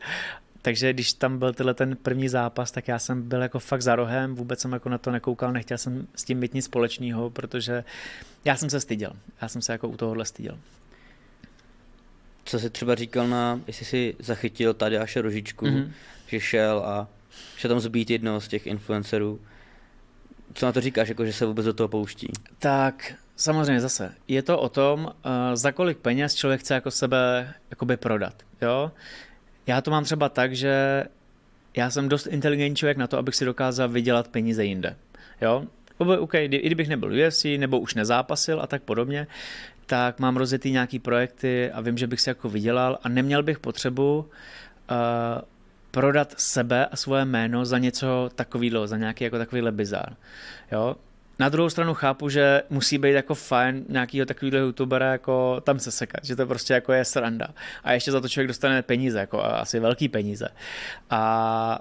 Takže 0.61 0.93
když 0.93 1.13
tam 1.13 1.39
byl 1.39 1.53
tenhle 1.53 1.73
ten 1.73 1.95
první 1.95 2.29
zápas, 2.29 2.71
tak 2.71 2.87
já 2.87 2.99
jsem 2.99 3.21
byl 3.21 3.41
jako 3.41 3.59
fakt 3.59 3.81
za 3.81 3.95
rohem, 3.95 4.35
vůbec 4.35 4.59
jsem 4.59 4.71
jako 4.71 4.89
na 4.89 4.97
to 4.97 5.11
nekoukal, 5.11 5.51
nechtěl 5.51 5.77
jsem 5.77 6.07
s 6.15 6.23
tím 6.23 6.39
mít 6.39 6.53
nic 6.53 6.65
společného, 6.65 7.29
protože 7.29 7.83
já 8.45 8.55
jsem 8.55 8.69
se 8.69 8.79
styděl. 8.79 9.13
Já 9.41 9.47
jsem 9.47 9.61
se 9.61 9.71
jako 9.71 9.89
u 9.89 9.97
tohohle 9.97 10.25
styděl. 10.25 10.59
Co 12.45 12.59
jsi 12.59 12.69
třeba 12.69 12.95
říkal 12.95 13.27
na, 13.27 13.61
jestli 13.67 13.85
jsi 13.85 14.15
zachytil 14.19 14.73
tady 14.73 14.97
až 14.97 15.15
Rožičku, 15.15 15.65
mm-hmm. 15.65 15.91
že 16.27 16.39
šel 16.39 16.79
a 16.85 17.07
šel 17.57 17.69
tam 17.69 17.79
zbít 17.79 18.09
jednoho 18.09 18.41
z 18.41 18.47
těch 18.47 18.67
influencerů. 18.67 19.39
Co 20.53 20.65
na 20.65 20.71
to 20.71 20.81
říkáš, 20.81 21.09
jako 21.09 21.25
že 21.25 21.33
se 21.33 21.45
vůbec 21.45 21.65
do 21.65 21.73
toho 21.73 21.87
pouští? 21.87 22.27
Tak 22.59 23.13
samozřejmě 23.35 23.81
zase, 23.81 24.11
je 24.27 24.41
to 24.41 24.59
o 24.59 24.69
tom, 24.69 25.05
uh, 25.05 25.31
za 25.53 25.71
kolik 25.71 25.97
peněz 25.97 26.35
člověk 26.35 26.61
chce 26.61 26.73
jako 26.73 26.91
sebe 26.91 27.53
jakoby 27.69 27.97
prodat. 27.97 28.33
Jo? 28.61 28.91
Já 29.67 29.81
to 29.81 29.91
mám 29.91 30.03
třeba 30.03 30.29
tak, 30.29 30.55
že 30.55 31.03
já 31.77 31.89
jsem 31.89 32.09
dost 32.09 32.27
inteligentní 32.27 32.75
člověk 32.75 32.97
na 32.97 33.07
to, 33.07 33.17
abych 33.17 33.35
si 33.35 33.45
dokázal 33.45 33.89
vydělat 33.89 34.27
peníze 34.27 34.65
jinde. 34.65 34.95
Jo? 35.41 35.63
OK, 35.97 36.33
i 36.33 36.47
kdybych 36.47 36.87
nebyl 36.87 37.27
UFC, 37.27 37.45
nebo 37.57 37.79
už 37.79 37.93
nezápasil 37.95 38.61
a 38.61 38.67
tak 38.67 38.83
podobně, 38.83 39.27
tak 39.85 40.19
mám 40.19 40.37
rozjetý 40.37 40.71
nějaký 40.71 40.99
projekty 40.99 41.71
a 41.71 41.81
vím, 41.81 41.97
že 41.97 42.07
bych 42.07 42.21
si 42.21 42.29
jako 42.29 42.49
vydělal 42.49 42.99
a 43.03 43.09
neměl 43.09 43.43
bych 43.43 43.59
potřebu 43.59 44.19
uh, 44.19 44.25
prodat 45.91 46.33
sebe 46.37 46.85
a 46.85 46.95
svoje 46.95 47.25
jméno 47.25 47.65
za 47.65 47.77
něco 47.77 48.29
takového, 48.35 48.87
za 48.87 48.97
nějaký 48.97 49.23
jako 49.23 49.37
takovýhle 49.37 49.71
bizár. 49.71 50.15
Jo? 50.71 50.95
Na 51.39 51.49
druhou 51.49 51.69
stranu 51.69 51.93
chápu, 51.93 52.29
že 52.29 52.61
musí 52.69 52.97
být 52.97 53.11
jako 53.11 53.35
fajn 53.35 53.85
nějakýho 53.89 54.25
takového 54.25 54.57
youtubera 54.57 55.11
jako 55.11 55.61
tam 55.61 55.79
se 55.79 55.91
sekat, 55.91 56.25
že 56.25 56.35
to 56.35 56.47
prostě 56.47 56.73
jako 56.73 56.93
je 56.93 57.05
sranda. 57.05 57.47
A 57.83 57.93
ještě 57.93 58.11
za 58.11 58.21
to 58.21 58.29
člověk 58.29 58.47
dostane 58.47 58.81
peníze, 58.81 59.19
jako 59.19 59.43
asi 59.43 59.79
velký 59.79 60.09
peníze. 60.09 60.47
A 61.09 61.79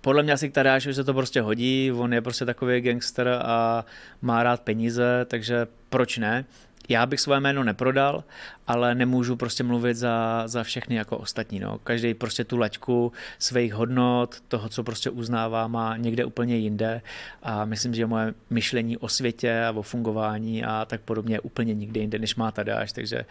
podle 0.00 0.22
mě 0.22 0.32
asi 0.32 0.50
k 0.50 0.54
Tadášovi 0.54 0.94
se 0.94 1.04
to 1.04 1.14
prostě 1.14 1.40
hodí, 1.40 1.92
on 1.92 2.14
je 2.14 2.20
prostě 2.20 2.44
takový 2.44 2.80
gangster 2.80 3.28
a 3.28 3.84
má 4.22 4.42
rád 4.42 4.60
peníze, 4.60 5.24
takže 5.24 5.66
proč 5.88 6.18
ne? 6.18 6.44
Já 6.88 7.06
bych 7.06 7.20
své 7.20 7.40
jméno 7.40 7.64
neprodal, 7.64 8.24
ale 8.66 8.94
nemůžu 8.94 9.36
prostě 9.36 9.62
mluvit 9.62 9.94
za, 9.94 10.42
za 10.46 10.62
všechny 10.62 10.96
jako 10.96 11.18
ostatní. 11.18 11.60
No. 11.60 11.78
Každý 11.78 12.14
prostě 12.14 12.44
tu 12.44 12.56
laťku 12.56 13.12
svých 13.38 13.74
hodnot, 13.74 14.40
toho, 14.48 14.68
co 14.68 14.84
prostě 14.84 15.10
uznává, 15.10 15.68
má 15.68 15.96
někde 15.96 16.24
úplně 16.24 16.56
jinde 16.56 17.02
a 17.42 17.64
myslím, 17.64 17.94
že 17.94 18.06
moje 18.06 18.34
myšlení 18.50 18.96
o 18.96 19.08
světě 19.08 19.64
a 19.64 19.70
o 19.70 19.82
fungování 19.82 20.64
a 20.64 20.84
tak 20.84 21.00
podobně 21.00 21.34
je 21.34 21.40
úplně 21.40 21.74
nikde 21.74 22.00
jinde, 22.00 22.18
než 22.18 22.36
má 22.36 22.50
Tadáš, 22.50 22.92
takže 22.92 23.24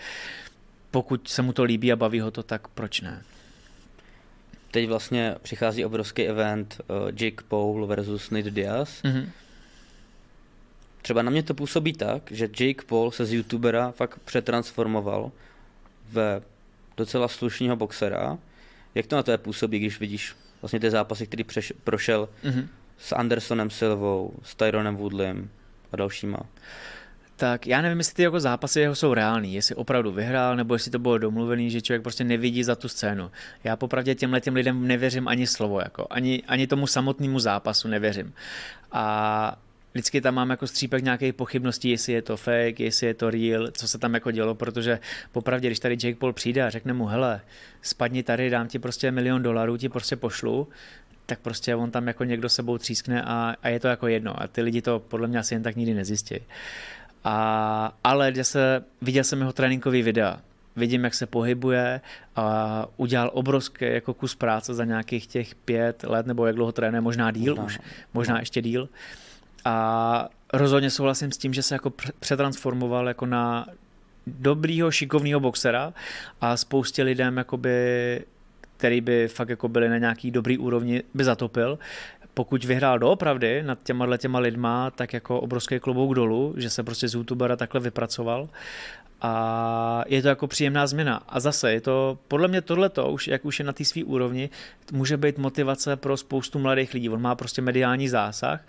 pokud 0.92 1.28
se 1.28 1.42
mu 1.42 1.54
to 1.54 1.64
líbí 1.64 1.92
a 1.92 1.96
baví 1.96 2.20
ho 2.20 2.32
to, 2.32 2.44
tak 2.44 2.68
proč 2.68 3.02
ne? 3.02 3.22
Teď 4.72 4.88
vlastně 4.88 5.36
přichází 5.42 5.86
obrovský 5.86 6.24
event 6.24 6.82
uh, 6.88 6.96
Jake 7.08 7.44
Paul 7.48 7.88
versus 7.88 8.30
Nate 8.30 8.52
Diaz. 8.52 9.04
Mm-hmm 9.04 9.30
třeba 11.08 11.22
na 11.22 11.32
mě 11.32 11.44
to 11.44 11.54
působí 11.54 11.94
tak, 11.94 12.32
že 12.32 12.50
Jake 12.60 12.86
Paul 12.86 13.12
se 13.12 13.26
z 13.26 13.34
youtubera 13.34 13.92
fakt 13.92 14.20
přetransformoval 14.26 15.32
ve 16.12 16.42
docela 16.98 17.28
slušného 17.28 17.76
boxera, 17.76 18.38
Jak 18.96 19.08
to 19.08 19.16
na 19.16 19.24
tebe 19.24 19.38
působí, 19.38 19.80
když 19.80 20.00
vidíš 20.00 20.36
vlastně 20.62 20.80
ty 20.80 20.92
zápasy, 20.92 21.28
který 21.28 21.44
přeš, 21.44 21.74
prošel 21.84 22.30
mm-hmm. 22.44 22.68
s 22.98 23.16
Andersonem 23.16 23.70
Silvou, 23.70 24.34
s 24.44 24.56
Tyronem 24.56 24.96
Woodlem 24.96 25.50
a 25.92 25.96
dalšíma? 25.96 26.40
Tak 27.36 27.68
já 27.68 27.82
nevím, 27.82 27.98
jestli 27.98 28.14
ty 28.14 28.24
jako 28.24 28.40
zápasy 28.40 28.80
jeho 28.80 28.96
jsou 28.96 29.14
reální, 29.14 29.54
jestli 29.54 29.76
opravdu 29.76 30.12
vyhrál, 30.12 30.56
nebo 30.56 30.76
jestli 30.76 30.92
to 30.92 31.00
bylo 31.00 31.18
domluvený, 31.18 31.70
že 31.70 31.82
člověk 31.82 32.04
prostě 32.04 32.24
nevidí 32.24 32.64
za 32.64 32.76
tu 32.76 32.88
scénu. 32.88 33.32
Já 33.64 33.76
popravdě 33.76 34.16
těmhle 34.16 34.42
těm 34.42 34.56
lidem 34.56 34.88
nevěřím 34.88 35.28
ani 35.28 35.48
slovo, 35.48 35.80
jako, 35.80 36.08
ani, 36.10 36.44
ani 36.48 36.68
tomu 36.68 36.88
samotnému 36.88 37.40
zápasu 37.40 37.88
nevěřím. 37.88 38.34
A 38.92 39.60
vždycky 39.98 40.22
tam 40.22 40.36
mám 40.36 40.50
jako 40.50 40.68
střípek 40.68 41.04
nějaké 41.04 41.34
pochybnosti, 41.34 41.90
jestli 41.90 42.14
je 42.14 42.22
to 42.22 42.38
fake, 42.38 42.80
jestli 42.80 43.08
je 43.08 43.14
to 43.14 43.30
real, 43.30 43.68
co 43.72 43.88
se 43.88 43.98
tam 43.98 44.14
jako 44.14 44.32
dělo, 44.32 44.56
protože 44.56 45.00
popravdě, 45.32 45.68
když 45.68 45.80
tady 45.80 45.98
Jake 46.04 46.16
Paul 46.16 46.34
přijde 46.34 46.64
a 46.64 46.70
řekne 46.70 46.94
mu, 46.94 47.06
hele, 47.06 47.42
spadni 47.82 48.24
tady, 48.24 48.50
dám 48.50 48.68
ti 48.68 48.80
prostě 48.80 49.12
milion 49.12 49.44
dolarů, 49.44 49.78
ti 49.78 49.90
prostě 49.90 50.16
pošlu, 50.16 50.68
tak 51.26 51.40
prostě 51.40 51.76
on 51.76 51.92
tam 51.92 52.08
jako 52.08 52.24
někdo 52.24 52.50
sebou 52.50 52.78
třískne 52.78 53.24
a, 53.24 53.56
a 53.64 53.70
je 53.70 53.80
to 53.80 53.88
jako 53.88 54.08
jedno. 54.08 54.42
A 54.42 54.48
ty 54.48 54.62
lidi 54.62 54.82
to 54.82 55.00
podle 55.00 55.28
mě 55.28 55.40
asi 55.40 55.56
jen 55.56 55.64
tak 55.64 55.76
nikdy 55.76 55.94
nezjistí. 55.94 56.36
A, 57.24 57.98
ale 58.04 58.34
se, 58.42 58.84
viděl 59.02 59.24
jsem 59.24 59.40
jeho 59.40 59.54
tréninkový 59.54 60.02
videa. 60.02 60.42
Vidím, 60.76 61.04
jak 61.04 61.14
se 61.14 61.26
pohybuje 61.26 62.02
a 62.36 62.86
udělal 62.98 63.32
obrovský 63.34 63.86
jako 63.86 64.14
kus 64.14 64.36
práce 64.36 64.74
za 64.74 64.86
nějakých 64.86 65.28
těch 65.28 65.56
pět 65.56 66.04
let, 66.04 66.26
nebo 66.26 66.46
jak 66.46 66.56
dlouho 66.56 66.72
trénuje, 66.72 67.02
možná 67.02 67.32
díl 67.32 67.56
možná, 67.56 67.66
už, 67.66 67.80
možná 68.14 68.34
no. 68.34 68.40
ještě 68.40 68.62
díl. 68.62 68.90
A 69.68 70.30
rozhodně 70.54 70.90
souhlasím 70.90 71.32
s 71.32 71.38
tím, 71.38 71.54
že 71.54 71.64
se 71.64 71.76
jako 71.76 71.94
přetransformoval 72.20 73.08
jako 73.08 73.26
na 73.26 73.66
dobrýho, 74.28 74.92
šikovného 74.92 75.40
boxera 75.40 75.94
a 76.42 76.58
spoustě 76.58 77.04
lidem, 77.04 77.38
jakoby, 77.38 78.26
který 78.78 79.02
by 79.02 79.28
fakt 79.28 79.50
jako 79.50 79.68
byli 79.68 79.90
na 79.90 79.98
nějaký 79.98 80.32
dobrý 80.32 80.58
úrovni, 80.58 81.04
by 81.14 81.24
zatopil 81.24 81.80
pokud 82.34 82.66
vyhrál 82.66 83.00
doopravdy 83.00 83.64
nad 83.64 83.84
těma 83.84 84.18
těma 84.18 84.40
lidma, 84.40 84.92
tak 84.92 85.14
jako 85.14 85.40
obrovský 85.40 85.80
klobouk 85.80 86.16
dolů, 86.16 86.54
že 86.58 86.70
se 86.70 86.84
prostě 86.84 87.08
z 87.08 87.14
youtubera 87.14 87.56
takhle 87.56 87.82
vypracoval 87.82 88.50
a 89.22 90.04
je 90.08 90.22
to 90.22 90.28
jako 90.28 90.48
příjemná 90.48 90.88
změna. 90.88 91.22
A 91.30 91.40
zase 91.40 91.74
je 91.74 91.82
to, 91.82 92.18
podle 92.28 92.48
mě 92.48 92.62
tohleto, 92.62 93.12
už, 93.12 93.28
jak 93.28 93.46
už 93.46 93.60
je 93.60 93.66
na 93.66 93.74
té 93.74 93.86
své 93.86 94.04
úrovni, 94.04 94.50
může 94.92 95.18
být 95.18 95.38
motivace 95.38 95.96
pro 95.96 96.18
spoustu 96.18 96.60
mladých 96.60 96.94
lidí. 96.94 97.10
On 97.10 97.22
má 97.22 97.36
prostě 97.36 97.62
mediální 97.62 98.10
zásah 98.10 98.62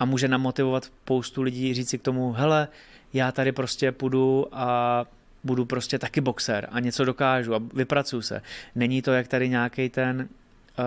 a 0.00 0.04
může 0.04 0.28
namotivovat 0.28 0.84
spoustu 0.84 1.42
lidí 1.42 1.74
říct 1.74 1.88
si 1.88 1.98
k 1.98 2.02
tomu, 2.02 2.32
hele, 2.32 2.68
já 3.12 3.32
tady 3.32 3.52
prostě 3.52 3.92
půjdu 3.92 4.46
a 4.52 5.04
budu 5.44 5.64
prostě 5.64 5.98
taky 5.98 6.20
boxer 6.20 6.68
a 6.72 6.80
něco 6.80 7.04
dokážu 7.04 7.54
a 7.54 7.62
vypracuju 7.74 8.22
se. 8.22 8.42
Není 8.74 9.02
to 9.02 9.12
jak 9.12 9.28
tady 9.28 9.48
nějaký 9.48 9.88
ten 9.88 10.20
uh, 10.20 10.84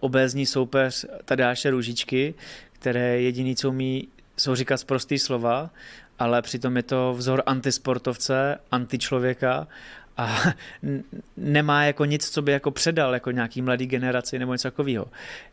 obézní 0.00 0.46
soupeř 0.46 1.06
Tadáše 1.24 1.70
Růžičky, 1.70 2.34
které 2.72 3.20
jediný, 3.20 3.56
co 3.56 3.68
umí, 3.68 4.08
jsou 4.36 4.54
říkat 4.54 4.84
prostý 4.84 5.18
slova, 5.18 5.70
ale 6.18 6.42
přitom 6.42 6.76
je 6.76 6.82
to 6.82 7.14
vzor 7.18 7.42
antisportovce, 7.46 8.58
antičlověka 8.70 9.66
a 10.18 10.38
nemá 11.36 11.84
jako 11.84 12.04
nic, 12.04 12.30
co 12.30 12.42
by 12.42 12.52
jako 12.52 12.70
předal 12.70 13.14
jako 13.14 13.30
nějaký 13.30 13.62
mladý 13.62 13.86
generaci 13.86 14.38
nebo 14.38 14.52
něco 14.54 14.68
takového. 14.68 15.06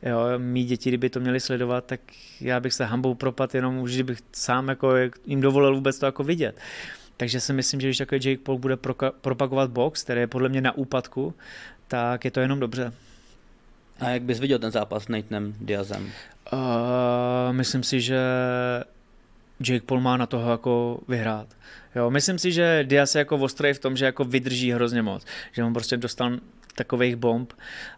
Jo, 0.04 0.20
mý 0.38 0.64
děti, 0.64 0.90
kdyby 0.90 1.10
to 1.10 1.20
měli 1.20 1.40
sledovat, 1.40 1.86
tak 1.86 2.00
já 2.42 2.60
bych 2.60 2.74
se 2.74 2.86
hambou 2.86 3.14
propad 3.14 3.56
jenom 3.56 3.78
už, 3.78 3.94
kdybych 3.94 4.20
sám 4.32 4.68
jako 4.68 4.94
jim 5.26 5.42
dovolil 5.42 5.76
vůbec 5.76 6.00
to 6.00 6.06
jako 6.06 6.24
vidět. 6.24 6.58
Takže 7.18 7.40
si 7.40 7.54
myslím, 7.54 7.82
že 7.82 7.88
když 7.88 7.98
takový 7.98 8.22
Jake 8.24 8.44
Paul 8.44 8.58
bude 8.58 8.78
propagovat 9.22 9.70
box, 9.70 10.04
který 10.04 10.22
je 10.22 10.28
podle 10.28 10.50
mě 10.50 10.62
na 10.62 10.78
úpadku, 10.78 11.34
tak 11.88 12.26
je 12.26 12.32
to 12.32 12.40
jenom 12.40 12.60
dobře. 12.60 12.94
A 14.00 14.10
jak 14.10 14.22
bys 14.22 14.40
viděl 14.40 14.60
ten 14.60 14.72
zápas 14.72 15.04
s 15.04 15.08
Natenem 15.08 15.56
Diazem? 15.62 16.12
Uh, 16.54 16.60
myslím 17.52 17.84
si, 17.84 18.02
že 18.02 18.20
Jake 19.60 19.86
Paul 19.86 20.02
má 20.02 20.18
na 20.18 20.26
toho 20.26 20.52
jako 20.52 21.00
vyhrát. 21.08 21.48
Jo, 21.96 22.12
myslím 22.12 22.40
si, 22.40 22.52
že 22.52 22.84
Diaz 22.84 23.16
je 23.16 23.20
jako 23.20 23.38
ostrý 23.38 23.74
v 23.74 23.80
tom, 23.80 23.98
že 23.98 24.06
jako 24.06 24.24
vydrží 24.24 24.72
hrozně 24.72 25.02
moc. 25.02 25.26
Že 25.52 25.64
on 25.64 25.74
prostě 25.74 25.98
dostal 25.98 26.38
takových 26.76 27.16
bomb 27.16 27.54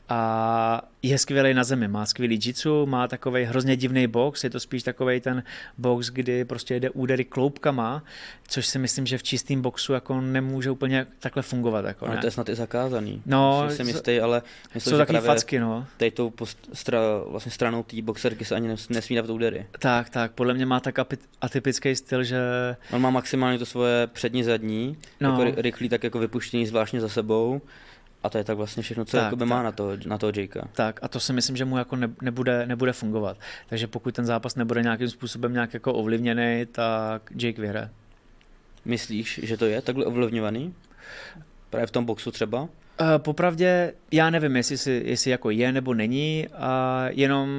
a 0.09 0.81
je 1.01 1.17
skvělý 1.17 1.53
na 1.53 1.63
zemi, 1.63 1.87
má 1.87 2.05
skvělý 2.05 2.39
jitsu, 2.43 2.85
má 2.85 3.07
takový 3.07 3.43
hrozně 3.43 3.75
divný 3.75 4.07
box, 4.07 4.43
je 4.43 4.49
to 4.49 4.59
spíš 4.59 4.83
takový 4.83 5.21
ten 5.21 5.43
box, 5.77 6.09
kdy 6.09 6.45
prostě 6.45 6.79
jde 6.79 6.89
údery 6.89 7.25
kloubkama, 7.25 8.03
což 8.47 8.67
si 8.67 8.79
myslím, 8.79 9.05
že 9.05 9.17
v 9.17 9.23
čistém 9.23 9.61
boxu 9.61 9.93
jako 9.93 10.21
nemůže 10.21 10.71
úplně 10.71 11.07
takhle 11.19 11.43
fungovat. 11.43 11.85
Jako, 11.85 12.05
ale 12.05 12.15
ne? 12.15 12.21
to 12.21 12.27
je 12.27 12.31
snad 12.31 12.49
i 12.49 12.55
zakázaný. 12.55 13.21
No, 13.25 13.65
jsem 13.69 13.87
jistý, 13.87 14.19
ale 14.19 14.41
myslím, 14.75 14.97
jsou 14.97 15.13
že 15.13 15.21
facky, 15.21 15.59
no. 15.59 15.87
Tady 15.97 16.11
tou 16.11 16.33
stra, 16.73 16.99
vlastně 17.27 17.51
stranou 17.51 17.83
té 17.83 18.01
boxerky 18.01 18.45
se 18.45 18.55
ani 18.55 18.67
nesmí 18.89 19.15
dávat 19.15 19.29
údery. 19.29 19.65
Tak, 19.79 20.09
tak, 20.09 20.31
podle 20.31 20.53
mě 20.53 20.65
má 20.65 20.79
tak 20.79 20.95
atypický 21.41 21.95
styl, 21.95 22.23
že... 22.23 22.39
On 22.91 23.01
má 23.01 23.09
maximálně 23.09 23.59
to 23.59 23.65
svoje 23.65 24.07
přední 24.07 24.43
zadní, 24.43 24.97
no. 25.21 25.29
jako 25.29 25.61
rychlý, 25.61 25.89
tak 25.89 26.03
jako 26.03 26.19
vypuštění 26.19 26.67
zvláštně 26.67 27.01
za 27.01 27.09
sebou 27.09 27.61
a 28.23 28.29
to 28.29 28.37
je 28.37 28.43
tak 28.43 28.57
vlastně 28.57 28.83
všechno, 28.83 29.05
co 29.05 29.17
tak, 29.17 29.29
tak. 29.37 29.47
má 29.47 29.63
na 29.63 29.71
toho, 29.71 29.91
na 30.05 30.17
toho 30.17 30.31
Jakea. 30.35 30.63
Tak 30.71 30.99
a 31.01 31.07
to 31.07 31.19
si 31.19 31.33
myslím, 31.33 31.57
že 31.57 31.65
mu 31.65 31.77
jako 31.77 31.95
ne, 31.95 32.09
nebude, 32.21 32.65
nebude 32.65 32.93
fungovat. 32.93 33.37
Takže 33.69 33.87
pokud 33.87 34.15
ten 34.15 34.25
zápas 34.25 34.55
nebude 34.55 34.83
nějakým 34.83 35.09
způsobem 35.09 35.53
nějak 35.53 35.73
jako 35.73 35.93
ovlivněný, 35.93 36.65
tak 36.71 37.21
Jake 37.31 37.61
vyhraje. 37.61 37.89
Myslíš, 38.85 39.39
že 39.43 39.57
to 39.57 39.65
je 39.65 39.81
takhle 39.81 40.05
ovlivňovaný? 40.05 40.73
Právě 41.69 41.87
v 41.87 41.91
tom 41.91 42.05
boxu 42.05 42.31
třeba? 42.31 42.61
Uh, 42.61 42.67
popravdě 43.17 43.93
já 44.11 44.29
nevím, 44.29 44.55
jestli, 44.55 44.77
si, 44.77 45.01
jestli 45.05 45.31
jako 45.31 45.49
je 45.49 45.71
nebo 45.71 45.93
není, 45.93 46.47
a 46.53 47.05
jenom 47.09 47.49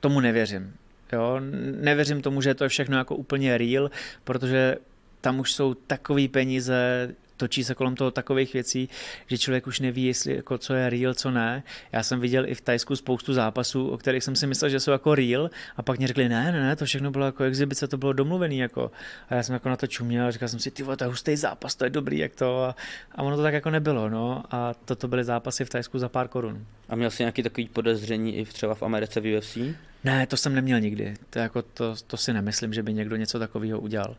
tomu 0.00 0.20
nevěřím. 0.20 0.74
Jo? 1.12 1.40
Nevěřím 1.80 2.22
tomu, 2.22 2.42
že 2.42 2.54
to 2.54 2.64
je 2.64 2.68
všechno 2.68 2.96
jako 2.96 3.16
úplně 3.16 3.58
real, 3.58 3.90
protože 4.24 4.76
tam 5.20 5.40
už 5.40 5.52
jsou 5.52 5.74
takové 5.74 6.28
peníze, 6.28 7.08
točí 7.36 7.64
se 7.64 7.74
kolem 7.74 7.96
toho 7.96 8.10
takových 8.10 8.52
věcí, 8.52 8.88
že 9.26 9.38
člověk 9.38 9.66
už 9.66 9.80
neví, 9.80 10.04
jestli 10.04 10.36
jako 10.36 10.58
co 10.58 10.74
je 10.74 10.90
real, 10.90 11.14
co 11.14 11.30
ne. 11.30 11.62
Já 11.92 12.02
jsem 12.02 12.20
viděl 12.20 12.48
i 12.48 12.54
v 12.54 12.60
Tajsku 12.60 12.96
spoustu 12.96 13.32
zápasů, 13.32 13.88
o 13.88 13.98
kterých 13.98 14.24
jsem 14.24 14.36
si 14.36 14.46
myslel, 14.46 14.70
že 14.70 14.80
jsou 14.80 14.90
jako 14.90 15.14
real 15.14 15.50
a 15.76 15.82
pak 15.82 15.98
mě 15.98 16.06
řekli, 16.06 16.28
ne, 16.28 16.52
ne, 16.52 16.60
ne, 16.60 16.76
to 16.76 16.84
všechno 16.84 17.10
bylo 17.10 17.26
jako 17.26 17.44
exibice, 17.44 17.88
to 17.88 17.96
bylo 17.96 18.12
domluvený 18.12 18.58
jako. 18.58 18.90
A 19.28 19.34
já 19.34 19.42
jsem 19.42 19.52
jako 19.52 19.68
na 19.68 19.76
to 19.76 19.86
čuměl 19.86 20.26
a 20.26 20.30
říkal 20.30 20.48
jsem 20.48 20.60
si, 20.60 20.70
ty 20.70 20.82
to 20.82 21.04
je 21.04 21.08
hustý 21.08 21.36
zápas, 21.36 21.74
to 21.74 21.84
je 21.84 21.90
dobrý, 21.90 22.18
jak 22.18 22.34
to. 22.34 22.64
A, 22.64 22.76
a 23.14 23.22
ono 23.22 23.36
to 23.36 23.42
tak 23.42 23.54
jako 23.54 23.70
nebylo, 23.70 24.08
no. 24.08 24.44
A 24.50 24.74
toto 24.84 25.08
byly 25.08 25.24
zápasy 25.24 25.64
v 25.64 25.70
Tajsku 25.70 25.98
za 25.98 26.08
pár 26.08 26.28
korun. 26.28 26.66
A 26.88 26.96
měl 26.96 27.10
jsi 27.10 27.22
nějaký 27.22 27.42
takový 27.42 27.68
podezření 27.68 28.36
i 28.36 28.44
třeba 28.44 28.74
v 28.74 28.82
Americe 28.82 29.20
v 29.20 29.38
UFC? 29.38 29.58
Ne, 30.04 30.26
to 30.26 30.36
jsem 30.36 30.54
neměl 30.54 30.80
nikdy. 30.80 31.14
To, 31.30 31.38
jako 31.38 31.62
to, 31.62 31.94
to 32.06 32.16
si 32.16 32.32
nemyslím, 32.32 32.72
že 32.72 32.82
by 32.82 32.94
někdo 32.94 33.16
něco 33.16 33.38
takového 33.38 33.80
udělal. 33.80 34.16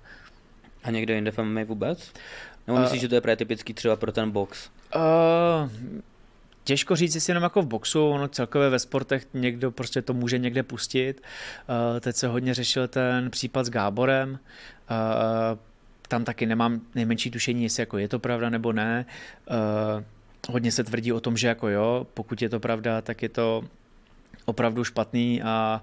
A 0.83 0.91
někdo 0.91 1.13
jinde 1.13 1.31
v 1.31 1.37
MMA 1.37 1.63
vůbec? 1.63 2.13
Nebo 2.67 2.79
myslíš, 2.79 2.99
uh, 2.99 3.01
že 3.01 3.07
to 3.07 3.15
je 3.15 3.21
právě 3.21 3.37
typický 3.37 3.73
třeba 3.73 3.95
pro 3.95 4.11
ten 4.11 4.31
box? 4.31 4.69
Uh, 4.95 5.69
těžko 6.63 6.95
říct, 6.95 7.15
jestli 7.15 7.31
jenom 7.31 7.43
jako 7.43 7.61
v 7.61 7.65
boxu, 7.67 8.09
ono 8.09 8.27
celkově 8.27 8.69
ve 8.69 8.79
sportech 8.79 9.27
někdo 9.33 9.71
prostě 9.71 10.01
to 10.01 10.13
může 10.13 10.37
někde 10.37 10.63
pustit. 10.63 11.21
Uh, 11.93 11.99
teď 11.99 12.15
se 12.15 12.27
hodně 12.27 12.53
řešil 12.53 12.87
ten 12.87 13.29
případ 13.29 13.65
s 13.65 13.69
Gáborem. 13.69 14.29
Uh, 14.31 14.37
tam 16.07 16.23
taky 16.23 16.45
nemám 16.45 16.81
nejmenší 16.95 17.31
tušení, 17.31 17.63
jestli 17.63 17.81
jako 17.81 17.97
je 17.97 18.07
to 18.07 18.19
pravda 18.19 18.49
nebo 18.49 18.73
ne. 18.73 19.05
Uh, 19.51 20.03
hodně 20.49 20.71
se 20.71 20.83
tvrdí 20.83 21.13
o 21.13 21.19
tom, 21.19 21.37
že 21.37 21.47
jako 21.47 21.67
jo, 21.67 22.07
pokud 22.13 22.41
je 22.41 22.49
to 22.49 22.59
pravda, 22.59 23.01
tak 23.01 23.21
je 23.21 23.29
to 23.29 23.63
opravdu 24.45 24.83
špatný 24.83 25.41
a, 25.43 25.81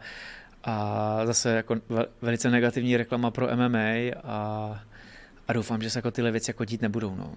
a 0.64 1.20
zase 1.26 1.50
jako 1.50 1.76
velice 2.22 2.50
negativní 2.50 2.96
reklama 2.96 3.30
pro 3.30 3.56
MMA 3.56 4.14
a 4.24 4.80
a 5.48 5.52
doufám, 5.52 5.82
že 5.82 5.90
se 5.90 5.98
jako 5.98 6.10
tyhle 6.10 6.30
věci 6.30 6.50
jako 6.50 6.64
dít 6.64 6.82
nebudou. 6.82 7.14
No. 7.16 7.34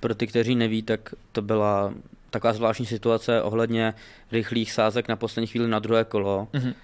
Pro 0.00 0.14
ty, 0.14 0.26
kteří 0.26 0.54
neví, 0.54 0.82
tak 0.82 1.14
to 1.32 1.42
byla 1.42 1.94
taková 2.30 2.52
zvláštní 2.52 2.86
situace 2.86 3.42
ohledně 3.42 3.94
rychlých 4.32 4.72
sázek 4.72 5.08
na 5.08 5.16
poslední 5.16 5.46
chvíli 5.46 5.68
na 5.68 5.78
druhé 5.78 6.04
kolo. 6.04 6.48
Mm-hmm. 6.52 6.74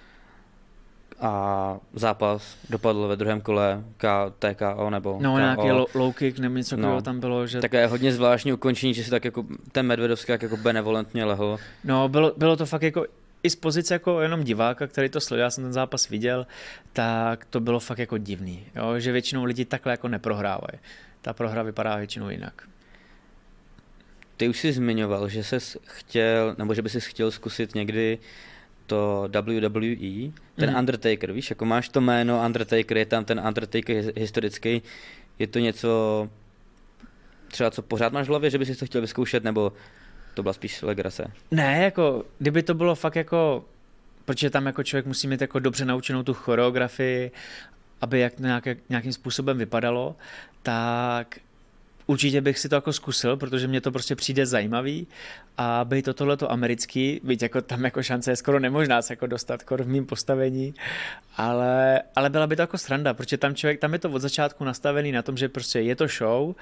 A 1.19 1.77
zápas 1.93 2.57
dopadl 2.69 3.07
ve 3.07 3.15
druhém 3.15 3.41
kole 3.41 3.83
K, 3.97 4.33
TKO 4.39 4.89
nebo 4.89 5.17
No 5.21 5.31
KO. 5.31 5.39
nějaký 5.39 5.71
low 5.93 6.13
kick 6.13 6.39
nebo 6.39 6.57
něco 6.57 6.77
no. 6.77 7.01
tam 7.01 7.19
bylo. 7.19 7.47
Že... 7.47 7.61
Také 7.61 7.87
hodně 7.87 8.13
zvláštní 8.13 8.53
ukončení, 8.53 8.93
že 8.93 9.03
si 9.03 9.09
tak 9.09 9.25
jako 9.25 9.45
ten 9.71 9.85
Medvedovský 9.85 10.31
jako 10.31 10.57
benevolentně 10.57 11.25
lehl. 11.25 11.57
No 11.83 12.09
bylo, 12.09 12.33
bylo 12.37 12.55
to 12.55 12.65
fakt 12.65 12.81
jako 12.81 13.05
i 13.43 13.49
z 13.49 13.55
pozice 13.55 13.93
jako 13.93 14.21
jenom 14.21 14.43
diváka, 14.43 14.87
který 14.87 15.09
to 15.09 15.21
sledoval, 15.21 15.45
já 15.45 15.49
jsem 15.49 15.63
ten 15.63 15.73
zápas 15.73 16.09
viděl, 16.09 16.47
tak 16.93 17.45
to 17.45 17.59
bylo 17.59 17.79
fakt 17.79 17.99
jako 17.99 18.17
divný, 18.17 18.65
jo? 18.75 18.99
že 18.99 19.11
většinou 19.11 19.43
lidi 19.43 19.65
takhle 19.65 19.93
jako 19.93 20.07
neprohrávají. 20.07 20.79
Ta 21.21 21.33
prohra 21.33 21.63
vypadá 21.63 21.95
většinou 21.95 22.29
jinak. 22.29 22.67
Ty 24.37 24.49
už 24.49 24.59
jsi 24.59 24.73
zmiňoval, 24.73 25.29
že 25.29 25.43
jsi 25.43 25.57
chtěl, 25.83 26.55
nebo 26.57 26.73
že 26.73 26.81
by 26.81 26.89
si 26.89 27.01
chtěl 27.01 27.31
zkusit 27.31 27.75
někdy 27.75 28.17
to 28.87 29.29
WWE, 29.41 30.31
ten 30.55 30.69
mm. 30.69 30.75
Undertaker, 30.79 31.31
víš, 31.31 31.49
jako 31.49 31.65
máš 31.65 31.89
to 31.89 32.01
jméno 32.01 32.45
Undertaker, 32.45 32.97
je 32.97 33.05
tam 33.05 33.25
ten 33.25 33.41
Undertaker 33.47 34.03
historický, 34.17 34.81
je 35.39 35.47
to 35.47 35.59
něco 35.59 36.29
třeba, 37.47 37.71
co 37.71 37.81
pořád 37.81 38.13
máš 38.13 38.25
v 38.25 38.29
hlavě, 38.29 38.49
že 38.49 38.57
bys 38.57 38.77
to 38.77 38.85
chtěl 38.85 39.01
vyzkoušet, 39.01 39.43
nebo 39.43 39.73
to 40.33 40.43
byla 40.43 40.53
spíš 40.53 40.81
legrace? 40.81 41.31
Ne, 41.51 41.83
jako, 41.83 42.25
kdyby 42.39 42.63
to 42.63 42.73
bylo 42.73 42.95
fakt 42.95 43.15
jako, 43.15 43.65
protože 44.25 44.49
tam 44.49 44.65
jako 44.65 44.83
člověk 44.83 45.05
musí 45.05 45.27
mít 45.27 45.41
jako 45.41 45.59
dobře 45.59 45.85
naučenou 45.85 46.23
tu 46.23 46.33
choreografii, 46.33 47.31
aby 48.01 48.19
jak 48.19 48.39
nějak, 48.39 48.67
nějakým 48.89 49.13
způsobem 49.13 49.57
vypadalo, 49.57 50.15
tak 50.63 51.37
určitě 52.07 52.41
bych 52.41 52.59
si 52.59 52.69
to 52.69 52.75
jako 52.75 52.93
zkusil, 52.93 53.37
protože 53.37 53.67
mě 53.67 53.81
to 53.81 53.91
prostě 53.91 54.15
přijde 54.15 54.45
zajímavý 54.45 55.07
a 55.57 55.85
by 55.85 56.01
to 56.01 56.13
tohleto 56.13 56.51
americký, 56.51 57.21
byť 57.23 57.41
jako 57.41 57.61
tam 57.61 57.83
jako 57.83 58.03
šance 58.03 58.31
je 58.31 58.35
skoro 58.35 58.59
nemožná 58.59 59.01
se 59.01 59.13
jako 59.13 59.27
dostat 59.27 59.61
skoro 59.61 59.83
v 59.83 59.87
mým 59.87 60.05
postavení, 60.05 60.73
ale, 61.37 62.01
ale 62.15 62.29
byla 62.29 62.47
by 62.47 62.55
to 62.55 62.61
jako 62.61 62.77
sranda, 62.77 63.13
protože 63.13 63.37
tam 63.37 63.55
člověk, 63.55 63.79
tam 63.79 63.93
je 63.93 63.99
to 63.99 64.11
od 64.11 64.19
začátku 64.19 64.63
nastavený 64.63 65.11
na 65.11 65.21
tom, 65.21 65.37
že 65.37 65.49
prostě 65.49 65.79
je 65.79 65.95
to 65.95 66.07
show 66.07 66.55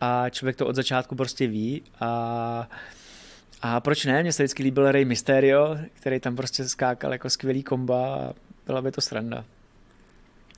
a 0.00 0.30
člověk 0.30 0.56
to 0.56 0.66
od 0.66 0.76
začátku 0.76 1.14
prostě 1.14 1.46
ví 1.46 1.82
a 2.00 2.68
a 3.62 3.80
proč 3.80 4.04
ne? 4.04 4.22
Mně 4.22 4.32
se 4.32 4.42
vždycky 4.42 4.62
líbil 4.62 4.92
Rey 4.92 5.04
Mysterio, 5.04 5.78
který 5.94 6.20
tam 6.20 6.36
prostě 6.36 6.68
skákal 6.68 7.12
jako 7.12 7.30
skvělý 7.30 7.62
komba 7.62 8.14
a 8.14 8.32
byla 8.66 8.82
by 8.82 8.92
to 8.92 9.00
sranda. 9.00 9.44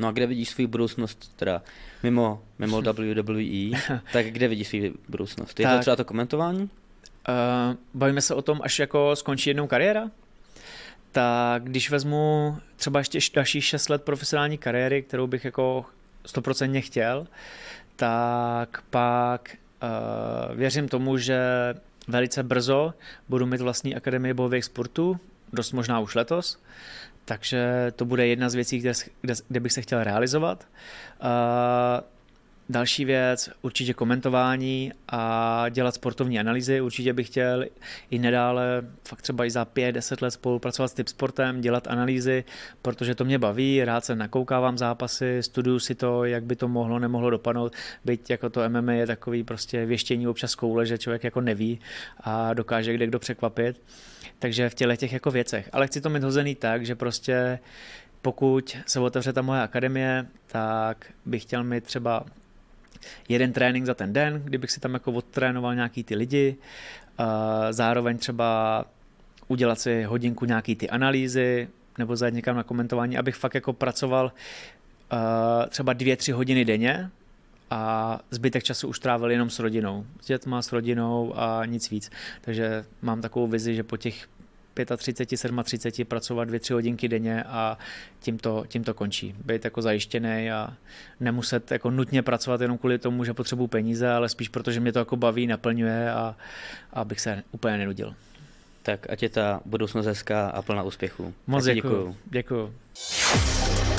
No 0.00 0.08
a 0.08 0.12
kde 0.12 0.26
vidíš 0.26 0.48
svou 0.48 0.66
budoucnost, 0.66 1.32
teda 1.36 1.62
mimo, 2.02 2.42
mimo 2.58 2.82
WWE, 2.82 3.78
tak 4.12 4.26
kde 4.26 4.48
vidíš 4.48 4.68
svou 4.68 4.78
budoucnost? 5.08 5.60
Je 5.60 5.66
tak. 5.66 5.76
to 5.76 5.80
třeba 5.80 5.96
to 5.96 6.04
komentování? 6.04 6.62
Uh, 6.62 7.76
bavíme 7.94 8.20
se 8.20 8.34
o 8.34 8.42
tom, 8.42 8.60
až 8.62 8.78
jako 8.78 9.16
skončí 9.16 9.50
jednou 9.50 9.66
kariéra? 9.66 10.10
Tak 11.12 11.64
když 11.64 11.90
vezmu 11.90 12.56
třeba 12.76 13.00
ještě 13.00 13.18
dalších 13.34 13.64
6 13.64 13.88
let 13.88 14.02
profesionální 14.02 14.58
kariéry, 14.58 15.02
kterou 15.02 15.26
bych 15.26 15.44
jako 15.44 15.84
stoprocentně 16.26 16.80
chtěl, 16.80 17.26
tak 17.96 18.82
pak 18.90 19.56
uh, 19.82 20.56
věřím 20.56 20.88
tomu, 20.88 21.18
že 21.18 21.38
velice 22.08 22.42
brzo 22.42 22.94
budu 23.28 23.46
mít 23.46 23.60
vlastní 23.60 23.94
akademii 23.96 24.34
bojových 24.34 24.64
sportů, 24.64 25.20
dost 25.52 25.72
možná 25.72 26.00
už 26.00 26.14
letos, 26.14 26.58
takže 27.24 27.92
to 27.96 28.04
bude 28.04 28.26
jedna 28.26 28.48
z 28.48 28.54
věcí, 28.54 28.78
kde, 28.78 28.92
kde, 29.20 29.34
kde 29.48 29.60
bych 29.60 29.72
se 29.72 29.82
chtěl 29.82 30.04
realizovat. 30.04 30.66
Uh, 31.22 31.28
Další 32.70 33.04
věc, 33.04 33.50
určitě 33.62 33.94
komentování 33.94 34.92
a 35.08 35.68
dělat 35.68 35.94
sportovní 35.94 36.40
analýzy. 36.40 36.80
Určitě 36.80 37.12
bych 37.12 37.26
chtěl 37.26 37.64
i 38.10 38.18
nadále, 38.18 38.82
fakt 39.08 39.22
třeba 39.22 39.44
i 39.44 39.50
za 39.50 39.64
5-10 39.64 40.22
let 40.22 40.30
spolupracovat 40.30 40.88
s 40.88 40.94
typ 40.94 41.08
sportem, 41.08 41.60
dělat 41.60 41.86
analýzy, 41.86 42.44
protože 42.82 43.14
to 43.14 43.24
mě 43.24 43.38
baví, 43.38 43.84
rád 43.84 44.04
se 44.04 44.16
nakoukávám 44.16 44.78
zápasy, 44.78 45.42
studuju 45.42 45.78
si 45.78 45.94
to, 45.94 46.24
jak 46.24 46.44
by 46.44 46.56
to 46.56 46.68
mohlo, 46.68 46.98
nemohlo 46.98 47.30
dopadnout. 47.30 47.72
Byť 48.04 48.30
jako 48.30 48.50
to 48.50 48.68
MMA 48.68 48.92
je 48.92 49.06
takový 49.06 49.44
prostě 49.44 49.86
věštění 49.86 50.28
občas 50.28 50.54
koule, 50.54 50.86
že 50.86 50.98
člověk 50.98 51.24
jako 51.24 51.40
neví 51.40 51.80
a 52.20 52.54
dokáže 52.54 52.94
kde 52.94 53.06
kdo 53.06 53.18
překvapit. 53.18 53.82
Takže 54.38 54.68
v 54.68 54.74
těle 54.74 54.96
těch 54.96 55.12
jako 55.12 55.30
věcech. 55.30 55.68
Ale 55.72 55.86
chci 55.86 56.00
to 56.00 56.10
mít 56.10 56.22
hozený 56.22 56.54
tak, 56.54 56.86
že 56.86 56.94
prostě 56.94 57.58
pokud 58.22 58.76
se 58.86 59.00
otevře 59.00 59.32
ta 59.32 59.42
moje 59.42 59.62
akademie, 59.62 60.26
tak 60.46 61.12
bych 61.26 61.42
chtěl 61.42 61.64
mít 61.64 61.84
třeba 61.84 62.24
jeden 63.28 63.52
trénink 63.52 63.86
za 63.86 63.94
ten 63.94 64.12
den, 64.12 64.42
kdybych 64.44 64.70
si 64.70 64.80
tam 64.80 64.94
jako 64.94 65.12
odtrénoval 65.12 65.74
nějaký 65.74 66.04
ty 66.04 66.14
lidi, 66.14 66.56
zároveň 67.70 68.18
třeba 68.18 68.84
udělat 69.48 69.80
si 69.80 70.02
hodinku 70.02 70.44
nějaký 70.44 70.76
ty 70.76 70.90
analýzy, 70.90 71.68
nebo 71.98 72.16
zajít 72.16 72.34
někam 72.34 72.56
na 72.56 72.62
komentování, 72.62 73.18
abych 73.18 73.34
fakt 73.34 73.54
jako 73.54 73.72
pracoval 73.72 74.32
třeba 75.68 75.92
dvě, 75.92 76.16
tři 76.16 76.32
hodiny 76.32 76.64
denně 76.64 77.10
a 77.70 78.20
zbytek 78.30 78.64
času 78.64 78.88
už 78.88 78.98
trávil 78.98 79.30
jenom 79.30 79.50
s 79.50 79.58
rodinou. 79.58 80.06
S 80.20 80.26
dětma, 80.26 80.62
s 80.62 80.72
rodinou 80.72 81.32
a 81.36 81.64
nic 81.64 81.90
víc. 81.90 82.10
Takže 82.40 82.84
mám 83.02 83.20
takovou 83.20 83.46
vizi, 83.46 83.74
že 83.74 83.82
po 83.82 83.96
těch 83.96 84.28
35, 84.84 85.64
37 85.64 86.06
pracovat 86.08 86.48
2-3 86.48 86.74
hodinky 86.74 87.08
denně 87.08 87.42
a 87.42 87.78
tím 88.20 88.38
to, 88.38 88.64
tím 88.68 88.84
to 88.84 88.94
končí. 88.94 89.34
Být 89.44 89.64
jako 89.64 89.82
zajištěný 89.82 90.50
a 90.50 90.74
nemuset 91.20 91.70
jako 91.70 91.90
nutně 91.90 92.22
pracovat 92.22 92.60
jenom 92.60 92.78
kvůli 92.78 92.98
tomu, 92.98 93.24
že 93.24 93.34
potřebuji 93.34 93.66
peníze, 93.66 94.10
ale 94.10 94.28
spíš 94.28 94.48
protože 94.48 94.80
mě 94.80 94.92
to 94.92 94.98
jako 94.98 95.16
baví, 95.16 95.46
naplňuje 95.46 96.10
a, 96.12 96.36
a 96.92 97.00
abych 97.00 97.20
se 97.20 97.42
úplně 97.52 97.78
nenudil. 97.78 98.14
Tak 98.82 99.10
ať 99.10 99.22
je 99.22 99.28
ta 99.28 99.60
budoucnost 99.64 100.06
hezká 100.06 100.48
a 100.48 100.62
plná 100.62 100.82
úspěchů. 100.82 101.34
Moc 101.46 101.64
děkuju. 101.64 102.16
děkuju. 102.30 102.72
děkuju. 102.94 103.97